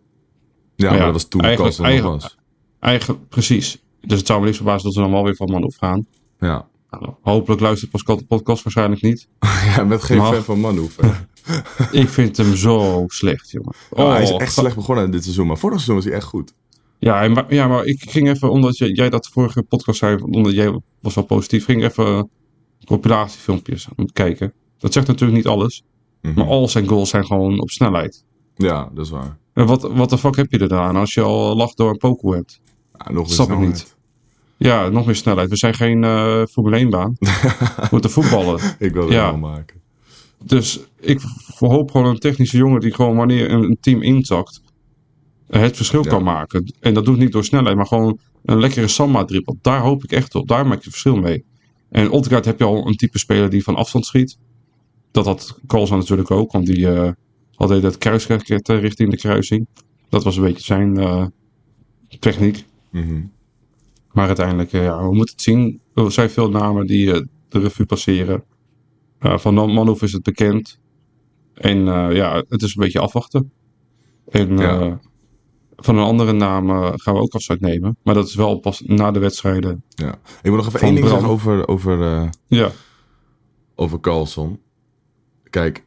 ja, 0.76 0.90
Maar 0.90 0.98
ja, 1.00 1.04
dat 1.04 1.14
was 1.14 1.28
toen 1.28 1.42
eigenlijk- 1.42 1.76
Carlson 1.76 2.04
nog 2.04 2.12
was. 2.22 2.38
Eigen, 2.80 3.28
precies. 3.28 3.84
Dus 4.02 4.18
het 4.18 4.28
zou 4.28 4.40
me 4.40 4.46
niks 4.46 4.58
verbazen 4.58 4.84
dat 4.84 4.94
ze 4.94 5.00
dan 5.00 5.12
wel 5.12 5.24
weer 5.24 5.36
van 5.36 5.52
Manhoef 5.52 5.76
gaan. 5.76 6.06
Ja. 6.40 6.68
Nou, 7.00 7.14
hopelijk 7.22 7.62
luistert 7.62 7.92
Pascal 7.92 8.18
de 8.18 8.26
podcast 8.26 8.64
waarschijnlijk 8.64 9.02
niet. 9.02 9.28
ja, 9.76 9.84
met 9.84 10.04
geen 10.04 10.22
fan 10.22 10.44
van 10.44 10.60
Manhoef. 10.60 10.96
Ik 11.92 12.10
vind 12.10 12.38
hem 12.38 12.56
zo 12.56 13.04
slecht, 13.08 13.50
jongen. 13.52 13.74
Oh, 13.90 14.10
hij 14.12 14.24
is 14.24 14.32
Oh, 14.32 14.42
echt 14.42 14.54
slecht 14.54 14.76
begonnen 14.76 15.12
dit 15.12 15.24
seizoen, 15.24 15.48
maar 15.48 15.58
vorig 15.58 15.76
seizoen 15.76 15.96
was 15.96 16.06
hij 16.06 16.14
echt 16.14 16.26
goed. 16.26 16.54
Ja, 17.00 17.22
en, 17.22 17.46
ja, 17.50 17.68
maar 17.68 17.86
ik 17.86 18.10
ging 18.10 18.30
even, 18.30 18.50
omdat 18.52 18.78
jij, 18.78 18.90
jij 18.90 19.10
dat 19.10 19.28
vorige 19.28 19.64
podcast 19.64 20.00
zei, 20.00 20.18
omdat 20.22 20.54
jij 20.54 20.80
was 21.02 21.14
wel 21.16 21.24
positief, 21.24 21.66
ging 21.66 21.84
even 21.84 22.30
compilatiefilmpjes 22.86 23.88
kijken. 24.14 24.54
Dat 24.78 24.94
zegt 24.94 25.08
natuurlijk 25.08 25.38
niet 25.38 25.48
alles, 25.48 25.84
Mhm. 26.22 26.40
maar 26.40 26.48
al 26.48 26.68
zijn 26.68 26.88
goals 26.88 27.10
zijn 27.10 27.26
gewoon 27.26 27.62
op 27.62 27.70
snelheid. 27.70 28.24
Ja, 28.56 28.90
dat 28.94 29.06
is 29.06 29.12
waar. 29.12 29.38
En 29.54 29.66
wat, 29.66 29.82
wat 29.82 30.10
de 30.10 30.18
fuck 30.18 30.36
heb 30.36 30.52
je 30.52 30.58
er 30.60 30.78
aan 30.78 30.96
als 30.96 31.14
je 31.14 31.22
al 31.22 31.56
lach 31.56 31.74
door 31.74 31.90
een 31.90 31.98
Poco 31.98 32.34
hebt? 32.34 32.62
Ja, 32.98 33.12
nog 33.12 33.24
eens 33.26 33.34
Snap 33.34 33.52
ik 33.52 33.58
niet. 33.58 33.96
Ja, 34.64 34.90
nog 34.90 35.06
meer 35.06 35.16
snelheid. 35.16 35.50
We 35.50 35.56
zijn 35.56 35.74
geen 35.74 36.04
eh 36.04 36.44
Formule 36.52 36.76
1 36.76 36.90
baan. 36.90 37.16
We 37.20 37.88
moeten 37.92 38.10
voetballen. 38.10 38.60
Ik 38.80 38.94
wil 38.94 39.04
het 39.04 39.12
Ja. 39.14 39.24
wel 39.30 39.38
maken. 39.38 39.82
Dus 40.44 40.80
ik 41.00 41.22
hoop 41.58 41.92
gewoon 41.92 42.08
een 42.08 42.20
technische 42.20 42.58
jongen 42.58 42.80
die 42.80 42.94
gewoon 42.94 43.16
wanneer 43.16 43.52
een, 43.52 43.78
team 43.82 44.02
intakt, 44.02 44.62
het 45.48 45.76
verschil 45.76 46.04
Ja. 46.04 46.10
kan 46.10 46.24
maken. 46.24 46.74
En 46.80 46.94
dat 46.94 47.06
doet 47.06 47.18
niet 47.18 47.32
door 47.32 47.44
snelheid, 47.44 47.76
maar 47.76 47.86
gewoon 47.88 48.20
een 48.46 48.60
lekkere 48.60 48.88
samba 48.88 49.26
dribbel. 49.26 49.58
Daar 49.62 49.80
hoop 49.82 50.04
ik 50.04 50.12
echt 50.12 50.36
op. 50.36 50.48
Daar 50.48 50.64
maak 50.64 50.78
je 50.78 50.84
het 50.84 50.90
verschil 50.90 51.16
mee. 51.16 51.46
En 51.90 52.10
Odgaard 52.12 52.46
heb 52.46 52.60
je 52.60 52.66
al 52.66 52.88
een 52.88 52.96
type 52.96 53.20
speler 53.20 53.50
die 53.50 53.64
van 53.64 53.76
afstand 53.76 54.06
schiet. 54.06 54.38
Dat 55.12 55.26
had 55.26 55.60
Colson 55.68 55.98
natuurlijk 55.98 56.32
ook, 56.32 56.52
want 56.52 56.66
die 56.66 56.88
eh 56.92 57.12
had 57.56 57.70
hij 57.70 57.80
dat 57.80 57.98
kruisraket 57.98 58.70
richting 58.70 59.10
de 59.12 59.18
kruising. 59.18 59.68
Dat 60.10 60.24
was 60.24 60.36
een 60.38 60.44
beetje 60.44 60.64
zijn 60.64 60.98
eh, 60.98 61.26
techniek. 62.20 62.66
Mhm. 62.92 63.22
Maar 64.14 64.28
uiteindelijk, 64.28 64.74
eh, 64.74 64.84
ja, 64.84 64.98
we 65.08 65.14
moeten 65.16 65.34
het 65.36 65.42
zien. 65.44 65.82
Er 65.94 66.12
zijn 66.12 66.30
veel 66.30 66.50
namen 66.50 66.88
die 66.88 67.14
eh, 67.14 67.22
de 67.50 67.60
revue 67.60 67.86
passeren. 67.86 68.44
Eh, 69.20 69.38
van 69.38 69.54
Man- 69.54 69.74
Manhoef 69.74 70.02
is 70.02 70.12
het 70.14 70.24
bekend. 70.24 70.80
En 71.54 71.78
ja, 72.14 72.44
het 72.50 72.62
is 72.62 72.76
een 72.76 72.82
beetje 72.82 73.00
afwachten. 73.00 73.52
En 74.30 74.58
Ja. 74.58 75.00
van 75.76 75.98
een 75.98 76.04
andere 76.04 76.32
naam 76.32 76.70
gaan 77.00 77.14
we 77.14 77.20
ook 77.20 77.34
afscheid 77.34 77.60
nemen. 77.60 77.98
Maar 78.04 78.14
dat 78.14 78.28
is 78.28 78.36
wel 78.36 78.60
pas 78.60 78.82
na 78.82 79.12
de 79.12 79.20
wedstrijden. 79.20 79.84
Ja. 79.90 80.16
Ik 80.42 80.50
moet 80.52 80.56
nog 80.58 80.68
even 80.68 80.80
één 80.82 80.94
ding 80.96 81.06
Bram. 81.06 81.20
zeggen 81.20 81.34
over, 81.34 81.68
over, 81.68 82.30
Ja, 82.48 82.72
over 83.76 84.00
Carlson. 84.00 84.60
Kijk, 85.50 85.86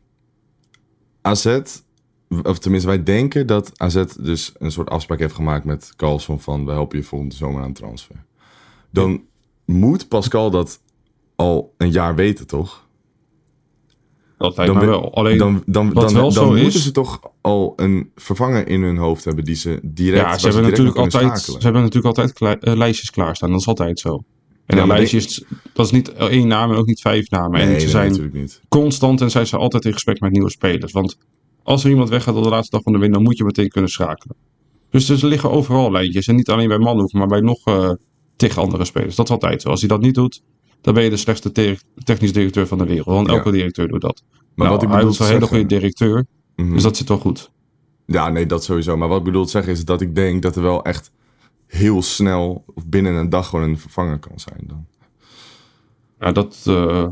AZ, 1.22 1.60
of 2.42 2.58
tenminste 2.58 2.88
wij 2.88 3.02
denken 3.02 3.46
dat 3.46 3.72
AZ 3.76 4.04
dus 4.20 4.52
een 4.58 4.70
soort 4.72 4.90
afspraak 4.90 5.18
heeft 5.18 5.34
gemaakt 5.34 5.64
met 5.64 5.92
Carlson 5.96 6.40
van 6.40 6.64
we 6.64 6.72
helpen 6.72 6.98
je 6.98 7.04
volgende 7.04 7.34
zomer 7.34 7.62
aan 7.62 7.72
transfer. 7.72 8.24
Dan 8.90 9.22
moet 9.64 10.08
Pascal 10.08 10.50
dat 10.50 10.80
al 11.36 11.74
een 11.78 11.90
jaar 11.90 12.14
weten, 12.14 12.46
toch? 12.46 12.84
dat 14.38 14.56
lijkt 14.56 14.72
Dan, 14.72 14.82
me 14.82 14.88
wel. 14.90 15.14
Alleen, 15.14 15.38
dan, 15.38 15.62
dan, 15.66 15.92
dan, 15.92 16.12
wel 16.14 16.32
dan 16.32 16.48
moeten 16.48 16.66
is- 16.66 16.82
ze 16.82 16.90
toch 16.90 17.20
al 17.40 17.72
een 17.76 18.10
vervanger 18.14 18.68
in 18.68 18.82
hun 18.82 18.96
hoofd 18.96 19.24
hebben 19.24 19.44
die 19.44 19.54
ze 19.54 19.80
direct, 19.82 20.24
ja, 20.26 20.38
ze 20.38 20.46
hebben, 20.46 20.70
natuurlijk 20.70 20.96
altijd, 20.96 21.40
ze 21.40 21.58
hebben 21.60 21.82
natuurlijk 21.82 22.06
altijd 22.16 22.32
klei- 22.32 22.56
eh, 22.60 22.74
lijstjes 22.76 23.10
klaarstaan. 23.10 23.50
Dat 23.50 23.60
is 23.60 23.66
altijd 23.66 23.98
zo. 24.00 24.24
En 24.66 24.76
Ja, 24.76 24.82
een 24.82 24.88
lijstje 24.88 25.16
is, 25.16 25.44
dat 25.72 25.86
is 25.86 25.92
niet 25.92 26.12
één 26.12 26.46
naam 26.48 26.70
en 26.70 26.76
ook 26.76 26.86
niet 26.86 27.00
vijf 27.00 27.30
namen. 27.30 27.50
Nee, 27.50 27.62
en 27.62 27.68
nee, 27.68 27.80
ze 27.80 27.88
zijn 27.88 28.08
natuurlijk 28.08 28.34
niet. 28.34 28.60
constant 28.68 29.20
en 29.20 29.30
zijn 29.30 29.46
ze 29.46 29.56
altijd 29.56 29.84
in 29.84 29.92
gesprek 29.92 30.20
met 30.20 30.32
nieuwe 30.32 30.50
spelers. 30.50 30.92
Want 30.92 31.18
als 31.66 31.84
er 31.84 31.90
iemand 31.90 32.08
weggaat 32.08 32.34
op 32.34 32.42
de 32.42 32.48
laatste 32.48 32.70
dag 32.76 32.82
van 32.84 32.92
de 32.92 32.98
win, 32.98 33.12
dan 33.12 33.22
moet 33.22 33.36
je 33.36 33.44
meteen 33.44 33.68
kunnen 33.68 33.90
schakelen. 33.90 34.36
Dus 34.90 35.08
er 35.08 35.26
liggen 35.26 35.50
overal 35.50 35.90
lijntjes. 35.90 36.26
En 36.26 36.36
niet 36.36 36.48
alleen 36.48 36.68
bij 36.68 36.78
Manhoef, 36.78 37.12
maar 37.12 37.26
bij 37.26 37.40
nog 37.40 37.64
eh 37.64 37.90
tegen 38.36 38.62
andere 38.62 38.84
spelers. 38.84 39.14
Dat 39.16 39.24
is 39.26 39.32
altijd 39.32 39.62
zo. 39.62 39.68
Als 39.68 39.80
hij 39.80 39.88
dat 39.88 40.00
niet 40.00 40.14
doet, 40.14 40.42
dan 40.80 40.94
ben 40.94 41.02
je 41.04 41.10
de 41.10 41.16
slechtste 41.16 41.52
te- 41.52 41.78
technisch 42.04 42.32
directeur 42.32 42.66
van 42.66 42.78
de 42.78 42.84
wereld. 42.86 43.06
Want 43.06 43.26
Ja. 43.28 43.32
elke 43.34 43.50
directeur 43.50 43.88
doet 43.88 44.00
dat. 44.00 44.22
Maar 44.32 44.66
nou, 44.66 44.70
wat 44.70 44.82
ik 44.82 44.88
hij 44.88 45.04
is 45.04 45.18
een 45.18 45.26
hele 45.26 45.46
goede 45.46 45.66
directeur, 45.66 46.26
Mhm. 46.56 46.72
dus 46.72 46.82
dat 46.82 46.96
zit 46.96 47.08
wel 47.08 47.18
goed. 47.18 47.50
Ja, 48.06 48.28
nee, 48.28 48.46
dat 48.46 48.64
sowieso. 48.64 48.96
Maar 48.96 49.08
wat 49.08 49.18
ik 49.18 49.24
bedoel 49.24 49.44
te 49.44 49.50
zeggen 49.50 49.72
is 49.72 49.84
dat 49.84 50.00
ik 50.00 50.14
denk 50.14 50.42
dat 50.42 50.56
er 50.56 50.62
wel 50.62 50.84
echt 50.84 51.10
heel 51.66 52.02
snel 52.02 52.64
of 52.74 52.86
binnen 52.86 53.14
een 53.14 53.28
dag 53.30 53.48
gewoon 53.48 53.68
een 53.68 53.78
vervanger 53.78 54.18
kan 54.18 54.38
zijn 54.40 54.60
dan. 54.66 54.86
Ja, 56.20 56.32
dat 56.32 56.62
eh, 56.66 57.08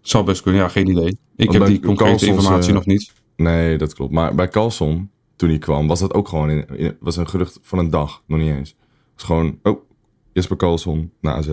zou 0.00 0.24
best 0.24 0.42
kunnen. 0.42 0.60
Ja, 0.60 0.68
geen 0.68 0.88
idee. 0.88 1.18
Ik 1.36 1.46
Want 1.46 1.52
heb 1.52 1.66
die 1.66 1.80
concrete 1.80 2.10
Carlsons, 2.10 2.30
informatie 2.38 2.68
eh, 2.68 2.74
nog 2.74 2.86
niet. 2.86 3.12
Nee, 3.42 3.78
dat 3.78 3.94
klopt. 3.94 4.12
Maar 4.12 4.34
bij 4.34 4.48
Carlson, 4.48 5.10
toen 5.36 5.48
hij 5.48 5.58
kwam, 5.58 5.86
was 5.86 6.00
dat 6.00 6.14
ook 6.14 6.28
gewoon 6.28 6.50
in, 6.50 6.66
in- 6.76 6.96
was 7.00 7.16
een 7.16 7.28
gerucht 7.28 7.58
van 7.62 7.78
een 7.78 7.90
dag, 7.90 8.22
nog 8.26 8.38
niet 8.38 8.50
eens. 8.50 8.68
Het 8.70 8.78
was 9.14 9.24
gewoon, 9.24 9.58
oh, 9.62 9.80
Jesper 10.32 10.56
Carlson 10.56 11.12
naar 11.20 11.34
AZ. 11.34 11.46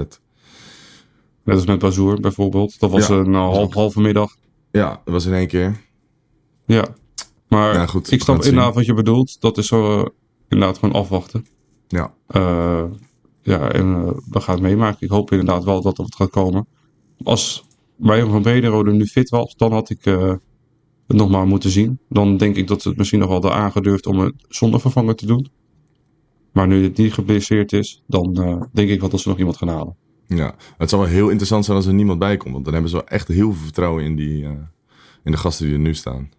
Net 1.43 1.55
als 1.55 1.65
met 1.65 1.79
Bazoer 1.79 2.19
bijvoorbeeld. 2.19 2.79
Dat 2.79 2.91
was 2.91 3.07
Ja. 3.07 3.15
een 3.15 3.33
eh, 3.33 3.39
half, 3.39 3.73
halve 3.73 4.01
middag. 4.01 4.35
Ja, 4.71 4.89
dat 4.89 5.13
was 5.13 5.25
in 5.25 5.33
één 5.33 5.47
keer. 5.47 5.81
Ja. 6.65 6.85
Maar 7.47 7.73
Ja, 7.73 7.85
goed, 7.85 8.11
ik 8.11 8.21
snap 8.21 8.37
het 8.37 8.45
inderdaad 8.45 8.75
wat 8.75 8.85
je 8.85 8.93
bedoelt. 8.93 9.41
Dat 9.41 9.57
is 9.57 9.67
zo 9.67 9.99
eh, 9.99 10.05
inderdaad 10.47 10.77
gewoon 10.77 10.95
afwachten. 10.95 11.45
Ja, 11.87 12.13
Eh, 12.27 12.83
ja, 13.41 13.71
en 13.71 14.05
we 14.05 14.39
gaan 14.39 14.53
het 14.55 14.63
meemaken. 14.63 15.01
Ik 15.01 15.09
hoop 15.09 15.31
inderdaad 15.31 15.63
wel 15.63 15.81
dat 15.81 15.97
wat 15.97 16.15
gaat 16.15 16.29
komen. 16.29 16.67
Als 17.23 17.65
Brian 17.95 18.29
van 18.29 18.41
Brederode 18.41 18.91
nu 18.91 19.05
fit 19.05 19.29
was, 19.29 19.55
dan 19.55 19.71
had 19.71 19.89
ik 19.89 20.05
het 21.07 21.17
nog 21.17 21.29
maar 21.29 21.47
moeten 21.47 21.69
zien. 21.69 21.99
Dan 22.09 22.37
denk 22.37 22.55
ik 22.55 22.67
dat 22.67 22.81
ze 22.81 22.89
het 22.89 22.97
misschien 22.97 23.19
nog 23.19 23.29
wel 23.29 23.41
hadden 23.41 23.59
aangedurfd 23.59 24.05
om 24.05 24.19
het 24.19 24.33
zonder 24.49 24.79
vervanger 24.79 25.15
te 25.15 25.25
doen. 25.25 25.47
Maar 26.51 26.67
nu 26.67 26.83
het 26.83 26.97
niet 26.97 27.13
geblesseerd 27.13 27.73
is, 27.73 28.03
dan 28.07 28.43
eh, 28.43 28.61
denk 28.71 28.89
ik 28.89 28.99
wel 28.99 29.09
dat 29.09 29.19
ze 29.19 29.29
nog 29.29 29.37
iemand 29.37 29.57
gaan 29.57 29.67
halen. 29.67 29.95
ja. 30.27 30.55
Het 30.77 30.89
zou 30.89 31.01
wel 31.01 31.11
heel 31.11 31.27
interessant 31.27 31.65
zijn 31.65 31.77
als 31.77 31.85
er 31.85 31.93
niemand 31.93 32.19
bij 32.19 32.37
komt. 32.37 32.53
Want 32.53 32.63
dan 32.63 32.73
hebben 32.73 32.91
ze 32.91 32.97
wel 32.97 33.07
echt 33.07 33.27
heel 33.27 33.53
veel 33.53 33.63
vertrouwen 33.63 34.03
in, 34.03 34.15
die, 34.15 34.43
eh, 34.43 34.51
in 35.23 35.31
de 35.31 35.37
gasten 35.37 35.65
die 35.65 35.75
er 35.75 35.81
nu 35.81 35.93
staan. 35.93 36.29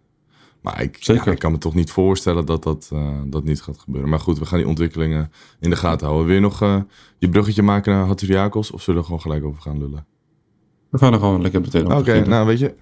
Maar 0.61 0.83
ik, 0.83 0.97
Zeker. 1.01 1.27
ja, 1.27 1.33
ik 1.33 1.39
kan 1.39 1.53
me 1.53 1.59
toch 1.59 1.75
niet 1.75 1.91
voorstellen 1.91 2.47
dat 2.47 2.63
dat, 2.63 2.91
eh, 2.93 3.21
dat 3.27 3.45
niet 3.45 3.63
gaat 3.63 3.79
gebeuren. 3.79 4.11
Maar 4.11 4.21
goed, 4.21 4.39
we 4.39 4.47
gaan 4.47 4.59
die 4.59 4.69
ontwikkelingen 4.69 5.33
in 5.61 5.71
de 5.71 5.77
gaten 5.77 6.07
houden. 6.07 6.27
Wil 6.27 6.35
je 6.35 6.41
nog 6.41 6.59
je 7.19 7.29
bruggetje 7.29 7.63
maken 7.63 7.93
naar 7.93 8.07
Haturiakos? 8.07 8.71
Of 8.71 8.83
zullen 8.83 8.95
we 8.95 9.01
er 9.01 9.05
gewoon 9.05 9.21
gelijk 9.21 9.45
over 9.45 9.63
gaan 9.63 9.79
lullen? 9.79 10.07
We 10.91 10.99
gaan 10.99 11.13
er 11.13 11.19
gewoon 11.19 11.43
lekker 11.43 11.61
meteen 11.61 11.87
op 11.87 11.99
Oké, 11.99 12.27
nou 12.27 12.47
weet 12.47 12.59
je. 12.59 12.75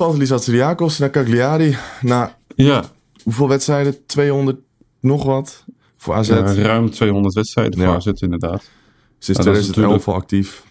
Pantelis 0.00 0.30
Hatsiriakos 0.30 0.98
naar 0.98 1.10
Cagliari. 1.10 1.76
Na 2.02 2.36
Ja, 2.56 2.84
hoeveel 3.22 3.48
wedstrijden? 3.48 4.06
200 4.06 4.58
nog 5.00 5.24
wat 5.24 5.64
voor 5.96 6.14
AZ. 6.14 6.28
ruim 6.30 6.90
200 6.90 7.34
wedstrijden 7.34 7.80
Ja. 7.80 7.86
voor 7.86 7.94
AZ 7.94 8.06
inderdaad. 8.22 8.70
Sinds 9.18 9.38
is 9.40 9.44
2011 9.46 10.08
al 10.08 10.14
actief. 10.14 10.64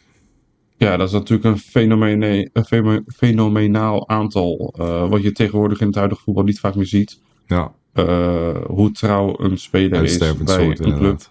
Ja, 0.77 0.97
dat 0.97 1.07
is 1.07 1.13
natuurlijk 1.13 1.43
een, 1.43 1.57
fenomene, 1.57 2.49
een 2.53 2.65
feno- 2.65 3.01
fenomenaal 3.15 4.09
aantal. 4.09 4.73
eh, 4.77 5.09
wat 5.09 5.21
je 5.21 5.31
tegenwoordig 5.31 5.79
in 5.79 5.87
het 5.87 5.95
huidige 5.95 6.21
voetbal 6.21 6.43
niet 6.43 6.59
vaak 6.59 6.75
meer 6.75 6.85
ziet. 6.85 7.19
Ja, 7.45 7.71
Eh, 7.93 8.55
hoe 8.67 8.91
trouw 8.91 9.39
een 9.39 9.57
speler 9.57 10.03
is 10.03 10.17
bij 10.17 10.33
soort 10.45 10.79
een 10.79 10.97
club. 10.97 11.21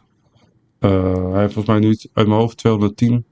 Eh, 0.79 0.91
hij 1.31 1.41
heeft 1.41 1.53
volgens 1.53 1.67
mij 1.67 1.79
nu 1.79 1.89
uit 2.13 2.27
mijn 2.27 2.41
hoofd 2.41 2.57
210 2.57 3.25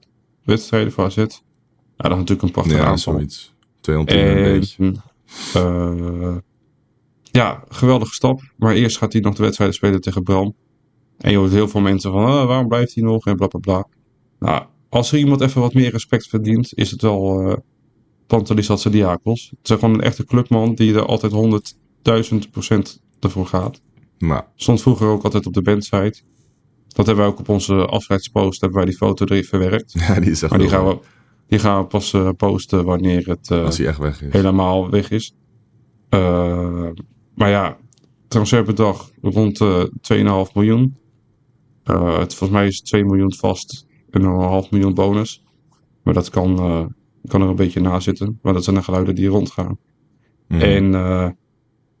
wedstrijden 0.43 0.91
voor 0.91 1.03
AZ. 1.03 1.15
Ja, 1.15 1.25
dat 1.25 2.11
is 2.11 2.17
natuurlijk 2.17 2.41
een 2.41 2.51
prachtig 2.51 2.75
Ja, 2.77 2.83
aantal. 2.83 3.13
zoiets. 3.13 3.55
210 3.87 4.37
een 4.37 4.45
En, 4.45 4.59
beetje. 4.59 5.01
eh, 5.53 6.37
ja, 7.23 7.63
geweldige 7.69 8.13
stap. 8.13 8.41
Maar 8.57 8.73
eerst 8.73 8.97
gaat 8.97 9.13
hij 9.13 9.21
nog 9.21 9.35
de 9.35 9.43
wedstrijden 9.43 9.75
spelen 9.75 10.01
tegen 10.01 10.23
Bram. 10.23 10.55
En 11.17 11.31
je 11.31 11.37
hoort 11.37 11.51
heel 11.51 11.67
veel 11.67 11.81
mensen 11.81 12.11
van, 12.11 12.25
ah, 12.25 12.45
waarom 12.47 12.67
blijft 12.67 12.95
hij 12.95 13.03
nog? 13.03 13.25
En 13.25 13.35
bla 13.35 13.47
bla 13.47 13.59
bla. 13.59 13.87
Nou, 14.39 14.65
als 14.89 15.11
er 15.11 15.17
iemand 15.17 15.41
even 15.41 15.61
wat 15.61 15.73
meer 15.73 15.91
respect 15.91 16.27
verdient, 16.27 16.73
is 16.73 16.91
het 16.91 17.01
wel 17.01 17.41
eh 17.49 17.57
Pantelis 18.27 18.67
Hatzadiakos. 18.67 19.49
Het 19.61 19.69
is 19.69 19.75
gewoon 19.75 19.93
een 19.93 20.01
echte 20.01 20.25
clubman 20.25 20.75
die 20.75 20.93
er 20.95 21.05
altijd 21.05 21.31
100.000 22.31 22.37
procent 22.51 23.01
ervoor 23.19 23.45
gaat. 23.45 23.81
Maar 24.17 24.47
Stond 24.55 24.81
vroeger 24.81 25.07
ook 25.07 25.23
altijd 25.23 25.45
op 25.45 25.53
de 25.53 25.61
bandsite. 25.61 26.21
Dat 26.87 27.05
hebben 27.05 27.15
wij 27.23 27.33
ook 27.33 27.39
op 27.39 27.49
onze 27.49 27.73
afscheidspost, 27.73 28.61
hebben 28.61 28.77
wij 28.79 28.87
die 28.87 28.97
foto 28.97 29.25
erin 29.25 29.43
verwerkt. 29.43 29.91
ja, 30.07 30.19
die 30.19 30.31
is 30.31 30.41
echt 30.41 30.51
Maar 30.51 30.59
die 30.59 30.69
gaan 30.69 30.87
we, 30.87 30.99
die 31.47 31.59
gaan 31.59 31.81
we 31.81 31.87
pas 31.87 32.13
eh, 32.13 32.29
posten 32.37 32.85
wanneer 32.85 33.27
het 33.27 33.51
eh, 33.51 33.63
Als 33.63 33.77
hij 33.77 33.87
echt 33.87 33.97
weg 33.97 34.21
is. 34.21 34.33
helemaal 34.33 34.89
weg 34.89 35.09
is. 35.09 35.35
Eh, 36.09 36.87
maar 37.35 37.49
ja, 37.49 37.77
transferbedrag 38.27 39.11
rond 39.21 39.59
uh, 39.59 39.83
2,5 40.47 40.53
miljoen. 40.53 40.97
Het, 41.83 42.35
volgens 42.35 42.49
mij 42.49 42.67
is 42.67 42.81
2 42.81 43.05
miljoen 43.05 43.33
vast 43.33 43.85
en 44.09 44.21
dan 44.21 44.33
een 44.33 44.47
half 44.47 44.71
miljoen 44.71 44.93
bonus. 44.93 45.43
Maar 46.03 46.13
dat 46.13 46.29
kan, 46.29 46.55
kan 47.27 47.41
er 47.41 47.47
een 47.47 47.55
beetje 47.55 47.81
na 47.81 47.99
zitten. 47.99 48.39
Maar 48.41 48.53
dat 48.53 48.63
zijn 48.63 48.75
de 48.75 48.83
geluiden 48.83 49.15
die 49.15 49.27
rondgaan. 49.27 49.77
Mm. 50.47 50.59
En 50.59 50.91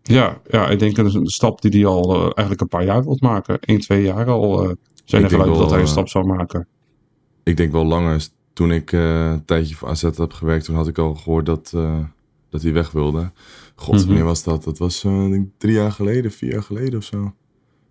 ja, 0.01 0.41
ja, 0.47 0.69
ik 0.69 0.79
denk 0.79 0.95
dat 0.95 1.13
een 1.13 1.27
stap 1.27 1.61
die 1.61 1.71
hij 1.71 1.85
al 1.85 2.15
eigenlijk 2.23 2.61
een 2.61 2.67
paar 2.67 2.83
jaar 2.83 3.03
wilt 3.03 3.21
maken. 3.21 3.59
1, 3.59 3.79
2 3.79 4.03
jaar 4.03 4.27
al 4.27 4.75
zijn 5.05 5.23
er 5.23 5.29
geluiden 5.29 5.57
dat 5.57 5.69
hij 5.69 5.79
een 5.79 5.87
stap 5.87 6.09
zou 6.09 6.25
maken. 6.25 6.67
Ik 7.43 7.57
denk 7.57 7.71
wel 7.71 7.85
langer. 7.85 8.27
Toen 8.57 8.71
ik 8.71 8.91
een 8.91 9.45
tijdje 9.45 9.75
voor 9.75 9.87
AZ 9.87 10.01
heb 10.01 10.33
gewerkt, 10.33 10.65
toen 10.65 10.75
had 10.75 10.87
ik 10.87 10.97
al 10.97 11.15
gehoord 11.15 11.45
dat, 11.45 11.73
dat 12.49 12.61
hij 12.61 12.73
weg 12.73 12.91
wilde. 12.91 13.31
God, 13.75 13.93
mm 13.93 13.97
-hmm. 13.97 14.07
wanneer 14.07 14.25
was 14.25 14.43
dat? 14.43 14.63
Dat 14.63 14.77
was 14.77 15.03
uh, 15.03 15.29
denk 15.29 15.49
drie 15.57 15.73
jaar 15.73 15.91
geleden, 15.91 16.31
vier 16.31 16.51
jaar 16.51 16.63
geleden 16.63 16.99
of 16.99 17.03
zo. 17.03 17.33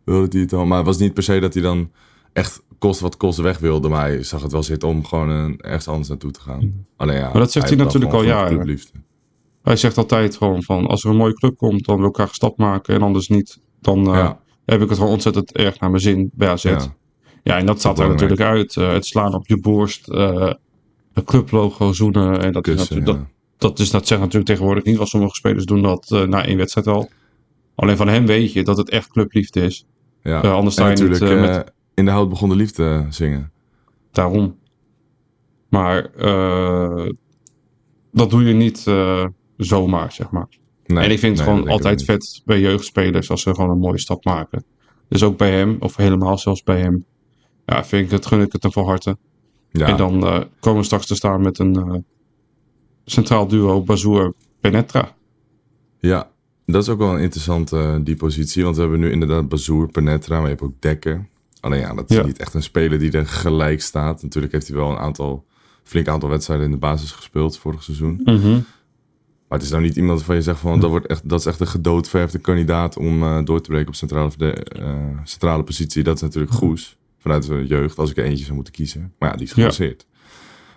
Wilde 0.05 0.29
hij 0.31 0.41
het 0.41 0.53
al. 0.53 0.67
Maar 0.67 0.77
het 0.77 0.87
was 0.87 0.99
niet 0.99 1.15
per 1.15 1.23
se 1.23 1.41
dat 1.41 1.55
hij 1.55 1.63
dan 1.63 1.91
echt 2.33 2.63
kost 2.79 3.01
wat 3.01 3.17
kost 3.17 3.39
weg 3.39 3.59
wilde. 3.59 3.89
Maar 3.89 4.01
hij 4.01 4.23
zag 4.23 4.43
het 4.43 4.53
wel 4.53 4.63
zitten 4.63 4.89
om 4.89 5.05
gewoon 5.05 5.59
ergens 5.59 5.89
anders 5.89 6.09
naartoe 6.09 6.31
te 6.31 6.41
gaan. 6.41 6.57
Mm 6.57 6.61
-hmm. 6.61 6.87
Alleen, 6.97 7.17
ja, 7.17 7.31
maar 7.31 7.41
dat 7.41 7.53
zegt 7.53 7.69
hij, 7.69 7.77
hij 7.77 7.85
natuurlijk 7.85 8.13
al 8.13 8.25
jaren. 8.25 8.79
Hij 9.63 9.77
zegt 9.77 9.99
altijd 9.99 10.37
gewoon 10.37 10.63
van 10.63 10.87
als 10.87 11.05
er 11.05 11.11
een 11.11 11.17
mooie 11.17 11.35
club 11.35 11.57
komt, 11.57 11.85
dan 11.85 11.99
wil 11.99 12.09
ik 12.09 12.15
graag 12.15 12.35
stap 12.35 12.59
maken. 12.59 12.95
En 12.95 13.03
anders 13.03 13.29
niet, 13.29 13.61
dan 13.81 13.99
uh, 13.99 14.15
ja. 14.15 14.41
heb 14.65 14.83
ik 14.83 14.89
het 14.89 14.99
gewoon 14.99 15.13
ontzettend 15.13 15.53
erg 15.53 15.81
naar 15.81 15.91
mijn 15.91 16.03
zin 16.03 16.31
bij 16.35 16.49
AZ. 16.49 16.63
Ja, 16.63 16.97
ja 17.47 17.59
en 17.59 17.67
dat 17.67 17.79
staat 17.79 17.99
er 17.99 18.09
natuurlijk 18.09 18.41
uit. 18.41 18.77
Uh, 18.77 18.93
het 18.93 19.07
slaan 19.07 19.35
op 19.35 19.47
je 19.47 19.61
borst, 19.61 20.07
het 21.13 21.25
clublogo 21.25 21.93
zoenen. 21.93 22.41
En 22.41 22.53
dat 22.53 22.63
Kussen, 22.63 22.99
is. 22.99 23.05
Dat, 23.05 23.19
dat, 23.57 23.79
is, 23.79 23.91
dat 23.91 24.07
zegt 24.07 24.21
natuurlijk 24.21 24.47
tegenwoordig 24.47 24.85
niet, 24.85 24.97
want 24.97 25.09
sommige 25.09 25.35
spelers 25.35 25.65
doen 25.65 25.83
dat 25.83 26.11
uh, 26.13 26.23
na 26.23 26.47
één 26.47 26.57
wedstrijd 26.57 26.87
al. 26.87 27.11
Alleen 27.75 27.97
van 27.97 28.09
hem 28.09 28.27
weet 28.27 28.53
je 28.53 28.65
dat 28.65 28.77
het 28.77 28.91
echt 28.91 29.09
clubliefde 29.09 29.61
is. 29.61 29.87
Ja, 30.23 30.41
anders 30.41 30.75
sta 30.75 30.89
je 30.89 30.97
natuurlijk 30.97 31.41
niet, 31.41 31.41
met... 31.41 31.73
in 31.95 32.05
de 32.05 32.11
hout 32.11 32.29
begon 32.29 32.49
de 32.49 32.57
liefde 32.57 33.07
zingen. 33.09 33.53
Daarom. 34.11 34.59
Maar 35.69 36.11
dat 38.13 38.31
doe 38.31 38.45
je 38.45 38.55
niet 38.55 38.85
zomaar, 39.57 40.13
zeg 40.13 40.31
maar. 40.31 40.49
Nee, 40.87 41.05
en 41.05 41.11
ik 41.11 41.19
vind 41.19 41.39
het 41.39 41.47
nee, 41.47 41.57
gewoon 41.57 41.73
altijd 41.73 42.05
vet 42.05 42.43
bij 42.45 42.61
jeugdspelers 42.61 43.31
als 43.31 43.43
ze 43.43 43.55
gewoon 43.55 43.71
een 43.71 43.79
mooie 43.79 43.99
stap 43.99 44.25
maken. 44.25 44.65
Dus 45.09 45.23
ook 45.23 45.37
bij 45.37 45.51
hem, 45.51 45.77
of 45.81 45.97
helemaal 45.97 46.39
zelfs 46.39 46.63
bij 46.63 46.81
hem, 46.81 47.05
ja, 47.67 47.85
vind 47.85 48.05
ik 48.05 48.11
het, 48.11 48.27
gun 48.27 48.41
ik 48.41 48.53
het 48.53 48.63
hem 48.63 48.73
van 48.73 48.85
harte. 48.85 49.17
Ja. 49.71 49.87
En 49.87 49.97
dan 49.97 50.21
komen 50.61 50.81
we 50.81 50.87
straks 50.87 51.07
te 51.07 51.15
staan 51.15 51.41
met 51.41 51.59
een 51.59 52.05
centraal 53.05 53.47
duo 53.47 53.83
Bazoer-Penetra. 53.83 55.15
Ja, 55.99 56.31
dat 56.67 56.83
is 56.83 56.89
ook 56.89 56.99
wel 56.99 57.15
een 57.15 57.21
interessante 57.21 57.77
uh, 57.77 57.97
die 58.05 58.17
positie. 58.17 58.65
Want 58.65 58.75
we 58.75 58.83
hebben 58.83 59.01
nu 59.01 59.11
inderdaad 59.11 59.49
Bazoer-Penetra, 59.49 60.35
maar 60.35 60.45
je 60.45 60.51
hebt 60.51 60.63
ook 60.63 60.81
Dekker. 60.81 61.29
Alleen 61.61 61.81
ja, 61.81 61.95
dat 61.95 62.11
is 62.11 62.17
ja. 62.17 62.25
niet 62.25 62.39
echt 62.39 62.55
een 62.55 62.63
speler 62.63 62.99
die 62.99 63.13
er 63.13 63.27
gelijk 63.27 63.83
staat. 63.83 64.23
Natuurlijk 64.23 64.53
heeft 64.53 64.69
hij 64.69 64.77
wel 64.77 64.91
een 64.91 64.99
aantal, 64.99 65.45
flink 65.83 66.09
aantal 66.09 66.29
wedstrijden 66.29 66.67
in 66.67 66.73
de 66.73 66.79
basis 66.79 67.11
gespeeld 67.11 67.59
vorig 67.59 67.83
seizoen. 67.83 68.21
Mm 68.25 68.37
-hmm. 68.37 68.65
Maar 69.49 69.59
het 69.59 69.67
is 69.67 69.71
nou 69.71 69.83
niet 69.83 69.97
iemand 69.97 70.19
waarvan 70.19 70.37
je 70.37 70.43
zegt 70.43 70.61
van 70.61 70.81
dat, 70.81 70.91
wordt 70.91 71.07
echt, 71.07 71.29
dat 71.29 71.41
is 71.41 71.47
echt 71.47 71.61
een 71.61 71.67
gedoodverfde 71.67 72.39
kandidaat 72.39 72.97
om 72.97 73.23
uh, 73.23 73.45
door 73.45 73.61
te 73.61 73.69
breken 73.71 73.89
op 73.89 73.95
centrale, 73.95 74.31
uh, 74.79 74.95
centrale 75.25 75.63
positie. 75.63 76.03
Dat 76.03 76.17
is 76.17 76.23
natuurlijk 76.23 76.53
Goes 76.53 76.97
vanuit 77.27 77.47
de 77.47 77.67
jeugd, 77.67 77.99
als 77.99 78.11
ik 78.11 78.17
er 78.17 78.25
eentje 78.25 78.45
zou 78.45 78.55
moeten 78.55 78.73
kiezen. 78.73 79.13
Maar 79.19 79.31
ja, 79.31 79.37
die 79.37 79.47
is 79.47 79.53
gebaseerd. 79.53 80.07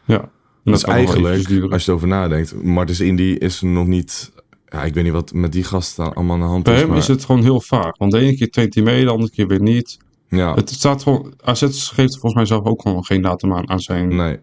Ja. 0.06 0.16
ja. 0.16 0.30
Dat 0.64 0.76
is 0.76 0.84
eigenlijk, 0.84 1.72
als 1.72 1.86
je 1.86 1.90
erover 1.90 2.08
nadenkt, 2.08 2.64
Martens 2.64 3.00
Indy 3.00 3.36
is 3.40 3.62
nog 3.62 3.88
niet... 3.88 4.32
Ja, 4.66 4.84
ik 4.84 4.94
weet 4.94 5.04
niet 5.04 5.14
wat 5.14 5.34
met 5.34 5.52
die 5.52 5.64
gasten 5.64 6.14
allemaal 6.14 6.36
aan 6.36 6.42
de 6.42 6.48
hand 6.48 6.64
Bij 6.64 6.74
is. 6.74 6.80
Bij 6.80 6.90
hem 6.90 7.00
maar... 7.00 7.10
is 7.10 7.16
het 7.16 7.26
gewoon 7.26 7.42
heel 7.42 7.62
vaag. 7.62 7.98
Want 7.98 8.12
de 8.12 8.20
ene 8.20 8.36
keer 8.36 8.50
traint 8.50 8.74
hij 8.74 8.84
mee, 8.84 9.04
de 9.04 9.10
andere 9.12 9.32
keer 9.32 9.48
weer 9.48 9.62
niet. 9.62 9.98
Ja. 10.28 10.54
Het 10.54 10.70
staat 10.70 11.04
gewoon... 11.04 11.34
AZ 11.42 11.62
geeft 11.94 12.12
volgens 12.12 12.34
mij 12.34 12.46
zelf 12.46 12.66
ook 12.66 12.82
gewoon 12.82 13.06
geen 13.06 13.22
datum 13.22 13.54
aan, 13.54 13.70
aan 13.70 13.80
zijn... 13.80 14.16
Nee. 14.16 14.40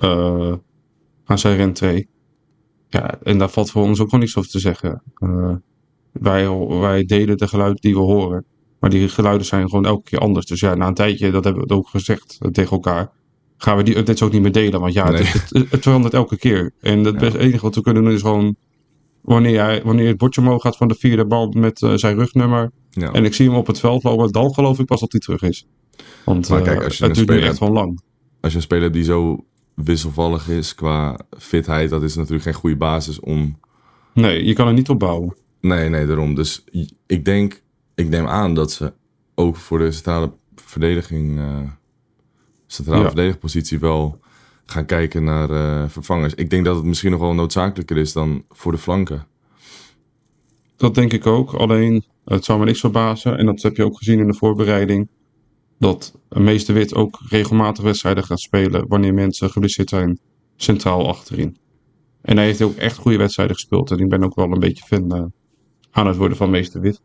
Uh, 0.00 0.54
aan 1.24 1.38
zijn 1.38 1.56
rentree. 1.56 2.08
Ja, 2.88 3.18
en 3.22 3.38
daar 3.38 3.50
valt 3.50 3.70
voor 3.70 3.82
ons 3.82 4.00
ook 4.00 4.04
gewoon 4.04 4.20
niks 4.20 4.36
over 4.36 4.50
te 4.50 4.58
zeggen. 4.58 5.02
Uh, 5.18 5.54
wij, 6.12 6.50
wij 6.68 7.04
delen 7.04 7.36
de 7.36 7.48
geluiden 7.48 7.80
die 7.80 7.94
we 7.94 8.00
horen. 8.00 8.44
Maar 8.80 8.90
die 8.90 9.08
geluiden 9.08 9.46
zijn 9.46 9.68
gewoon 9.68 9.86
elke 9.86 10.10
keer 10.10 10.18
anders. 10.18 10.46
Dus 10.46 10.60
ja, 10.60 10.74
na 10.74 10.86
een 10.86 10.94
tijdje, 10.94 11.30
dat 11.30 11.44
hebben 11.44 11.66
we 11.66 11.74
ook 11.74 11.88
gezegd 11.88 12.38
tegen 12.52 12.70
elkaar 12.70 13.12
gaan 13.58 13.76
we 13.76 13.82
die 13.82 13.96
updates 13.96 14.22
ook 14.22 14.32
niet 14.32 14.42
meer 14.42 14.52
delen. 14.52 14.80
Want 14.80 14.92
ja, 14.92 15.10
nee. 15.10 15.22
het, 15.22 15.50
het, 15.50 15.70
het, 15.70 15.82
verandert 15.82 16.14
elke 16.14 16.36
keer. 16.36 16.72
En 16.80 17.04
het 17.04 17.20
ja. 17.20 17.38
enige 17.38 17.62
wat 17.62 17.74
we 17.74 17.80
kunnen 17.80 18.02
doen 18.02 18.12
is 18.12 18.20
gewoon... 18.20 18.56
Wanneer, 19.20 19.60
hij, 19.62 19.82
wanneer 19.84 20.06
het 20.06 20.16
bordje 20.16 20.40
omhoog 20.40 20.62
gaat 20.62 20.76
van 20.76 20.88
de 20.88 20.94
vierde 20.94 21.26
bal 21.26 21.48
met 21.48 21.80
uh, 21.80 21.94
zijn 21.94 22.16
rugnummer... 22.16 22.70
Ja. 22.90 23.12
en 23.12 23.24
ik 23.24 23.34
zie 23.34 23.48
hem 23.48 23.56
op 23.56 23.66
het 23.66 23.80
veld 23.80 24.02
lopen... 24.02 24.32
dan 24.32 24.54
geloof 24.54 24.78
ik 24.78 24.86
pas 24.86 25.00
dat 25.00 25.12
hij 25.12 25.20
terug 25.20 25.42
is. 25.42 25.66
Want 26.24 26.48
maar 26.48 26.62
kijk, 26.62 26.84
als 26.84 26.98
je 26.98 27.02
uh, 27.02 27.08
het 27.08 27.18
duurt 27.18 27.40
nu 27.40 27.46
echt 27.46 27.58
gewoon 27.58 27.72
lang. 27.72 28.00
Als 28.40 28.52
je 28.52 28.58
een 28.58 28.64
speler 28.64 28.82
hebt 28.82 28.94
die 28.94 29.04
zo 29.04 29.44
wisselvallig 29.74 30.48
is 30.48 30.74
qua 30.74 31.18
fitheid... 31.38 31.90
dat 31.90 32.02
is 32.02 32.14
natuurlijk 32.14 32.42
geen 32.42 32.54
goede 32.54 32.76
basis 32.76 33.20
om... 33.20 33.58
Nee, 34.14 34.44
je 34.44 34.52
kan 34.52 34.66
er 34.66 34.72
niet 34.72 34.88
op 34.88 34.98
bouwen. 34.98 35.36
Nee, 35.60 35.88
nee, 35.88 36.06
daarom. 36.06 36.34
Dus 36.34 36.64
ik 37.06 37.24
denk... 37.24 37.62
Ik 37.98 38.08
neem 38.08 38.26
aan 38.26 38.54
dat 38.54 38.72
ze 38.72 38.92
ook 39.34 39.56
voor 39.56 39.78
de 39.78 39.92
centrale 39.92 40.32
verdediging... 40.54 41.38
Uh, 41.38 41.60
centrale 42.66 43.00
ja. 43.00 43.06
verdedigingspositie 43.06 43.78
wel 43.78 44.20
gaan 44.66 44.86
kijken 44.86 45.24
naar 45.24 45.50
uh, 45.50 45.88
vervangers. 45.88 46.34
Ik 46.34 46.50
denk 46.50 46.64
dat 46.64 46.76
het 46.76 46.84
misschien 46.84 47.10
nog 47.10 47.20
wel 47.20 47.34
noodzakelijker 47.34 47.96
is 47.96 48.12
dan 48.12 48.44
voor 48.50 48.72
de 48.72 48.78
flanken. 48.78 49.26
Dat 50.76 50.94
denk 50.94 51.12
ik 51.12 51.26
ook. 51.26 51.52
Alleen, 51.52 52.04
het 52.24 52.44
zou 52.44 52.58
me 52.58 52.64
niks 52.64 52.80
verbazen. 52.80 53.38
En 53.38 53.46
dat 53.46 53.62
heb 53.62 53.76
je 53.76 53.84
ook 53.84 53.98
gezien 53.98 54.18
in 54.18 54.26
de 54.26 54.34
voorbereiding. 54.34 55.08
Dat 55.78 56.18
meester 56.28 56.74
Wit 56.74 56.94
ook 56.94 57.20
regelmatig 57.28 57.84
wedstrijden 57.84 58.24
gaat 58.24 58.40
spelen. 58.40 58.88
Wanneer 58.88 59.14
mensen 59.14 59.50
geblesseerd 59.50 59.88
zijn 59.88 60.18
centraal 60.56 61.08
achterin. 61.08 61.56
En 62.20 62.36
hij 62.36 62.46
heeft 62.46 62.62
ook 62.62 62.76
echt 62.76 62.96
goede 62.96 63.18
wedstrijden 63.18 63.54
gespeeld. 63.54 63.90
En 63.90 63.98
ik 63.98 64.08
ben 64.08 64.24
ook 64.24 64.34
wel 64.34 64.52
een 64.52 64.60
beetje 64.60 64.84
fan 64.84 65.16
uh, 65.16 65.24
aan 65.90 66.06
het 66.06 66.16
worden 66.16 66.36
van 66.36 66.50
meester 66.50 66.80
Wit. 66.80 67.00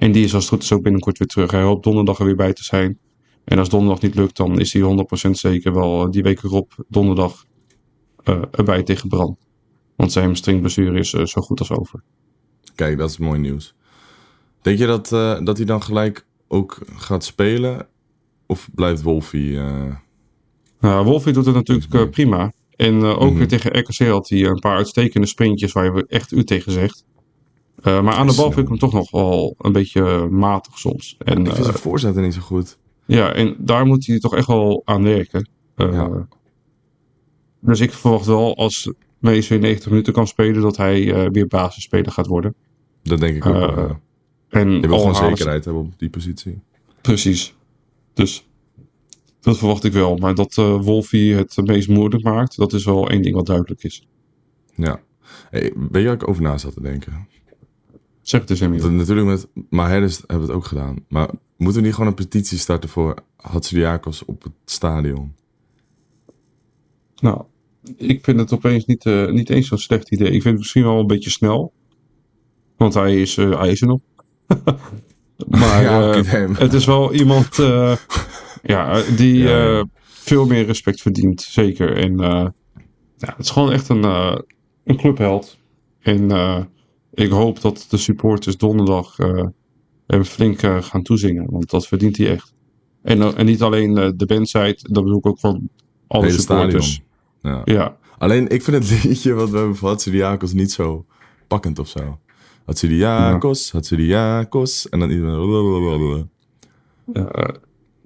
En 0.00 0.12
die 0.12 0.24
is 0.24 0.34
als 0.34 0.42
het 0.42 0.52
goed 0.52 0.62
is 0.62 0.72
ook 0.72 0.82
binnenkort 0.82 1.18
weer 1.18 1.28
terug. 1.28 1.50
Hij 1.50 1.62
hoopt 1.62 1.84
donderdag 1.84 2.18
er 2.18 2.24
weer 2.24 2.36
bij 2.36 2.52
te 2.52 2.64
zijn. 2.64 2.98
En 3.44 3.58
als 3.58 3.68
donderdag 3.68 4.02
niet 4.02 4.14
lukt, 4.14 4.36
dan 4.36 4.60
is 4.60 4.72
hij 4.72 4.82
100% 5.26 5.30
zeker 5.30 5.74
wel 5.74 6.10
die 6.10 6.22
week 6.22 6.42
erop 6.42 6.84
donderdag 6.88 7.44
uh, 8.24 8.42
erbij 8.50 8.82
tegen 8.82 9.08
Bran. 9.08 9.36
Want 9.96 10.12
zijn 10.12 10.24
hamstringblessure 10.24 10.98
is 10.98 11.12
uh, 11.12 11.24
zo 11.24 11.40
goed 11.40 11.58
als 11.58 11.70
over. 11.70 12.02
Kijk, 12.74 12.98
dat 12.98 13.10
is 13.10 13.18
mooi 13.18 13.38
nieuws. 13.38 13.74
Denk 14.62 14.78
je 14.78 14.86
dat, 14.86 15.12
uh, 15.12 15.40
dat 15.44 15.56
hij 15.56 15.66
dan 15.66 15.82
gelijk 15.82 16.26
ook 16.48 16.78
gaat 16.96 17.24
spelen? 17.24 17.88
Of 18.46 18.68
blijft 18.74 19.02
Wolfie... 19.02 19.58
Nou, 20.80 21.04
Wolfie 21.04 21.32
doet 21.32 21.46
het 21.46 21.54
natuurlijk 21.54 22.10
prima. 22.10 22.52
En 22.76 23.04
ook 23.04 23.20
mm 23.20 23.28
-hmm. 23.28 23.38
weer 23.38 23.48
tegen 23.48 23.78
RKC 23.78 24.08
had 24.08 24.28
hij 24.28 24.44
een 24.44 24.58
paar 24.58 24.76
uitstekende 24.76 25.26
sprintjes 25.26 25.72
waar 25.72 25.84
je 25.84 26.06
echt 26.06 26.32
u 26.32 26.44
tegen 26.44 26.72
zegt. 26.72 27.04
Maar 27.82 28.14
aan 28.14 28.26
de 28.26 28.34
bal 28.34 28.52
vind 28.52 28.58
ik 28.58 28.68
hem 28.68 28.78
toch 28.78 28.92
nog 28.92 29.10
wel 29.10 29.54
een 29.58 29.72
beetje 29.72 30.28
matig 30.28 30.78
soms. 30.78 31.16
En, 31.18 31.46
ik 31.46 31.52
vind 31.52 31.64
zijn 31.64 31.76
voorzetten 31.76 32.22
niet 32.22 32.34
zo 32.34 32.40
goed. 32.40 32.78
Ja, 33.06 33.32
en 33.32 33.56
daar 33.58 33.86
moet 33.86 34.06
hij 34.06 34.18
toch 34.18 34.36
echt 34.36 34.46
wel 34.46 34.82
aan 34.84 35.02
werken. 35.02 35.48
Ja. 35.76 36.28
Dus 37.60 37.80
ik 37.80 37.92
verwacht 37.92 38.26
wel 38.26 38.56
als 38.56 38.92
Mees 39.18 39.48
weer 39.48 39.58
90 39.58 39.90
minuten 39.90 40.12
kan 40.12 40.26
spelen, 40.26 40.62
dat 40.62 40.76
hij 40.76 41.30
weer 41.30 41.46
basisspeler 41.46 42.12
gaat 42.12 42.26
worden. 42.26 42.54
Dat 43.02 43.20
denk 43.20 43.36
ik 43.36 43.46
ook. 43.46 43.54
Ja. 43.54 44.00
En 44.48 44.70
je 44.80 44.88
wil 44.88 44.98
gewoon 44.98 45.14
zekerheid 45.14 45.64
hebben 45.64 45.82
op 45.82 45.98
die 45.98 46.10
positie. 46.10 46.60
Precies. 47.00 47.54
Dus 48.14 48.48
dat 49.40 49.58
verwacht 49.58 49.84
ik 49.84 49.92
wel. 49.92 50.16
Maar 50.16 50.34
dat 50.34 50.56
uh, 50.56 50.80
Wolfie 50.82 51.34
het 51.34 51.56
meest 51.64 51.88
moeilijk 51.88 52.22
maakt, 52.22 52.56
dat 52.56 52.72
is 52.72 52.84
wel 52.84 53.10
één 53.10 53.22
ding 53.22 53.34
wat 53.34 53.46
duidelijk 53.46 53.82
is. 53.82 54.06
Ja. 54.74 55.00
Hey, 55.50 55.72
weet 55.90 56.02
je 56.02 56.04
waar 56.04 56.14
ik 56.14 56.28
over 56.28 56.42
na 56.42 56.58
zat 56.58 56.72
te 56.72 56.82
denken? 56.82 57.28
Zeg 58.30 58.40
het 58.40 58.50
eens, 58.50 58.60
Emil. 58.60 58.90
Natuurlijk 58.90 59.26
met 59.26 59.46
Maherdes 59.70 60.18
hebben 60.18 60.36
we 60.36 60.52
het 60.52 60.52
ook 60.52 60.64
gedaan. 60.64 61.04
Maar 61.08 61.30
moeten 61.56 61.80
we 61.80 61.86
niet 61.86 61.94
gewoon 61.94 62.08
een 62.08 62.24
petitie 62.24 62.58
starten 62.58 62.88
voor 62.88 63.14
Hatsidiakos 63.36 64.24
op 64.24 64.42
het 64.42 64.52
stadion? 64.64 65.34
Nou, 67.20 67.42
ik 67.96 68.24
vind 68.24 68.38
het 68.38 68.52
opeens 68.52 68.84
niet, 68.84 69.04
uh, 69.04 69.30
niet 69.30 69.50
eens 69.50 69.68
zo'n 69.68 69.78
slecht 69.78 70.10
idee. 70.10 70.26
Ik 70.26 70.32
vind 70.32 70.44
het 70.44 70.58
misschien 70.58 70.82
wel 70.82 70.98
een 70.98 71.06
beetje 71.06 71.30
snel. 71.30 71.72
Want 72.76 72.94
hij 72.94 73.20
is, 73.20 73.36
uh, 73.36 73.58
hij 73.58 73.70
is 73.70 73.80
er 73.80 73.86
nog. 73.86 74.00
maar 75.60 75.82
ja, 75.88 76.16
uh, 76.16 76.58
het 76.58 76.72
is 76.72 76.84
wel 76.84 77.14
iemand 77.14 77.56
ja, 78.62 79.02
die 79.16 79.36
ja. 79.42 79.86
veel 80.02 80.46
meer 80.46 80.64
respect 80.66 81.00
verdient. 81.00 81.40
Zeker. 81.42 81.96
En 81.96 82.18
ja, 83.16 83.34
het 83.36 83.38
is 83.38 83.50
gewoon 83.50 83.72
echt 83.72 83.88
een, 83.88 84.04
een 84.84 84.96
clubheld. 84.96 85.58
En 86.00 86.30
ik 87.20 87.30
hoop 87.30 87.60
dat 87.60 87.86
de 87.88 87.96
supporters 87.96 88.56
donderdag 88.56 89.18
uh, 89.18 89.44
hem 90.06 90.24
flink 90.24 90.62
uh, 90.62 90.82
gaan 90.82 91.02
toezingen. 91.02 91.50
Want 91.50 91.70
dat 91.70 91.86
verdient 91.86 92.16
hij 92.16 92.30
echt. 92.30 92.54
En, 93.02 93.18
uh, 93.18 93.38
en 93.38 93.46
niet 93.46 93.62
alleen 93.62 93.94
de 94.16 94.26
bandside, 94.26 94.78
dat 94.82 95.02
bedoel 95.04 95.18
ik 95.18 95.26
ook 95.26 95.38
van 95.38 95.68
alle 96.06 96.24
Hele 96.24 96.38
supporters. 96.38 97.02
Ja. 97.42 97.62
ja. 97.64 97.96
Alleen 98.18 98.48
ik 98.48 98.62
vind 98.62 98.88
het 98.88 99.04
liedje 99.04 99.32
wat 99.32 99.50
we 99.50 99.56
hebben 99.56 99.76
van 99.76 99.88
Hatsidiakos 99.88 100.52
niet 100.52 100.72
zo 100.72 101.06
pakkend 101.46 101.78
of 101.78 101.88
zo. 101.88 102.18
Hatsidiakos, 102.64 103.72
Hatsidiakos. 103.72 104.88
En 104.88 104.98
dan 104.98 105.10
iedereen... 105.10 106.28
Ja, 107.12 107.54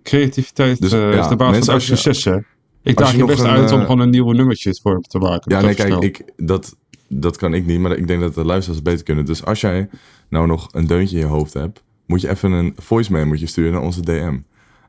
creativiteit 0.03 0.81
Dus, 0.81 0.93
eh, 0.93 1.13
ja, 1.13 1.21
is 1.21 1.29
de 1.29 1.37
basis 1.37 1.65
van 1.65 1.81
succes, 1.81 2.25
hè? 2.25 2.39
Ik 2.83 2.97
daag 2.97 3.17
je 3.17 3.25
best 3.25 3.41
een, 3.41 3.47
uit 3.47 3.73
om 3.73 3.79
eh, 3.79 3.85
gewoon 3.85 4.01
een 4.01 4.11
nieuwe 4.11 4.35
nummertje 4.35 4.79
voor 4.83 5.01
te 5.01 5.19
maken. 5.19 5.53
Ja, 5.53 5.61
nee, 5.61 5.75
kijk, 5.75 6.03
ik, 6.03 6.33
dat, 6.37 6.77
dat 7.21 7.37
kan 7.37 7.55
ik 7.55 7.67
niet, 7.67 7.81
maar 7.81 7.97
ik 7.97 8.07
denk 8.07 8.21
dat 8.21 8.35
de 8.35 8.45
luisteraars 8.45 8.81
het 8.81 8.89
beter 8.89 9.05
kunnen. 9.05 9.25
Dus 9.25 9.45
als 9.45 9.61
jij 9.61 9.89
nou 10.29 10.47
nog 10.47 10.69
een 10.71 10.87
deuntje 10.87 11.17
in 11.17 11.23
je 11.23 11.29
hoofd 11.29 11.53
hebt, 11.55 11.83
moet 12.07 12.21
je 12.21 12.29
even 12.31 12.53
een 12.53 12.73
voice 12.77 13.25
moet 13.27 13.49
sturen 13.49 13.73
naar 13.73 13.83
onze 13.83 14.01
DM. 14.03 14.39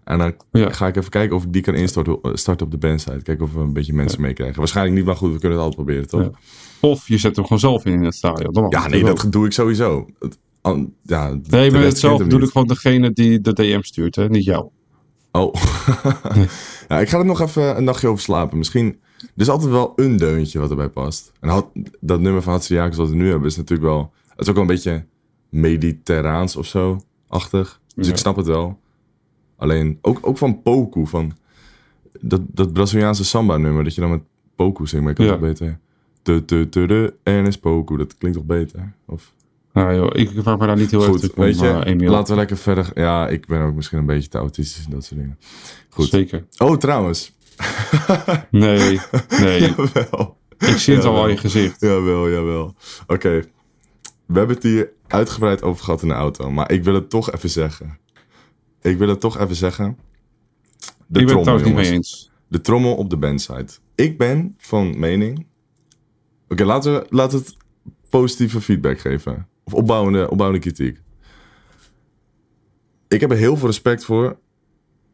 En 0.04 0.18
dan 0.18 0.34
Ja. 0.52 0.72
ga 0.72 0.88
ik 0.88 0.96
even 0.96 1.10
kijken 1.10 1.36
of 1.36 1.44
ik 1.44 1.54
die 1.54 1.62
kan 1.62 1.74
instarten 1.76 2.20
starten 2.34 2.66
op 2.66 2.72
de 2.72 2.78
bandsite. 2.78 3.22
Kijken 3.24 3.46
of 3.46 3.54
we 3.54 3.60
een 3.60 3.74
beetje 3.74 3.94
mensen 3.94 4.22
meekrijgen. 4.22 4.58
Waarschijnlijk 4.58 4.96
niet, 4.98 5.06
maar 5.06 5.16
goed, 5.16 5.34
we 5.34 5.40
kunnen 5.40 5.58
het 5.58 5.68
altijd 5.68 5.86
proberen, 5.86 6.08
toch? 6.10 6.22
Ja. 6.22 6.32
Of 6.90 7.08
je 7.08 7.18
zet 7.18 7.36
hem 7.36 7.44
gewoon 7.46 7.60
zelf 7.60 7.86
in 7.86 7.94
in 7.94 8.04
het 8.04 8.16
stadion. 8.16 8.66
Ja, 8.70 8.88
nee, 8.88 9.04
dat 9.04 9.28
doe 9.30 9.46
ik 9.46 9.52
sowieso. 9.52 10.08
Het- 10.20 10.38
ja, 11.02 11.32
de 11.32 11.40
Nee, 11.50 11.72
maar 11.72 11.82
het 11.82 11.98
zelf 12.00 12.24
niet. 12.24 12.34
ik 12.34 12.50
gewoon 12.50 12.68
degene 12.68 13.12
die 13.12 13.42
de 13.42 13.54
DM 13.54 13.82
stuurt, 13.82 14.16
hè? 14.16 14.30
Niet 14.30 14.44
jou. 14.44 14.68
Oh. 15.32 15.54
ja, 16.88 17.00
ik 17.00 17.10
ga 17.10 17.18
er 17.18 17.26
nog 17.26 17.42
even 17.42 17.78
een 17.78 17.84
nachtje 17.84 18.08
over 18.08 18.22
slapen. 18.24 18.58
Misschien. 18.58 19.00
Er 19.36 19.42
is 19.42 19.50
altijd 19.50 19.72
wel 19.72 19.94
een 19.96 20.18
deuntje 20.18 20.60
wat 20.60 20.70
erbij 20.70 20.90
past. 20.90 21.32
En 21.40 21.50
had, 21.50 21.68
dat 22.00 22.20
nummer 22.20 22.42
van 22.42 22.54
Hatsidiakos 22.54 22.98
wat 22.98 23.10
we 23.10 23.16
nu 23.16 23.30
hebben 23.30 23.48
is 23.48 23.56
natuurlijk 23.58 23.90
wel. 23.90 24.14
Het 24.30 24.40
is 24.40 24.48
ook 24.48 24.54
wel 24.54 24.64
een 24.64 24.70
beetje 24.70 25.06
mediterraans 25.50 26.56
of 26.56 26.66
zo. 26.66 27.02
Achtig. 27.28 27.80
Dus 27.96 28.06
Ja. 28.06 28.12
ik 28.12 28.18
snap 28.20 28.36
het 28.36 28.46
wel. 28.46 28.80
Alleen 29.58 29.98
ook, 30.02 30.20
ook 30.22 30.38
van 30.38 30.62
Poku. 30.62 31.06
Van 31.08 31.32
dat, 32.22 32.42
dat 32.48 32.74
Braziliaanse 32.74 33.26
samba-nummer. 33.26 33.84
Dat 33.84 33.96
je 33.96 34.02
dan 34.02 34.10
met 34.10 34.22
Poku 34.56 34.88
zingt. 34.88 35.04
Maar 35.04 35.12
ik 35.14 35.18
kan 35.18 35.26
Ja. 35.26 35.32
het 35.32 35.42
beter. 35.42 35.80
De, 36.22 36.46
de, 36.46 36.70
de, 36.70 36.86
de, 36.88 37.14
Ernest 37.24 37.60
Poku. 37.60 37.98
Dat 37.98 38.18
klinkt 38.18 38.38
toch 38.38 38.48
beter? 38.48 38.94
Of, 39.06 39.34
Nou 39.74 39.96
joh, 39.96 40.10
ik 40.14 40.30
vraag 40.36 40.58
me 40.58 40.66
daar 40.68 40.78
niet 40.78 40.92
heel 40.92 41.00
erg 41.02 41.10
goed, 41.10 41.20
toe 41.22 41.32
weet 41.36 41.60
je. 41.60 41.84
om, 41.86 42.00
eh, 42.02 42.10
laten 42.10 42.34
we 42.34 42.40
lekker 42.40 42.58
verder. 42.58 42.92
Ja, 42.94 43.28
ik 43.28 43.46
ben 43.48 43.62
ook 43.62 43.76
misschien 43.76 43.98
een 43.98 44.06
beetje 44.06 44.30
te 44.30 44.38
autistisch 44.38 44.86
en 44.86 44.92
dat 44.92 45.04
soort 45.06 45.20
dingen. 45.20 45.38
Goed. 45.90 46.06
Zeker. 46.10 46.46
Oh, 46.58 46.78
trouwens. 46.78 47.34
Nee, 48.52 49.00
nee. 49.40 49.60
Jawel. 49.76 50.38
ik 50.58 50.78
zie 50.78 50.96
het 50.96 51.06
al 51.06 51.24
aan 51.24 51.30
je 51.30 51.38
gezicht. 51.38 51.82
Jawel, 51.82 52.30
jawel. 52.30 52.76
Oké. 53.08 53.44
We 54.26 54.38
hebben 54.38 54.56
het 54.56 54.64
hier 54.64 54.92
uitgebreid 55.08 55.62
over 55.62 55.84
gehad 55.84 56.02
in 56.02 56.08
de 56.08 56.14
auto. 56.14 56.52
Maar 56.52 56.72
ik 56.72 56.84
wil 56.84 56.94
het 56.94 57.10
toch 57.10 57.32
even 57.32 57.50
zeggen. 57.50 57.98
Ik 58.82 58.98
wil 58.98 59.08
het 59.08 59.20
toch 59.20 59.40
even 59.40 59.56
zeggen. 59.56 59.98
De 61.08 61.20
ik 61.20 61.26
ben 61.26 61.36
het 61.36 61.44
trommel, 61.44 61.44
trouwens 61.44 61.68
niet 61.68 61.76
mee 61.76 61.92
eens. 61.92 62.32
De 62.48 62.62
trommel 62.62 62.96
op 62.96 63.10
de 63.10 63.18
bandsite. 63.18 63.74
Ik 63.96 64.18
ben 64.18 64.56
van 64.58 65.00
mening... 65.00 65.46
Oké, 66.50 66.66
laten 66.66 66.94
we 66.94 67.06
laten 67.10 67.38
het 67.38 67.56
positieve 68.10 68.62
feedback 68.62 69.00
geven. 69.00 69.48
Of 69.64 69.74
opbouwende, 69.74 70.30
opbouwende 70.30 70.62
kritiek. 70.62 71.02
Ik 73.08 73.22
heb 73.22 73.32
er 73.32 73.38
heel 73.38 73.58
veel 73.58 73.68
respect 73.68 74.06
voor 74.06 74.38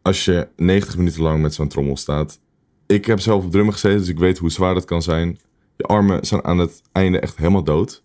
als 0.02 0.26
je 0.26 0.48
90 0.56 0.98
minuten 0.98 1.22
lang 1.22 1.42
met 1.42 1.54
zo'n 1.54 1.68
trommel 1.68 1.98
staat. 1.98 2.40
Ik 2.86 3.06
heb 3.06 3.20
zelf 3.20 3.44
op 3.44 3.52
drummen 3.52 3.74
gezeten, 3.74 4.00
dus 4.00 4.08
ik 4.08 4.20
weet 4.20 4.38
hoe 4.38 4.52
zwaar 4.52 4.74
dat 4.74 4.86
kan 4.86 5.02
zijn. 5.02 5.40
Je 5.76 5.84
armen 5.84 6.26
zijn 6.26 6.44
aan 6.44 6.58
het 6.58 6.82
einde 6.92 7.20
echt 7.20 7.38
helemaal 7.38 7.64
dood. 7.64 8.04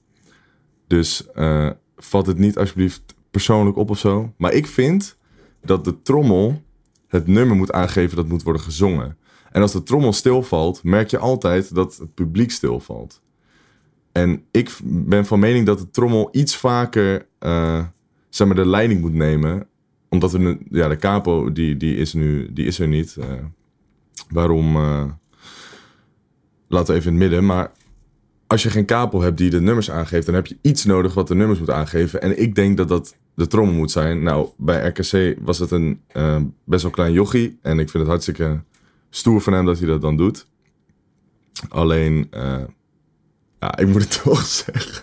Dus 0.87 1.31
eh, 1.33 1.71
vat 1.97 2.27
het 2.27 2.39
niet 2.39 2.59
alsjeblieft 2.59 3.03
persoonlijk 3.31 3.77
op 3.77 3.91
of 3.91 3.99
zo. 3.99 4.33
Maar 4.37 4.53
ik 4.53 4.67
vind 4.67 5.17
dat 5.63 5.85
de 5.85 6.03
trommel 6.03 6.63
het 7.09 7.27
nummer 7.27 7.57
moet 7.57 7.73
aangeven 7.73 8.17
dat 8.17 8.29
moet 8.29 8.43
worden 8.43 8.63
gezongen. 8.63 9.17
En 9.53 9.63
als 9.63 9.73
de 9.73 9.83
trommel 9.83 10.13
stilvalt, 10.13 10.83
merk 10.83 11.11
je 11.11 11.19
altijd 11.19 11.75
dat 11.75 11.97
het 11.97 12.15
publiek 12.15 12.51
stilvalt. 12.51 13.21
En 14.13 14.45
ik 14.51 14.79
ben 14.83 15.27
van 15.27 15.39
mening 15.39 15.67
dat 15.67 15.79
de 15.79 15.91
trommel 15.91 16.29
iets 16.33 16.57
vaker 16.57 17.27
eh, 17.39 17.85
zeg 18.29 18.47
maar, 18.47 18.57
de 18.57 18.67
leiding 18.67 19.01
moet 19.01 19.15
nemen. 19.15 19.69
Omdat 20.17 20.33
we 20.33 20.39
nu, 20.39 20.59
ja, 20.71 20.89
de 20.89 20.97
capo 20.97 21.53
die, 21.53 21.77
die 21.77 21.97
is, 21.97 22.13
nu, 22.13 22.53
die 22.53 22.67
is 22.67 22.79
er 22.79 22.89
niet. 22.89 23.17
eh. 23.17 23.27
waarom? 24.29 24.77
eh, 24.77 25.05
laten 26.69 26.95
we 26.95 27.01
even 27.01 27.13
in 27.13 27.21
het 27.21 27.29
midden. 27.29 27.47
Maar 27.47 27.73
als 28.47 28.63
je 28.63 28.71
geen 28.71 28.87
capo 28.87 29.21
hebt 29.21 29.37
die 29.39 29.51
de 29.51 29.61
nummers 29.61 29.91
aangeeft, 29.91 30.27
dan 30.27 30.35
heb 30.35 30.47
je 30.47 30.57
iets 30.61 30.85
nodig 30.85 31.15
wat 31.15 31.29
de 31.29 31.35
nummers 31.35 31.59
moet 31.59 31.71
aangeven. 31.71 32.23
En 32.23 32.41
ik 32.41 32.55
denk 32.55 32.77
dat 32.77 32.89
dat 32.89 33.17
de 33.35 33.47
trommel 33.47 33.75
moet 33.75 33.91
zijn. 33.91 34.23
Nou, 34.23 34.49
bij 34.57 34.87
RKC 34.89 35.37
was 35.41 35.59
het 35.59 35.71
een 35.71 36.01
eh, 36.09 36.43
best 36.65 36.83
wel 36.83 36.91
klein 36.93 37.13
jochie. 37.13 37.59
En 37.63 37.79
ik 37.79 37.91
vind 37.91 38.03
het 38.03 38.07
hartstikke 38.13 38.61
stoer 39.11 39.41
van 39.41 39.53
hem 39.53 39.65
dat 39.65 39.79
hij 39.79 39.87
dat 39.89 40.01
dan 40.01 40.17
doet. 40.17 40.47
Alleen, 41.69 42.29
ja, 43.61 43.79
ik 43.79 43.87
moet 43.87 44.03
het 44.03 44.21
toch 44.23 44.47
zeggen. 44.47 45.01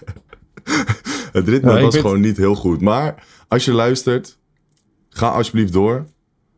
het 1.32 1.48
ritme 1.48 1.72
Ja, 1.74 1.82
was 1.82 1.96
gewoon 1.98 2.22
niet 2.22 2.38
heel 2.38 2.56
goed. 2.56 2.82
Maar 2.82 3.28
als 3.48 3.66
je 3.66 3.72
luistert, 3.74 4.38
ga 5.14 5.28
alsjeblieft 5.30 5.74
door. 5.74 5.96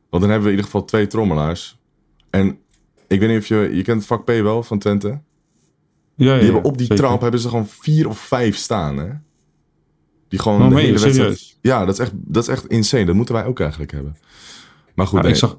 Want 0.10 0.24
dan 0.24 0.32
hebben 0.32 0.42
we 0.42 0.46
in 0.46 0.50
ieder 0.56 0.66
geval 0.66 0.86
twee 0.86 1.08
trommelaars. 1.08 1.78
En 2.30 2.58
ik 3.08 3.20
weet 3.20 3.30
niet 3.30 3.38
of 3.40 3.48
je... 3.48 3.56
Je 3.74 3.82
kent 3.82 3.98
het 3.98 4.06
vak 4.08 4.24
P 4.24 4.28
wel 4.28 4.64
van 4.64 4.80
Twente? 4.80 5.08
Ja, 5.08 5.22
ja, 6.16 6.34
Die 6.36 6.44
hebben 6.44 6.64
op 6.64 6.78
die 6.78 6.88
zeker. 6.88 7.04
trap 7.06 7.22
hebben 7.22 7.40
ze 7.40 7.50
gewoon 7.50 7.68
vier 7.68 8.08
of 8.08 8.20
vijf 8.20 8.56
staan, 8.56 8.98
hè? 8.98 9.10
Die 10.28 10.40
gewoon 10.40 10.70
de 10.70 10.76
hele 10.80 11.00
wedstrijd... 11.00 11.58
Ja, 11.62 11.86
dat 11.86 11.94
is, 11.94 12.00
echt, 12.00 12.12
dat 12.16 12.44
is 12.44 12.50
echt 12.50 12.68
insane. 12.68 13.06
Dat 13.06 13.16
moeten 13.16 13.36
wij 13.36 13.46
ook 13.46 13.60
eigenlijk 13.60 13.92
hebben. 13.92 14.18
Maar 14.96 15.08
goed, 15.08 15.22
nee. 15.22 15.32
ik, 15.32 15.38
zag, 15.38 15.58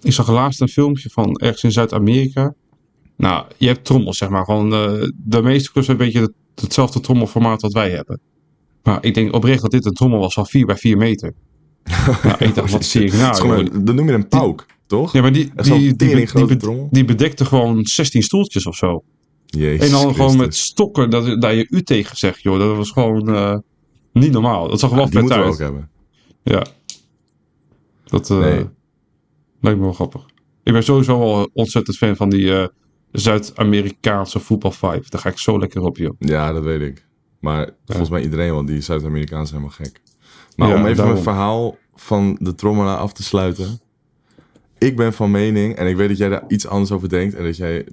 ik 0.00 0.12
zag 0.12 0.28
laatst 0.30 0.60
een 0.60 0.68
filmpje 0.68 1.10
van 1.10 1.36
ergens 1.36 1.62
in 1.62 1.72
Zuid-Amerika. 1.72 2.54
Nou, 3.16 3.46
je 3.56 3.66
hebt 3.66 3.84
trommels, 3.84 4.18
zeg 4.18 4.28
maar. 4.28 4.44
Gewoon, 4.44 4.72
eh, 4.72 5.08
de 5.16 5.42
meeste 5.42 5.72
clubs 5.72 5.86
hebben 5.86 6.06
een 6.06 6.12
beetje 6.12 6.26
het- 6.54 6.62
hetzelfde 6.64 7.00
trommelformaat 7.00 7.62
wat 7.62 7.72
wij 7.72 7.90
hebben. 7.90 8.20
Maar 8.82 9.04
ik 9.04 9.14
denk 9.14 9.34
oprecht 9.34 9.62
dat 9.62 9.70
dit 9.70 9.84
een 9.84 9.92
trommel 9.92 10.18
was 10.18 10.34
van 10.34 10.46
4 10.46 10.66
bij 10.66 10.76
4 10.76 10.96
meter. 10.96 11.34
Nou, 12.22 12.36
ik 12.38 12.54
dacht, 12.54 12.70
wat 12.70 12.84
zie 12.84 13.04
ik 13.04 13.12
nou? 13.12 13.34
gewoon 13.34 13.84
dat 13.84 13.94
noem 13.94 14.06
je 14.06 14.12
een 14.12 14.28
pauk, 14.28 14.66
toch? 14.86 15.12
Ja, 15.12 15.20
maar 15.20 15.32
die, 15.32 15.52
die, 15.54 15.96
die, 16.90 17.04
bedekte 17.04 17.44
gewoon 17.44 17.84
16 17.84 18.22
stoeltjes 18.22 18.66
of 18.66 18.76
zo. 18.76 19.02
Jezus 19.46 19.86
en 19.86 19.90
dan 19.92 20.14
gewoon 20.14 20.36
met 20.36 20.56
stokken 20.56 21.10
dat, 21.10 21.40
dat 21.40 21.54
je 21.54 21.66
u 21.70 21.82
tegen 21.82 22.16
zegt, 22.16 22.42
joh. 22.42 22.58
Dat 22.58 22.76
was 22.76 22.90
gewoon 22.90 23.28
eh, 23.34 23.56
niet 24.12 24.32
normaal. 24.32 24.68
Dat 24.68 24.80
zag 24.80 24.90
wel 24.90 24.98
Ja, 24.98 25.04
die 25.04 25.12
vet 25.12 25.20
moeten 25.22 25.38
we 25.38 25.44
uit. 25.44 25.52
ook 25.54 25.60
hebben. 25.60 25.90
Ja. 26.42 26.66
Dat 28.04 28.30
eh, 28.30 28.38
Nee. 28.38 28.66
lijkt 29.60 29.78
me 29.78 29.84
wel 29.84 29.92
grappig. 29.92 30.26
Ik 30.62 30.72
ben 30.72 30.82
sowieso 30.84 31.18
wel 31.18 31.50
ontzettend 31.52 31.96
fan 31.96 32.16
van 32.16 32.30
die 32.30 32.54
eh, 32.58 32.66
Zuid-Amerikaanse 33.12 34.40
voetbal 34.40 34.70
vibe. 34.70 35.04
Daar 35.08 35.20
ga 35.20 35.28
ik 35.28 35.38
zo 35.38 35.58
lekker 35.58 35.82
op, 35.82 35.96
joh. 35.96 36.14
Ja, 36.18 36.52
dat 36.52 36.62
weet 36.62 36.80
ik. 36.80 37.06
Maar 37.40 37.70
volgens 37.86 38.10
mij 38.10 38.22
iedereen, 38.22 38.52
want 38.54 38.68
die 38.68 38.80
Zuid-Amerikanen 38.80 39.46
zijn 39.46 39.60
helemaal 39.60 39.84
gek. 39.86 40.00
Maar 40.58 40.68
Ja, 40.68 40.74
om 40.74 40.80
even 40.84 40.96
daarom. 40.96 41.12
mijn 41.12 41.24
verhaal 41.24 41.76
van 41.94 42.38
de 42.40 42.54
trommelaar 42.54 42.96
af 42.96 43.12
te 43.12 43.22
sluiten. 43.22 43.80
Ik 44.78 44.96
ben 44.96 45.12
van 45.12 45.30
mening, 45.30 45.74
en 45.74 45.86
ik 45.86 45.96
weet 45.96 46.08
dat 46.08 46.18
jij 46.18 46.28
daar 46.28 46.44
iets 46.48 46.66
anders 46.66 46.90
over 46.90 47.08
denkt. 47.08 47.34
En 47.34 47.44
dat 47.44 47.56
jij 47.56 47.86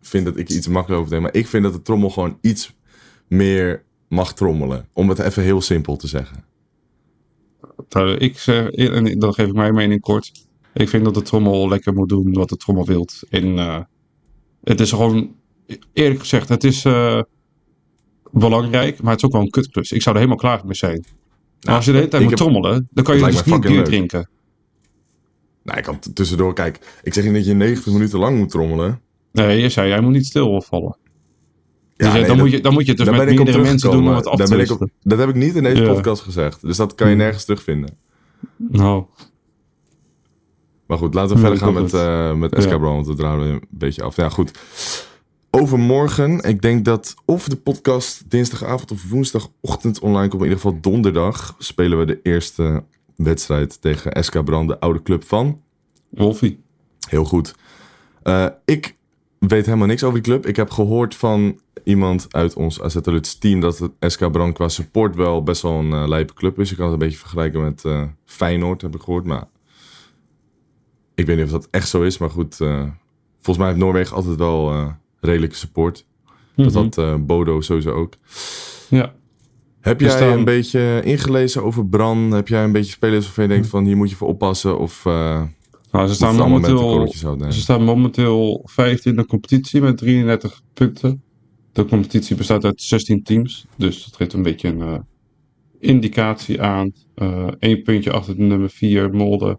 vindt 0.00 0.26
dat 0.26 0.36
ik 0.36 0.48
iets 0.48 0.68
makkelijker 0.68 0.96
over 0.96 1.10
denk. 1.10 1.22
Maar 1.22 1.40
ik 1.40 1.46
vind 1.46 1.62
dat 1.62 1.72
de 1.72 1.82
trommel 1.82 2.10
gewoon 2.10 2.38
iets 2.40 2.74
meer 3.28 3.82
mag 4.08 4.34
trommelen. 4.34 4.88
Om 4.92 5.08
het 5.08 5.18
even 5.18 5.42
heel 5.42 5.60
simpel 5.60 5.96
te 5.96 6.06
zeggen. 6.06 6.44
Nou, 7.88 8.16
ik 8.16 8.38
zeg, 8.38 8.70
en 8.70 9.18
dan 9.18 9.34
geef 9.34 9.46
ik 9.46 9.54
mijn 9.54 9.74
mening 9.74 10.00
kort. 10.00 10.32
Ik 10.72 10.88
vind 10.88 11.04
dat 11.04 11.14
de 11.14 11.22
trommel 11.22 11.68
lekker 11.68 11.94
moet 11.94 12.08
doen 12.08 12.32
wat 12.32 12.48
de 12.48 12.56
trommel 12.56 12.86
wilt. 12.86 13.22
En 13.30 13.58
eh, 13.58 13.80
het 14.62 14.80
is 14.80 14.90
gewoon, 14.90 15.34
eerlijk 15.92 16.20
gezegd, 16.20 16.48
het 16.48 16.64
is 16.64 16.84
eh, 16.84 17.22
belangrijk, 18.30 19.02
maar 19.02 19.10
het 19.10 19.20
is 19.20 19.26
ook 19.26 19.32
wel 19.32 19.42
een 19.42 19.50
kutklus. 19.50 19.92
Ik 19.92 20.02
zou 20.02 20.14
er 20.16 20.22
helemaal 20.22 20.42
klaar 20.42 20.66
mee 20.66 20.74
zijn. 20.74 21.04
Als 21.64 21.84
je 21.84 21.90
de 21.90 21.96
hele 21.96 22.08
tijd 22.10 22.22
ik 22.22 22.28
moet 22.28 22.38
heb- 22.38 22.48
trommelen, 22.48 22.88
dan 22.90 23.04
kan 23.04 23.16
je 23.16 23.24
dus 23.24 23.44
niet 23.44 23.60
bier 23.60 23.70
leuk. 23.70 23.84
drinken. 23.84 24.28
Nou, 25.62 25.78
ik 25.78 25.84
kan 25.84 25.98
tussendoor, 26.14 26.54
kijk. 26.54 27.00
Ik 27.02 27.14
zeg 27.14 27.24
niet 27.24 27.34
dat 27.34 27.46
je 27.46 27.54
90 27.54 27.92
minuten 27.92 28.18
lang 28.18 28.38
moet 28.38 28.50
trommelen. 28.50 29.00
Nee, 29.32 29.60
je 29.60 29.68
zei, 29.68 29.88
jij 29.88 30.00
moet 30.00 30.12
niet 30.12 30.26
stilvallen. 30.26 30.96
Ja, 31.00 31.06
Dus, 31.96 32.06
eh, 32.06 32.12
nee, 32.12 32.20
dan, 32.20 32.30
dat- 32.36 32.46
moet 32.46 32.50
je, 32.54 32.60
dan 32.60 32.72
moet 32.72 32.82
je 32.82 32.88
het 32.88 32.98
dus 33.00 33.10
met 33.10 33.24
meerdere 33.34 33.62
mensen 33.62 33.90
doen 33.90 34.08
om 34.08 34.14
het 34.14 34.26
af 34.26 34.36
te 34.40 34.72
op-. 34.80 34.88
Dat 35.02 35.18
heb 35.18 35.28
ik 35.28 35.34
niet 35.34 35.54
in 35.54 35.62
deze 35.62 35.82
Ja. 35.82 35.92
podcast 35.92 36.22
gezegd. 36.22 36.60
Dus 36.62 36.76
dat 36.76 36.94
kan 36.94 37.06
je 37.08 37.12
Hmm. 37.14 37.22
nergens 37.22 37.44
terugvinden. 37.44 37.96
Nou, 38.56 39.04
Maar 40.86 40.98
goed, 40.98 41.14
laten 41.14 41.36
we 41.36 41.42
Ja, 41.42 41.48
verder 41.48 41.58
gaan 41.64 41.82
met, 41.82 41.92
eh 41.94 42.34
met 42.34 42.64
Ja. 42.64 42.78
Brown, 42.78 42.94
want 42.94 43.06
we 43.06 43.14
draaien 43.14 43.40
een 43.52 43.64
beetje 43.70 44.02
af. 44.02 44.16
Ja, 44.16 44.28
goed. 44.28 44.58
Overmorgen, 45.54 46.40
ik 46.40 46.62
denk 46.62 46.84
dat 46.84 47.14
of 47.24 47.48
de 47.48 47.56
podcast 47.56 48.30
dinsdagavond 48.30 48.90
of 48.90 49.08
woensdagochtend 49.08 49.98
online 49.98 50.28
komt, 50.28 50.42
in 50.42 50.48
ieder 50.48 50.62
geval 50.62 50.80
donderdag, 50.80 51.54
spelen 51.58 51.98
we 51.98 52.04
de 52.04 52.20
eerste 52.22 52.84
wedstrijd 53.16 53.80
tegen 53.80 54.24
SK 54.24 54.44
Brand, 54.44 54.68
de 54.68 54.80
oude 54.80 55.02
club 55.02 55.24
van. 55.24 55.60
Wolfie. 56.08 56.60
Heel 57.08 57.24
goed. 57.24 57.54
Eh, 58.22 58.46
ik 58.64 58.96
weet 59.38 59.66
helemaal 59.66 59.86
niks 59.86 60.02
over 60.02 60.22
die 60.22 60.32
club. 60.32 60.46
Ik 60.46 60.56
heb 60.56 60.70
gehoord 60.70 61.14
van 61.14 61.60
iemand 61.84 62.26
uit 62.30 62.54
ons 62.54 62.80
AZ 62.80 62.96
team 63.38 63.60
dat 63.60 63.78
het 63.78 63.92
SK 64.00 64.30
Brand 64.30 64.54
qua 64.54 64.68
support 64.68 65.16
wel 65.16 65.42
best 65.42 65.62
wel 65.62 65.78
een 65.78 65.92
eh 65.92 66.08
lijpe 66.08 66.34
club 66.34 66.58
is. 66.58 66.70
Je 66.70 66.76
kan 66.76 66.84
het 66.84 66.94
een 66.94 66.98
beetje 66.98 67.18
vergelijken 67.18 67.62
met 67.62 67.84
eh, 67.84 68.02
Feyenoord, 68.24 68.82
heb 68.82 68.94
ik 68.94 69.02
gehoord. 69.02 69.24
Maar 69.24 69.44
ik 71.14 71.26
weet 71.26 71.36
niet 71.36 71.44
of 71.44 71.50
dat 71.50 71.68
echt 71.70 71.88
zo 71.88 72.02
is. 72.02 72.18
Maar 72.18 72.30
goed, 72.30 72.56
volgens 72.56 73.58
mij 73.58 73.66
heeft 73.66 73.78
Noorwegen 73.78 74.16
altijd 74.16 74.36
wel 74.36 74.92
redelijke 75.24 75.56
support. 75.56 76.06
Dat 76.56 76.66
Mhm. 76.66 76.76
had 76.76 76.98
eh, 76.98 77.14
Bodo 77.20 77.60
sowieso 77.60 77.90
ook. 77.90 78.14
Ja. 78.88 79.14
Heb 79.80 80.00
Er 80.00 80.06
jij 80.06 80.16
staan- 80.16 80.38
een 80.38 80.44
beetje 80.44 81.00
ingelezen 81.04 81.62
over 81.64 81.86
Bran? 81.86 82.30
Heb 82.30 82.48
jij 82.48 82.64
een 82.64 82.72
beetje 82.72 82.92
spelers 82.92 83.24
waarvan 83.24 83.44
je 83.44 83.50
denkt 83.50 83.66
van 83.66 83.84
hier 83.84 83.96
moet 83.96 84.10
je 84.10 84.16
voor 84.16 84.28
oppassen? 84.28 84.78
Of 84.78 85.06
eh 85.06 85.42
Nou, 85.90 86.06
ze 86.08 86.14
staan 86.14 86.36
momenteel, 86.36 87.08
ze 87.48 87.60
staan 87.60 87.82
momenteel 87.84 88.62
vijfde 88.64 89.10
in 89.10 89.16
de 89.16 89.26
competitie 89.26 89.80
met 89.80 89.96
33 89.96 90.60
punten. 90.72 91.22
De 91.72 91.84
competitie 91.84 92.36
bestaat 92.36 92.64
uit 92.64 92.82
16 92.82 93.22
teams. 93.22 93.66
Dus 93.76 94.04
dat 94.04 94.16
geeft 94.16 94.32
een 94.32 94.42
beetje 94.42 94.68
een 94.68 94.82
eh, 94.82 94.98
indicatie 95.78 96.62
aan. 96.62 96.92
Eén 97.58 97.82
puntje 97.82 98.12
achter 98.12 98.36
de 98.36 98.42
nummer 98.42 98.70
4, 98.70 99.10
Molde. 99.14 99.58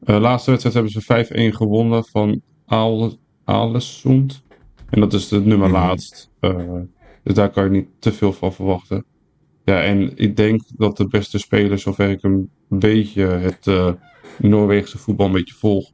Laatste 0.00 0.50
wedstrijd 0.50 0.74
hebben 0.74 0.92
ze 0.92 1.00
5-1 1.00 1.56
gewonnen 1.56 2.04
van 2.04 2.40
Aal- 2.66 3.16
Alessund. 3.44 4.42
En 4.90 5.00
dat 5.00 5.12
is 5.12 5.28
de 5.28 5.40
nummer 5.40 5.68
Mhm. 5.68 5.76
laatst. 5.76 6.30
Eh, 6.40 6.56
dus 7.22 7.34
daar 7.34 7.50
kan 7.50 7.64
je 7.64 7.70
niet 7.70 7.88
te 7.98 8.12
veel 8.12 8.32
van 8.32 8.52
verwachten. 8.52 9.04
Ja, 9.64 9.82
en 9.82 10.16
ik 10.16 10.36
denk 10.36 10.62
dat 10.76 10.96
de 10.96 11.06
beste 11.08 11.38
speler, 11.38 11.78
zover 11.78 12.10
ik 12.10 12.22
een 12.22 12.50
beetje 12.68 13.22
het 13.22 13.66
Noorwegse 14.38 14.98
voetbal 14.98 15.26
een 15.26 15.32
beetje 15.32 15.54
volg, 15.54 15.90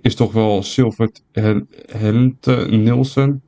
is 0.00 0.14
toch 0.14 0.32
wel 0.32 0.62
Silvert 0.62 1.22
Hen- 1.32 1.68
Hente 1.86 2.66
Nielsen. 2.70 3.42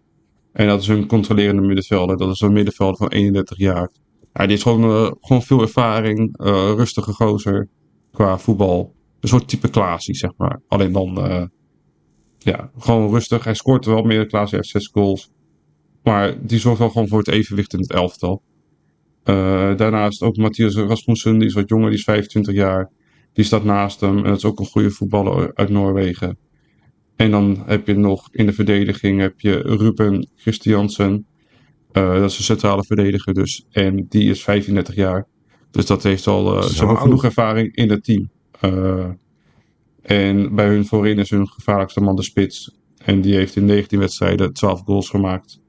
En 0.52 0.66
dat 0.66 0.80
is 0.80 0.88
een 0.88 1.06
controlerende 1.06 1.62
middenvelder. 1.62 2.16
Dat 2.16 2.30
is 2.30 2.40
een 2.40 2.52
middenvelder 2.52 2.96
van 2.96 3.08
31 3.08 3.58
jaar. 3.58 3.90
Ja, 4.32 4.46
die 4.46 4.56
is 4.56 4.62
gewoon, 4.62 4.82
eh, 4.82 5.12
gewoon 5.20 5.42
veel 5.42 5.60
ervaring, 5.60 6.34
rustige 6.76 7.12
gozer 7.12 7.68
qua 8.12 8.38
voetbal. 8.38 8.94
Een 9.20 9.28
soort 9.28 9.48
type 9.48 9.68
Klaasie, 9.70 10.14
zeg 10.14 10.30
maar. 10.36 10.60
Alleen 10.68 10.92
dan, 10.92 11.18
ja, 12.44 12.70
gewoon 12.78 13.10
rustig. 13.10 13.44
Hij 13.44 13.54
scoort 13.54 13.84
wel 13.84 14.02
meer 14.02 14.26
hij 14.30 14.46
heeft 14.50 14.68
zes 14.68 14.86
goals. 14.86 15.30
Maar 16.02 16.46
die 16.46 16.58
zorgt 16.58 16.78
wel 16.78 16.90
gewoon 16.90 17.08
voor 17.08 17.18
het 17.18 17.28
evenwicht 17.28 17.72
in 17.72 17.80
het 17.80 17.92
elftal. 17.92 18.42
Eh, 19.22 19.76
daarnaast 19.76 20.22
ook 20.22 20.36
Matthias 20.36 20.74
Rasmussen, 20.74 21.38
die 21.38 21.48
is 21.48 21.54
wat 21.54 21.68
jonger, 21.68 21.88
die 21.88 21.98
is 21.98 22.04
25 22.04 22.54
jaar. 22.54 22.90
Die 23.32 23.44
staat 23.44 23.64
naast 23.64 24.00
hem 24.00 24.16
en 24.16 24.24
dat 24.24 24.36
is 24.36 24.44
ook 24.44 24.60
een 24.60 24.66
goede 24.66 24.90
voetballer 24.90 25.50
uit 25.54 25.68
Noorwegen. 25.68 26.38
En 27.16 27.30
dan 27.30 27.62
heb 27.66 27.86
je 27.86 27.94
nog 27.94 28.28
in 28.30 28.46
de 28.46 28.52
verdediging 28.52 29.20
heb 29.20 29.40
je 29.40 29.56
Ruben 29.58 30.28
Christiansen. 30.36 31.26
Eh, 31.92 32.14
dat 32.14 32.30
is 32.30 32.38
een 32.38 32.44
centrale 32.44 32.84
verdediger 32.84 33.34
dus. 33.34 33.66
En 33.70 34.06
die 34.08 34.30
is 34.30 34.42
35 34.42 34.94
jaar. 34.94 35.26
Dus 35.70 35.86
dat 35.86 36.02
heeft 36.02 36.26
al, 36.26 36.56
oud. 36.56 36.98
genoeg 36.98 37.24
ervaring 37.24 37.74
in 37.76 37.90
het 37.90 38.04
team. 38.04 38.30
En 40.02 40.54
bij 40.54 40.66
hun 40.68 40.86
voorin 40.86 41.18
is 41.18 41.30
hun 41.30 41.48
gevaarlijkste 41.48 42.00
man 42.00 42.16
de 42.16 42.22
spits. 42.22 42.76
En 43.04 43.20
die 43.20 43.34
heeft 43.34 43.56
in 43.56 43.64
19 43.64 43.98
wedstrijden 43.98 44.52
12 44.52 44.80
goals 44.80 45.08
gemaakt. 45.10 45.60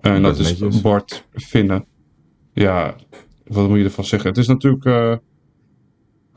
En 0.00 0.22
dat 0.22 0.38
is 0.38 0.48
netjes. 0.48 0.80
Bart 0.80 1.26
Vinnen. 1.32 1.86
Ja, 2.52 2.96
wat 3.46 3.68
moet 3.68 3.78
je 3.78 3.84
ervan 3.84 4.04
zeggen? 4.04 4.28
Het 4.28 4.38
is 4.38 4.46
natuurlijk 4.46 4.84
eh, 4.84 5.16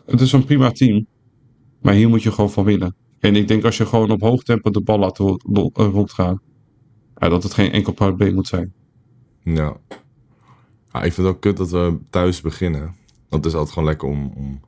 het 0.06 0.22
is 0.22 0.32
een 0.32 0.46
prima 0.46 0.72
team. 0.72 1.08
Maar 1.82 1.94
hier 1.94 2.10
moet 2.10 2.24
je 2.24 2.32
gewoon 2.32 2.52
van 2.52 2.64
winnen. 2.64 2.96
En 3.20 3.36
ik 3.36 3.48
denk 3.48 3.64
als 3.64 3.78
je 3.78 3.86
gewoon 3.86 4.12
op 4.12 4.22
hoog 4.22 4.44
tempo 4.44 4.70
de 4.70 4.82
bal 4.82 5.00
laat 5.00 5.18
ro- 5.18 5.38
ro- 5.54 5.72
rondgaan. 5.74 6.42
Ja, 7.16 7.30
dat 7.30 7.44
het 7.44 7.54
geen 7.54 7.72
enkel 7.72 7.94
probleem 7.94 8.34
moet 8.34 8.48
zijn. 8.48 8.74
Ja. 9.44 9.78
ja. 10.92 11.04
Ik 11.04 11.14
vind 11.14 11.28
het 11.28 11.36
ook 11.36 11.42
kut 11.42 11.58
dat 11.58 11.72
we 11.72 11.98
thuis 12.10 12.42
beginnen. 12.42 12.82
Want 13.30 13.44
het 13.44 13.46
is 13.46 13.54
altijd 13.54 13.74
gewoon 13.74 13.90
lekker 13.90 14.08
om... 14.08 14.34
om... 14.36 14.62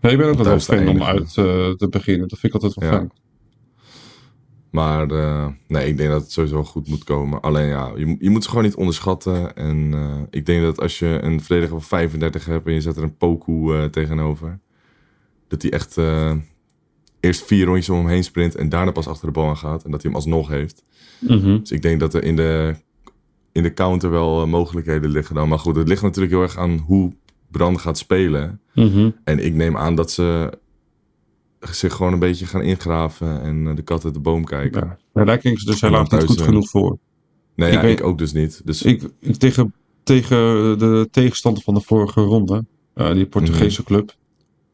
Ja, 0.00 0.08
ik 0.08 0.18
ben 0.18 0.28
ook 0.28 0.42
wel 0.42 0.58
fan 0.58 0.88
om 0.88 1.02
uit 1.02 1.36
eh, 1.36 1.70
te 1.70 1.86
beginnen. 1.90 2.28
Dat 2.28 2.38
vind 2.38 2.54
ik 2.54 2.62
altijd 2.62 2.74
wel 2.80 2.90
Ja. 2.90 2.96
fijn. 2.96 3.10
Maar 4.70 5.10
eh, 5.10 5.46
nee, 5.68 5.88
ik 5.88 5.96
denk 5.96 6.10
dat 6.10 6.22
het 6.22 6.32
sowieso 6.32 6.64
goed 6.64 6.88
moet 6.88 7.04
komen. 7.04 7.40
Alleen 7.40 7.66
ja, 7.68 7.92
je, 7.96 8.16
je 8.18 8.30
moet 8.30 8.42
ze 8.42 8.48
gewoon 8.48 8.64
niet 8.64 8.74
onderschatten. 8.74 9.56
En 9.56 9.90
eh, 9.94 10.20
ik 10.30 10.46
denk 10.46 10.62
dat 10.62 10.80
als 10.80 10.98
je 10.98 11.18
een 11.22 11.40
verdediger 11.40 11.80
van 11.80 11.98
35 11.98 12.44
hebt 12.44 12.66
en 12.66 12.72
je 12.72 12.80
zet 12.80 12.96
er 12.96 13.02
een 13.02 13.16
Poku 13.16 13.90
tegenover. 13.90 14.58
Dat 15.48 15.62
hij 15.62 15.70
echt 15.70 15.96
eerst 17.20 17.44
vier 17.44 17.64
rondjes 17.64 17.88
om 17.88 17.96
hem 17.98 18.08
heen 18.08 18.24
sprint 18.24 18.54
en 18.54 18.68
daarna 18.68 18.90
pas 18.90 19.06
achter 19.08 19.26
de 19.26 19.32
bal 19.32 19.48
aan 19.48 19.56
gaat. 19.56 19.84
En 19.84 19.90
dat 19.90 20.02
hij 20.02 20.10
hem 20.10 20.20
alsnog 20.20 20.48
heeft. 20.48 20.82
Mhm. 21.18 21.58
Dus 21.58 21.70
ik 21.70 21.82
denk 21.82 22.00
dat 22.00 22.14
er 22.14 22.24
in 22.24 22.36
de, 22.36 22.74
in 23.52 23.62
de 23.62 23.74
counter 23.74 24.10
wel 24.10 24.46
mogelijkheden 24.46 25.10
liggen 25.10 25.34
dan. 25.34 25.48
Maar 25.48 25.58
goed, 25.58 25.76
het 25.76 25.88
ligt 25.88 26.02
natuurlijk 26.02 26.32
heel 26.32 26.42
erg 26.42 26.56
aan 26.56 26.78
hoe 26.78 27.12
Brand 27.50 27.80
gaat 27.80 27.98
spelen. 27.98 28.60
Mhm. 28.74 29.10
En 29.24 29.44
ik 29.44 29.54
neem 29.54 29.76
aan 29.76 29.94
dat 29.94 30.10
ze 30.10 30.58
zich 31.60 31.94
gewoon 31.94 32.12
een 32.12 32.18
beetje 32.18 32.46
gaan 32.46 32.62
ingraven 32.62 33.42
en 33.42 33.66
eh, 33.66 33.76
de 33.76 33.82
kat 33.82 34.04
uit 34.04 34.14
de 34.14 34.20
boom 34.20 34.44
kijken. 34.44 34.98
Ja. 35.14 35.24
Daar 35.24 35.38
klinkt 35.38 35.60
ze 35.60 35.66
dus 35.66 35.80
helaas 35.80 36.08
niet 36.10 36.24
goed 36.24 36.40
genoeg 36.40 36.68
voor. 36.68 36.98
Nee, 37.54 37.68
Ik 37.68 37.74
ja, 37.74 37.80
weet- 37.82 37.98
ik 37.98 38.04
ook 38.04 38.18
dus 38.18 38.32
niet. 38.32 38.60
Dus 38.64 38.82
Ik, 38.82 39.02
ik- 39.20 39.36
tegen, 39.36 39.74
tegen 40.02 40.78
de 40.78 41.08
tegenstander 41.10 41.62
van 41.62 41.74
de 41.74 41.80
vorige 41.80 42.20
ronde, 42.20 42.64
eh, 42.94 43.12
die 43.12 43.26
Portugese 43.26 43.80
Mhm. 43.80 43.92
club. 43.92 44.14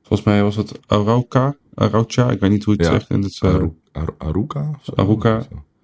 Volgens 0.02 0.28
mij 0.28 0.42
was 0.42 0.56
het 0.56 0.78
Arauca, 0.86 1.56
Arauca, 1.74 2.30
ik 2.30 2.40
weet 2.40 2.50
niet 2.50 2.64
hoe 2.64 2.74
je 2.76 2.82
het 2.82 2.92
Ja. 2.92 2.98
zegt. 2.98 3.10
En 3.10 3.22
het 3.22 3.30
is, 3.30 3.38
eh, 3.40 3.54
Aru- 3.54 3.72
Aru-? 3.92 4.14
Aruka. 4.18 4.78
Zo. 4.82 4.92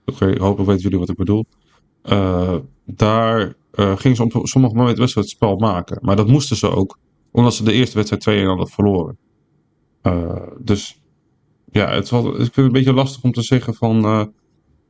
Oké, 0.04 0.24
hopelijk 0.38 0.56
weten 0.68 0.82
jullie 0.82 0.98
wat 0.98 1.08
ik 1.08 1.16
bedoel. 1.16 1.44
Eh, 2.02 2.54
daar 2.86 3.54
eh 3.72 3.96
gingen 3.96 4.16
ze 4.16 4.22
op 4.22 4.46
sommige 4.46 4.74
momenten 4.74 5.02
best 5.02 5.14
wel 5.14 5.24
het 5.24 5.32
spel 5.32 5.56
maken. 5.56 5.98
Maar 6.00 6.16
dat 6.16 6.28
moesten 6.28 6.56
ze 6.56 6.70
ook, 6.70 6.98
omdat 7.30 7.54
ze 7.54 7.64
de 7.64 7.72
eerste 7.72 7.96
wedstrijd 7.96 8.22
2-1 8.44 8.46
hadden 8.46 8.68
verloren. 8.68 9.18
Eh, 10.02 10.42
dus 10.58 11.00
ja, 11.70 11.90
het 11.94 12.08
was, 12.10 12.24
ik 12.24 12.32
vind 12.36 12.46
het 12.56 12.64
een 12.64 12.72
beetje 12.72 12.92
lastig 12.92 13.22
om 13.22 13.32
te 13.32 13.42
zeggen 13.42 13.74
van 13.74 14.32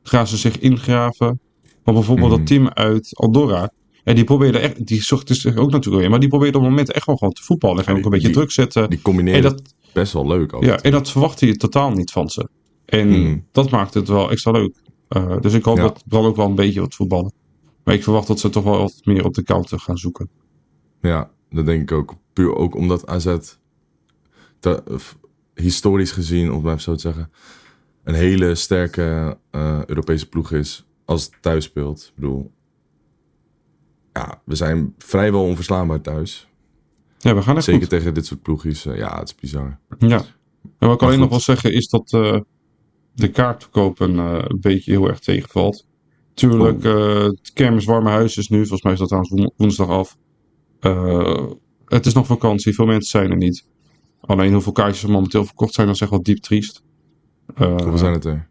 gaan 0.03 0.27
ze 0.27 0.37
zich 0.37 0.59
ingraven. 0.59 1.39
Maar 1.83 1.93
bijvoorbeeld 1.93 2.29
Mhm. 2.29 2.37
dat 2.37 2.47
team 2.47 2.69
uit 2.69 3.09
Andorra. 3.13 3.69
En 4.03 4.15
die 4.15 4.23
probeerde 4.23 4.57
echt, 4.57 4.85
die 4.87 5.01
zocht 5.03 5.27
dus 5.27 5.45
ook 5.45 5.71
natuurlijk 5.71 6.01
weer. 6.01 6.09
Maar 6.09 6.19
die 6.19 6.29
probeerde 6.29 6.57
op 6.57 6.63
het 6.63 6.69
moment 6.71 6.91
echt 6.91 7.05
wel 7.05 7.15
gewoon 7.17 7.33
te 7.33 7.43
voetballen. 7.43 7.85
En 7.85 7.91
Ja, 7.93 7.97
ook 7.99 8.05
een 8.05 8.11
beetje 8.11 8.27
die- 8.27 8.35
druk 8.35 8.51
zetten. 8.51 8.89
Die 8.89 9.01
combineren 9.01 9.43
En 9.43 9.49
dat, 9.49 9.73
best 9.93 10.13
wel 10.13 10.27
leuk. 10.27 10.55
ja, 10.59 10.77
en 10.81 10.91
dat 10.91 11.09
verwachtte 11.11 11.45
je 11.45 11.55
totaal 11.57 11.91
niet 11.91 12.11
van 12.11 12.29
ze. 12.29 12.47
En 12.85 13.07
Mhm. 13.09 13.37
dat 13.51 13.69
maakt 13.69 13.93
het 13.93 14.07
wel 14.07 14.31
extra 14.31 14.51
leuk. 14.51 14.75
Eh, 15.13 15.39
dus 15.41 15.53
ik 15.53 15.63
hoop 15.63 15.77
Ja. 15.77 15.83
dat 15.83 16.03
Bran 16.07 16.25
ook 16.25 16.35
wel 16.35 16.45
een 16.45 16.55
beetje 16.55 16.79
wat 16.79 16.95
voetballen. 16.95 17.33
Maar 17.83 17.93
ik 17.93 18.03
verwacht 18.03 18.27
dat 18.27 18.39
ze 18.39 18.49
toch 18.49 18.63
wel 18.63 18.77
wat 18.77 18.99
meer 19.03 19.25
op 19.25 19.33
de 19.33 19.43
counter 19.43 19.79
gaan 19.79 19.97
zoeken. 19.97 20.29
Ja, 21.01 21.31
dat 21.49 21.65
denk 21.65 21.81
ik 21.81 21.91
ook. 21.91 22.15
Puur 22.33 22.55
ook 22.55 22.75
omdat 22.75 23.07
AZ 23.07 23.35
te- 24.59 24.83
historisch 25.53 26.11
gezien, 26.11 26.47
om 26.49 26.53
het 26.55 26.63
maar 26.63 26.81
zo 26.81 26.93
te 26.93 26.99
zeggen, 27.01 27.31
een 28.03 28.13
hele 28.13 28.55
sterke 28.55 29.37
eh, 29.51 29.85
Europese 29.85 30.29
ploeg 30.29 30.51
is 30.51 30.85
als 31.05 31.23
het 31.23 31.33
thuis 31.41 31.63
speelt. 31.63 32.03
Ik 32.07 32.11
bedoel, 32.15 32.51
ja, 34.13 34.41
we 34.45 34.55
zijn 34.55 34.93
vrijwel 34.97 35.43
onverslaanbaar 35.43 36.01
thuis. 36.01 36.47
Ja, 37.17 37.35
we 37.35 37.41
gaan 37.41 37.55
echt 37.55 37.65
Zeker 37.65 37.81
goed. 37.81 37.89
tegen 37.89 38.13
dit 38.13 38.25
soort 38.25 38.41
ploegjes. 38.41 38.85
eh, 38.85 38.97
ja, 38.97 39.19
het 39.19 39.27
is 39.27 39.35
bizar. 39.35 39.79
Ja. 39.99 40.23
En 40.79 40.87
wat 40.87 41.01
ik 41.01 41.07
alleen 41.07 41.19
nog 41.19 41.29
wil 41.29 41.39
zeggen 41.39 41.73
is 41.73 41.87
dat 41.87 42.13
de 43.13 43.27
kaartverkopen 43.29 44.19
eh, 44.19 44.37
een 44.47 44.59
beetje 44.61 44.91
heel 44.91 45.07
erg 45.07 45.19
tegenvalt. 45.19 45.85
Tuurlijk, 46.33 46.85
Oh. 46.85 46.91
eh, 46.91 47.23
het 47.23 47.51
kermis 47.53 47.85
Warme 47.85 48.09
Huis 48.09 48.37
is 48.37 48.47
nu, 48.47 48.57
volgens 48.57 48.81
mij 48.81 48.93
is 48.93 48.99
dat 48.99 49.07
trouwens 49.07 49.33
woen- 49.33 49.51
woensdag 49.57 49.87
af. 49.89 50.17
Eh, 50.79 51.47
het 51.85 52.05
is 52.05 52.13
nog 52.13 52.25
vakantie, 52.25 52.73
veel 52.73 52.85
mensen 52.85 53.19
zijn 53.19 53.31
er 53.31 53.37
niet. 53.37 53.67
Alleen 54.21 54.53
hoeveel 54.53 54.71
kaartjes 54.71 55.03
er 55.03 55.09
momenteel 55.11 55.45
verkocht 55.45 55.73
zijn, 55.73 55.87
dat 55.87 55.95
is 55.95 56.01
echt 56.01 56.11
wel 56.11 56.23
diep 56.23 56.37
triest. 56.37 56.83
Hoeveel 57.55 57.97
zijn 57.97 58.13
het 58.13 58.25
er? 58.25 58.47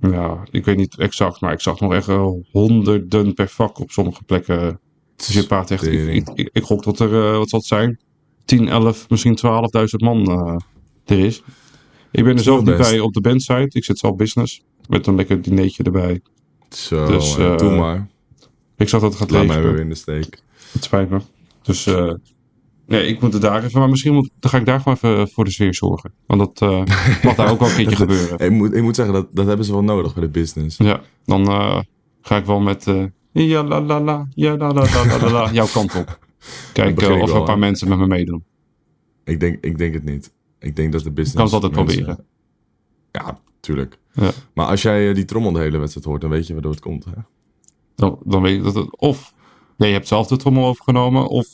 Ja, 0.00 0.42
ik 0.50 0.64
weet 0.64 0.76
niet 0.76 0.98
exact, 0.98 1.40
maar 1.40 1.52
ik 1.52 1.60
zag 1.60 1.80
nog 1.80 1.92
echt 1.92 2.06
honderden 2.52 3.34
per 3.34 3.48
vak 3.48 3.78
op 3.78 3.90
sommige 3.90 4.22
plekken. 4.24 4.80
Dus 5.16 5.28
je 5.28 5.46
praat 5.46 5.70
echt, 5.70 5.86
ik, 5.86 6.28
ik, 6.34 6.48
ik, 6.52 6.62
gok 6.62 6.82
dat 6.84 7.00
er, 7.00 7.38
wat 7.38 7.48
zal 7.48 7.58
het 7.58 7.68
zijn, 7.68 8.00
10, 8.44 8.68
11, 8.68 9.08
misschien 9.08 9.36
12.000 9.36 10.04
man 10.04 10.28
er 11.04 11.18
is. 11.18 11.42
Ik 12.16 12.24
ben 12.24 12.36
er 12.36 12.42
zelf 12.42 12.64
niet 12.64 12.76
bij 12.76 13.00
op 13.00 13.12
de 13.12 13.20
bandsite. 13.20 13.68
Ik 13.78 13.84
zit 13.84 13.98
zelf 13.98 14.16
business. 14.16 14.62
Met 14.88 15.06
een 15.06 15.14
lekker 15.14 15.42
dinertje 15.42 15.82
erbij. 15.82 16.20
Zo, 16.68 17.06
Dus, 17.06 17.36
eh, 17.36 17.52
eh, 17.52 17.58
doe 17.58 17.76
maar. 17.76 18.06
Ik 18.76 18.88
zag 18.88 19.00
dat 19.00 19.10
het 19.10 19.20
gaat 19.20 19.30
Laat 19.30 19.46
mij 19.46 19.56
leven. 19.56 19.72
weer 19.72 19.80
in 19.80 19.88
de 19.88 19.94
steek. 19.94 20.42
Het 20.72 20.84
spijt 20.84 21.10
me. 21.10 21.18
Dus 21.62 21.86
eh, 21.86 22.12
nee, 22.86 23.06
ik 23.06 23.20
moet 23.20 23.34
er 23.34 23.40
daar 23.40 23.64
even. 23.64 23.78
Maar 23.80 23.88
misschien 23.88 24.14
moet, 24.14 24.30
dan 24.40 24.50
ga 24.50 24.58
ik 24.58 24.66
daar 24.66 24.80
gewoon 24.80 24.94
even 25.02 25.28
voor 25.28 25.44
de 25.44 25.50
sfeer 25.50 25.74
zorgen. 25.74 26.12
Want 26.26 26.40
dat 26.40 26.70
eh, 26.70 26.84
mag 27.24 27.34
daar 27.34 27.50
ook 27.50 27.58
wel 27.60 27.68
een 27.68 27.74
keertje 27.76 27.96
gebeuren. 27.96 28.38
Ik 28.38 28.50
moet, 28.50 28.74
ik 28.74 28.82
moet 28.82 28.96
zeggen, 28.96 29.14
dat, 29.14 29.26
dat 29.32 29.46
hebben 29.46 29.66
ze 29.66 29.72
wel 29.72 29.82
nodig 29.84 30.14
bij 30.14 30.22
de 30.22 30.28
business. 30.30 30.76
Ja, 30.76 31.00
dan 31.24 31.46
eh, 31.48 31.80
ga 32.22 32.36
ik 32.36 32.44
wel 32.44 32.60
met. 32.60 32.86
eh 32.86 33.04
ja 33.32 33.62
la 33.64 33.80
la 33.80 34.00
la, 34.00 34.26
ja 34.34 34.56
la 34.56 34.72
la 34.72 34.84
la 34.92 35.18
la 35.18 35.30
la, 35.30 35.52
jouw 35.52 35.66
kant 35.66 35.94
op. 35.94 36.18
Kijk 36.72 37.02
eh, 37.02 37.20
of 37.20 37.30
er 37.30 37.36
een 37.36 37.44
paar 37.44 37.58
mensen 37.58 37.88
met 37.88 37.98
me 37.98 38.06
meedoen. 38.06 38.44
Ik 39.24 39.40
denk, 39.40 39.64
ik 39.64 39.78
denk 39.78 39.94
het 39.94 40.04
niet. 40.04 40.32
Ik 40.58 40.76
denk 40.76 40.92
dat 40.92 41.02
de 41.02 41.10
business... 41.12 41.34
kan 41.34 41.44
het 41.44 41.52
altijd 41.54 41.74
mensen- 41.74 42.04
proberen. 42.04 42.26
Ja, 43.12 43.38
tuurlijk. 43.60 43.98
Ja. 44.12 44.30
Maar 44.54 44.66
als 44.66 44.82
jij 44.82 45.08
eh, 45.08 45.14
die 45.14 45.24
trommel 45.24 45.52
de 45.52 45.58
hele 45.60 45.78
wedstrijd 45.78 46.06
hoort, 46.06 46.20
dan 46.20 46.30
weet 46.30 46.46
je 46.46 46.52
waardoor 46.52 46.70
het 46.70 46.80
komt. 46.80 47.04
Hè? 47.04 47.10
Dan, 47.94 48.18
dan 48.24 48.42
weet 48.42 48.56
je 48.56 48.62
dat 48.62 48.74
het. 48.74 48.98
Of 49.00 49.34
je 49.76 49.84
hebt 49.86 50.08
zelf 50.08 50.26
de 50.26 50.36
trommel 50.36 50.66
overgenomen. 50.66 51.26
Of 51.28 51.46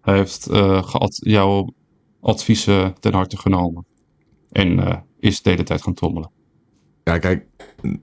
hij 0.00 0.16
heeft 0.16 0.46
eh, 0.46 0.82
gead- 0.84 1.20
jouw 1.22 1.72
adviezen 2.20 2.94
ten 3.00 3.14
harte 3.14 3.36
genomen. 3.36 3.84
En 4.50 4.78
eh, 4.86 4.96
is 5.18 5.42
de 5.42 5.50
hele 5.50 5.62
tijd 5.62 5.82
gaan 5.82 5.94
trommelen. 5.94 6.30
Ja, 7.04 7.18
kijk, 7.18 7.46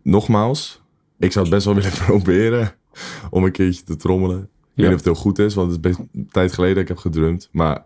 nogmaals. 0.04 0.82
Ik 1.20 1.32
zou 1.32 1.46
het 1.46 1.54
best 1.54 1.66
wel 1.66 1.76
willen 1.76 1.92
proberen 2.06 2.72
om 3.30 3.44
een 3.44 3.52
keertje 3.52 3.84
te 3.84 3.96
trommelen. 3.96 4.38
weet 4.40 4.50
niet 4.76 4.86
of 4.88 4.94
het 4.94 5.04
heel 5.04 5.16
goed 5.16 5.40
is, 5.40 5.54
want 5.54 5.72
het 5.72 5.86
is 5.86 5.92
best 5.92 6.10
een 6.14 6.28
tijd 6.32 6.54
geleden 6.54 6.74
dat 6.76 6.84
ik 6.84 6.90
heb 6.90 6.98
gedrumd. 6.98 7.50
Maar 7.52 7.86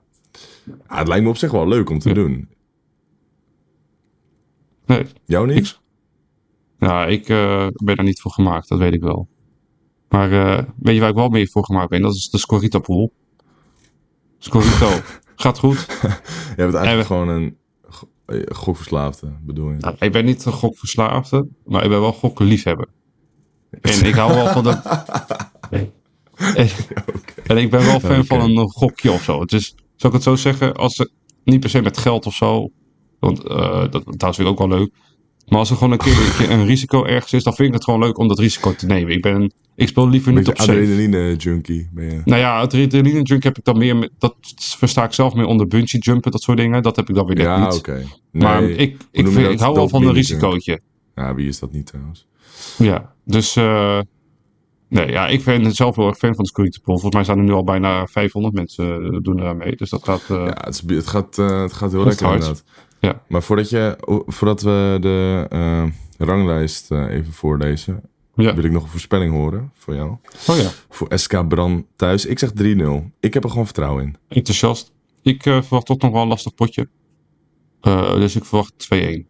ja, 0.87 0.97
het 0.97 1.07
lijkt 1.07 1.23
me 1.23 1.29
op 1.29 1.37
zich 1.37 1.51
wel 1.51 1.67
leuk 1.67 1.89
om 1.89 1.99
te 1.99 2.09
Ja. 2.09 2.15
doen. 2.15 2.49
Nee, 4.97 5.05
Jou 5.25 5.47
niet? 5.47 5.57
ik, 5.57 5.79
ja, 6.79 7.05
ik 7.05 7.29
eh, 7.29 7.67
ben 7.73 7.95
er 7.95 8.03
niet 8.03 8.21
voor 8.21 8.31
gemaakt, 8.31 8.67
dat 8.67 8.79
weet 8.79 8.93
ik 8.93 9.01
wel. 9.01 9.27
Maar 10.09 10.31
eh, 10.31 10.63
weet 10.79 10.93
je 10.95 10.99
waar 11.01 11.09
ik 11.09 11.15
wel 11.15 11.29
mee 11.29 11.49
voor 11.51 11.65
gemaakt 11.65 11.89
ben? 11.89 12.01
Dat 12.01 12.15
is 12.15 12.29
de 12.29 12.37
Scorita 12.37 12.79
pool. 12.79 13.13
Scorito 14.37 14.89
gaat 15.35 15.59
goed. 15.59 15.85
Je 16.01 16.53
bent 16.55 16.73
eigenlijk 16.73 16.97
we- 17.07 17.13
gewoon 17.15 17.27
een 17.29 17.57
eh, 18.25 18.41
gokverslaafde, 18.55 19.31
bedoel 19.41 19.69
je? 19.71 19.77
Nou, 19.77 19.95
ik 19.99 20.11
ben 20.11 20.25
niet 20.25 20.45
een 20.45 20.51
gokverslaafde, 20.51 21.47
maar 21.65 21.83
ik 21.83 21.89
ben 21.89 21.99
wel 22.01 22.13
gokkenliefhebber. 22.13 22.87
En 23.81 24.05
ik 24.05 24.13
hou 24.15 24.33
wel 24.33 24.47
van 24.47 24.63
de... 24.63 24.77
En, 26.55 26.69
en 27.45 27.57
ik 27.57 27.69
ben 27.69 27.85
wel 27.85 27.99
fan 27.99 28.25
van 28.25 28.57
een 28.57 28.69
gokje 28.69 29.11
of 29.11 29.23
zo. 29.23 29.45
Dus 29.45 29.75
zou 29.95 30.13
ik 30.13 30.19
het 30.19 30.23
zo 30.23 30.35
zeggen, 30.35 30.73
als 30.75 30.97
het 30.97 31.11
niet 31.43 31.59
per 31.59 31.69
se 31.69 31.81
met 31.81 31.97
geld 31.97 32.25
of 32.25 32.33
zo, 32.33 32.69
want 33.21 33.43
eh, 33.43 33.81
dat 33.89 34.03
trouwens 34.03 34.35
vind 34.35 34.39
ik 34.39 34.47
ook 34.47 34.57
wel 34.69 34.77
leuk. 34.79 34.91
Maar 35.47 35.59
als 35.59 35.69
er 35.69 35.75
gewoon 35.75 35.91
een 35.91 35.97
keer 35.97 36.49
een, 36.49 36.65
risico 36.65 37.05
ergens 37.05 37.33
is, 37.33 37.43
dan 37.43 37.53
vind 37.55 37.67
ik 37.67 37.73
het 37.73 37.83
gewoon 37.83 37.99
leuk 37.99 38.17
om 38.17 38.27
dat 38.27 38.39
risico 38.39 38.75
te 38.75 38.85
nemen. 38.85 39.13
Ik, 39.13 39.21
ben, 39.21 39.51
ik 39.75 39.87
speel 39.87 40.09
liever 40.09 40.33
niet 40.33 40.47
op 40.47 40.57
safe. 40.57 40.71
adrenaline 40.71 41.35
junkie 41.35 41.89
ben 41.93 42.05
je. 42.05 42.21
Nou 42.25 42.39
ja, 42.41 42.59
adrenaline 42.59 43.21
junk 43.21 43.43
heb 43.43 43.57
ik 43.57 43.63
dan 43.63 43.77
meer, 43.77 44.09
dat 44.17 44.35
versta 44.77 45.03
ik 45.03 45.13
zelf 45.13 45.33
meer 45.33 45.45
onder 45.45 45.67
bungee 45.67 45.99
jumpen, 46.01 46.31
dat 46.31 46.41
soort 46.41 46.57
dingen. 46.57 46.83
Dat 46.83 46.95
heb 46.95 47.09
ik 47.09 47.15
dan 47.15 47.25
weer 47.25 47.35
net 47.35 47.45
Ja, 47.45 47.65
niet. 47.65 47.77
oké. 47.77 48.03
Maar 48.31 48.61
Nee, 48.61 48.75
ik, 48.75 48.97
ik, 49.11 49.27
vind, 49.27 49.45
dat? 49.47 49.59
hou 49.59 49.75
wel 49.75 49.89
van 49.89 49.99
een 49.99 50.05
junk. 50.05 50.17
risicootje. 50.17 50.81
Ja, 51.15 51.35
wie 51.35 51.47
is 51.47 51.59
dat 51.59 51.71
niet 51.71 51.85
trouwens? 51.85 52.27
Ja, 52.77 53.13
dus 53.25 53.55
eh, 53.55 53.99
nee, 54.89 55.07
ja, 55.11 55.27
ik 55.27 55.43
ben 55.43 55.71
zelf 55.71 55.95
heel 55.95 56.07
erg 56.07 56.17
fan 56.17 56.35
van 56.35 56.43
de 56.43 56.51
Pool. 56.53 56.69
Volgens 56.83 57.13
mij 57.13 57.23
staan 57.23 57.37
er 57.37 57.43
nu 57.43 57.51
al 57.51 57.63
bijna 57.63 58.07
500 58.07 58.53
mensen 58.53 59.03
eh, 59.13 59.17
doen 59.21 59.39
er 59.39 59.55
mee. 59.55 59.75
Dus 59.75 59.89
dat 59.89 60.03
gaat... 60.03 60.23
Ja, 60.27 60.43
het, 60.45 60.83
is- 60.87 60.95
het, 60.95 61.07
gaat, 61.07 61.35
het 61.35 61.73
gaat 61.73 61.91
heel 61.91 61.99
Dat 61.99 62.07
lekker 62.07 62.25
hard. 62.25 62.39
inderdaad. 62.39 62.63
Ja. 63.01 63.21
Maar 63.27 63.43
voordat, 63.43 63.69
je, 63.69 63.95
voordat 64.25 64.61
we 64.61 64.97
de 65.01 65.45
eh, 65.49 65.85
ranglijst 66.17 66.91
eh, 66.91 67.07
even 67.09 67.33
voorlezen, 67.33 68.01
ja. 68.35 68.55
wil 68.55 68.63
ik 68.63 68.71
nog 68.71 68.83
een 68.83 68.89
voorspelling 68.89 69.33
horen 69.33 69.71
voor 69.73 69.95
jou. 69.95 70.09
Oh 70.47 70.57
ja, 70.57 70.69
Voor 70.89 71.07
SK 71.15 71.47
Bran 71.47 71.87
thuis. 71.95 72.25
Ik 72.25 72.39
zeg 72.39 72.49
3-0. 72.49 72.53
Ik 73.19 73.33
heb 73.33 73.43
er 73.43 73.49
gewoon 73.49 73.65
vertrouwen 73.65 74.03
in. 74.03 74.15
enthousiast. 74.27 74.91
Ik 75.21 75.45
eh, 75.45 75.61
verwacht 75.61 75.85
toch 75.85 75.97
nog 75.97 76.11
wel 76.11 76.21
een 76.21 76.27
lastig 76.27 76.55
potje. 76.55 76.89
Dus 78.15 78.35
ik 78.35 78.45
verwacht 78.45 78.87
2-1. 78.93 78.95
2-1, 78.95 79.25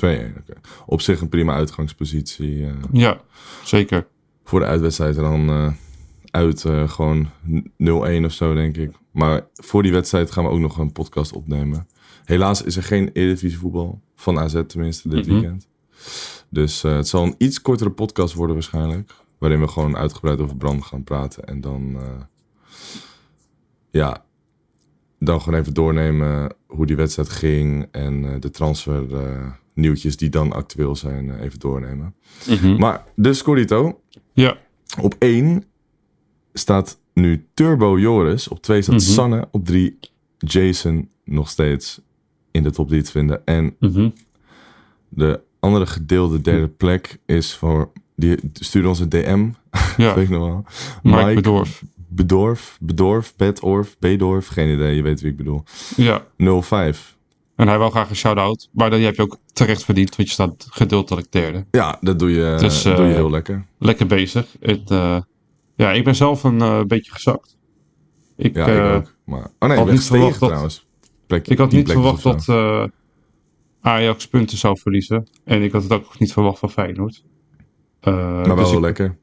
oké. 0.00 0.60
Op 0.86 1.00
zich 1.00 1.20
een 1.20 1.28
prima 1.28 1.54
uitgangspositie. 1.54 2.66
Ja, 2.92 3.20
zeker. 3.64 4.06
voor 4.44 4.60
de 4.60 4.66
uitwedstrijd 4.66 5.14
dan 5.14 5.74
uit 6.30 6.64
gewoon 6.86 7.28
0-1 7.82 8.24
of 8.24 8.32
zo, 8.32 8.54
denk 8.54 8.76
ik. 8.76 8.90
Maar 9.10 9.46
voor 9.54 9.82
die 9.82 9.92
wedstrijd 9.92 10.30
gaan 10.30 10.44
we 10.44 10.50
ook 10.50 10.58
nog 10.58 10.78
een 10.78 10.92
podcast 10.92 11.32
opnemen. 11.32 11.86
Helaas 12.28 12.62
is 12.62 12.76
er 12.76 12.82
geen 12.82 13.10
Eredivisie 13.12 13.58
voetbal. 13.58 14.00
Van 14.14 14.38
AZ 14.38 14.62
tenminste, 14.66 15.08
dit 15.08 15.26
Mhm. 15.26 15.34
weekend. 15.34 15.68
Dus 16.48 16.84
eh, 16.84 16.96
het 16.96 17.08
zal 17.08 17.24
een 17.24 17.34
iets 17.38 17.62
kortere 17.62 17.90
podcast 17.90 18.34
worden 18.34 18.54
waarschijnlijk. 18.54 19.14
Waarin 19.38 19.60
we 19.60 19.68
gewoon 19.68 19.96
uitgebreid 19.96 20.40
over 20.40 20.56
brand 20.56 20.84
gaan 20.84 21.04
praten. 21.04 21.44
En 21.44 21.60
dan, 21.60 21.96
eh, 21.96 22.20
ja, 23.90 24.24
dan 25.18 25.40
gewoon 25.40 25.60
even 25.60 25.74
doornemen 25.74 26.54
hoe 26.66 26.86
die 26.86 26.96
wedstrijd 26.96 27.28
ging. 27.28 27.88
En 27.90 28.24
eh, 28.34 28.40
de 28.40 28.50
transfer 28.50 29.14
eh, 29.16 29.50
nieuwtjes 29.74 30.16
die 30.16 30.28
dan 30.28 30.52
actueel 30.52 30.96
zijn 30.96 31.38
even 31.40 31.58
doornemen. 31.58 32.14
Maar 32.78 33.04
de 33.14 33.32
Scorito, 33.34 34.00
Ja, 34.32 34.56
op 35.00 35.14
1 35.18 35.64
staat 36.52 36.98
nu 37.14 37.46
Turbo 37.54 37.98
Joris. 37.98 38.48
Op 38.48 38.62
2 38.62 38.82
staat 38.82 38.94
Mhm. 38.94 39.04
Sanne. 39.04 39.48
Op 39.50 39.64
3 39.64 39.98
Jason 40.38 41.08
nog 41.24 41.48
steeds 41.48 42.00
in 42.58 42.64
de 42.64 42.70
top 42.70 42.88
3 42.88 43.02
te 43.02 43.10
vinden. 43.10 43.42
En 43.44 43.76
mhm. 43.80 44.10
de 45.08 45.40
andere 45.60 45.86
gedeelde 45.86 46.40
derde 46.40 46.68
plek 46.68 47.18
is 47.26 47.54
voor... 47.54 47.90
Die 48.16 48.38
stuurde 48.52 48.88
ons 48.88 49.00
een 49.00 49.08
DM, 49.08 49.48
ja. 49.96 50.14
weet 50.14 50.24
ik 50.24 50.30
nog 50.30 50.46
wel. 50.46 50.64
Mike 51.02 51.34
Bedorf. 51.34 51.82
Bedorf, 52.08 52.78
Bedorf, 52.80 53.34
Bedorf, 53.36 53.96
Bedorf. 53.98 54.46
Geen 54.46 54.74
idee, 54.74 54.96
je 54.96 55.02
weet 55.02 55.20
wie 55.20 55.30
ik 55.30 55.36
bedoel. 55.36 55.62
Ja, 55.96 56.24
05. 56.62 57.16
en 57.56 57.68
hij 57.68 57.78
wil 57.78 57.90
graag 57.90 58.10
een 58.10 58.16
shout-out. 58.16 58.68
Maar 58.72 58.90
die 58.90 59.04
heb 59.04 59.14
je 59.14 59.22
ook 59.22 59.38
terecht 59.52 59.84
verdiend, 59.84 60.16
want 60.16 60.28
je 60.28 60.34
staat 60.34 60.66
gedeeltelijk 60.70 61.32
derde. 61.32 61.64
Ja, 61.70 61.98
dat 62.00 62.18
doe 62.18 62.30
je, 62.30 62.56
Dus, 62.60 62.82
doe 62.82 62.92
je 62.92 62.98
eh, 62.98 63.14
heel 63.14 63.30
lekker. 63.30 63.66
Lekker 63.78 64.06
bezig. 64.06 64.56
Het, 64.60 64.90
eh, 64.90 65.20
ja, 65.76 65.92
ik 65.92 66.04
ben 66.04 66.14
zelf 66.14 66.44
een 66.44 66.60
eh, 66.60 66.82
beetje 66.84 67.12
gezakt. 67.12 67.56
Ik, 68.36 68.54
Ja, 68.56 68.66
ik 68.66 68.96
ook. 68.96 69.14
Maar, 69.24 69.50
oh 69.58 69.68
nee, 69.68 69.78
ik 69.78 69.84
ben 69.84 69.96
gestegen 69.96 70.28
dat- 70.28 70.48
trouwens. 70.48 70.86
Ik 71.28 71.58
had 71.58 71.72
niet 71.72 71.90
verwacht 71.90 72.22
dat 72.22 72.48
eh, 72.48 72.84
Ajax 73.80 74.28
punten 74.28 74.58
zou 74.58 74.78
verliezen. 74.78 75.26
En 75.44 75.62
ik 75.62 75.72
had 75.72 75.82
het 75.82 75.92
ook 75.92 76.18
niet 76.18 76.32
verwacht 76.32 76.58
van 76.58 76.70
Feyenoord. 76.70 77.24
Eh, 78.00 78.14
Maar 78.14 78.46
wel 78.46 78.56
dus 78.56 78.72
ik- 78.72 78.80
lekker. 78.80 79.18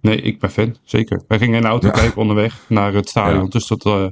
Nee, 0.00 0.16
ik 0.20 0.38
ben 0.40 0.50
fan, 0.50 0.76
zeker. 0.84 1.22
Wij 1.28 1.38
gingen 1.38 1.56
in 1.56 1.62
de 1.62 1.68
auto 1.68 1.86
Ja. 1.86 1.92
kijken 1.92 2.16
onderweg 2.20 2.64
naar 2.68 2.94
het 2.94 3.08
stadion. 3.08 3.42
Ja. 3.42 3.48
Dus 3.48 3.66
dat... 3.66 3.84
eh, 3.86 4.06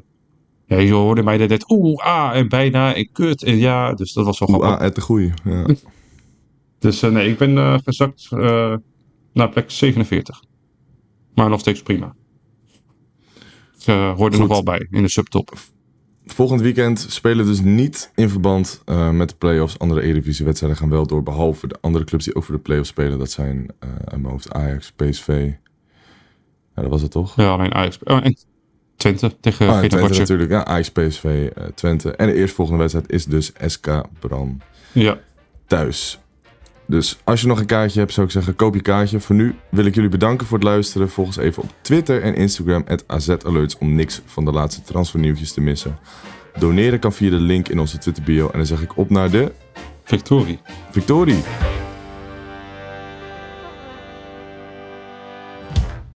ja, 0.66 0.76
je 0.76 0.92
hoorde 0.92 1.22
mij 1.22 1.36
net 1.36 1.70
oeh, 1.70 2.04
ah, 2.04 2.36
en 2.36 2.48
bijna, 2.48 2.94
en 2.94 3.12
kut, 3.12 3.42
en 3.42 3.56
ja. 3.56 3.94
Dus 3.94 4.12
dat 4.12 4.24
was 4.24 4.38
wel 4.38 4.48
Oeh, 4.48 4.58
grappig. 4.58 4.78
ah, 4.78 4.84
het 4.86 4.94
de 4.94 5.00
goeie. 5.00 5.32
Ja. 5.44 5.66
Dus 6.78 7.00
nee, 7.00 7.28
ik 7.30 7.38
ben 7.38 7.80
gezakt 7.84 8.30
naar 9.32 9.48
plek 9.50 9.70
47. 9.70 10.42
Maar 11.34 11.48
nog 11.48 11.60
steeds 11.60 11.82
prima. 11.82 12.14
Ik 13.78 13.84
hoorde 14.16 14.34
er 14.36 14.38
nog 14.40 14.48
wel 14.48 14.62
bij 14.62 14.86
in 14.90 15.02
de 15.02 15.08
subtop. 15.08 15.52
Volgend 16.32 16.60
weekend 16.60 17.06
spelen 17.08 17.46
dus 17.46 17.60
niet 17.60 18.10
in 18.14 18.28
verband 18.28 18.82
eh, 18.84 19.10
met 19.10 19.28
de 19.28 19.34
play-offs. 19.34 19.78
Andere 19.78 20.02
Eredivisie-wedstrijden 20.02 20.78
gaan 20.78 20.90
wel 20.90 21.06
door. 21.06 21.22
Behalve 21.22 21.66
de 21.66 21.76
andere 21.80 22.04
clubs 22.04 22.24
die 22.24 22.34
ook 22.34 22.44
voor 22.44 22.54
de 22.54 22.60
play-offs 22.60 22.88
spelen. 22.88 23.18
Dat 23.18 23.30
zijn 23.30 23.66
mijn 24.10 24.24
hoofd 24.24 24.52
Ajax, 24.52 24.92
PSV. 24.92 25.50
Ja, 26.74 26.82
dat 26.82 26.90
was 26.90 27.02
het 27.02 27.10
toch? 27.10 27.36
Ja, 27.36 27.48
alleen 27.50 27.74
Ajax. 27.74 27.98
Oh, 28.04 28.24
en 28.24 28.36
Twente 29.00 29.36
tegen 29.40 29.68
Ah, 29.68 29.76
en 29.76 29.82
uh, 29.84 29.88
Twente 29.88 30.18
natuurlijk. 30.18 30.50
Ja, 30.50 30.64
Ajax, 30.64 30.90
PSV, 30.90 31.50
eh, 31.54 31.64
Twente. 31.74 32.16
En 32.16 32.26
de 32.26 32.34
eerstvolgende 32.34 32.80
wedstrijd 32.80 33.10
is 33.12 33.24
dus 33.24 33.52
SK 33.66 34.02
Bran 34.18 34.60
Ja, 34.92 35.18
thuis. 35.66 36.18
Dus 36.90 37.18
als 37.24 37.40
je 37.40 37.46
nog 37.46 37.60
een 37.60 37.66
kaartje 37.66 37.98
hebt, 37.98 38.12
zou 38.12 38.26
ik 38.26 38.32
zeggen, 38.32 38.56
koop 38.56 38.74
je 38.74 38.82
kaartje. 38.82 39.20
Voor 39.20 39.36
nu 39.36 39.54
wil 39.70 39.84
ik 39.84 39.94
jullie 39.94 40.10
bedanken 40.10 40.46
voor 40.46 40.58
het 40.58 40.66
luisteren. 40.66 41.08
Volg 41.08 41.26
ons 41.26 41.36
even 41.36 41.62
op 41.62 41.74
Twitter 41.80 42.22
en 42.22 42.34
Instagram, 42.34 42.84
AZAlerts, 43.06 43.78
om 43.78 43.94
niks 43.94 44.22
van 44.26 44.44
de 44.44 44.52
laatste 44.52 44.82
transfernieuwtjes 44.82 45.52
te 45.52 45.60
missen. 45.60 45.98
Doneren 46.58 46.98
kan 46.98 47.12
via 47.12 47.30
de 47.30 47.36
link 47.36 47.68
in 47.68 47.80
onze 47.80 47.98
Twitter 47.98 48.24
bio. 48.24 48.48
En 48.50 48.58
dan 48.58 48.66
zeg 48.66 48.82
ik 48.82 48.96
op 48.96 49.10
naar 49.10 49.30
de 49.30 49.52
Victorie. 50.04 50.58
victorie. 50.90 51.42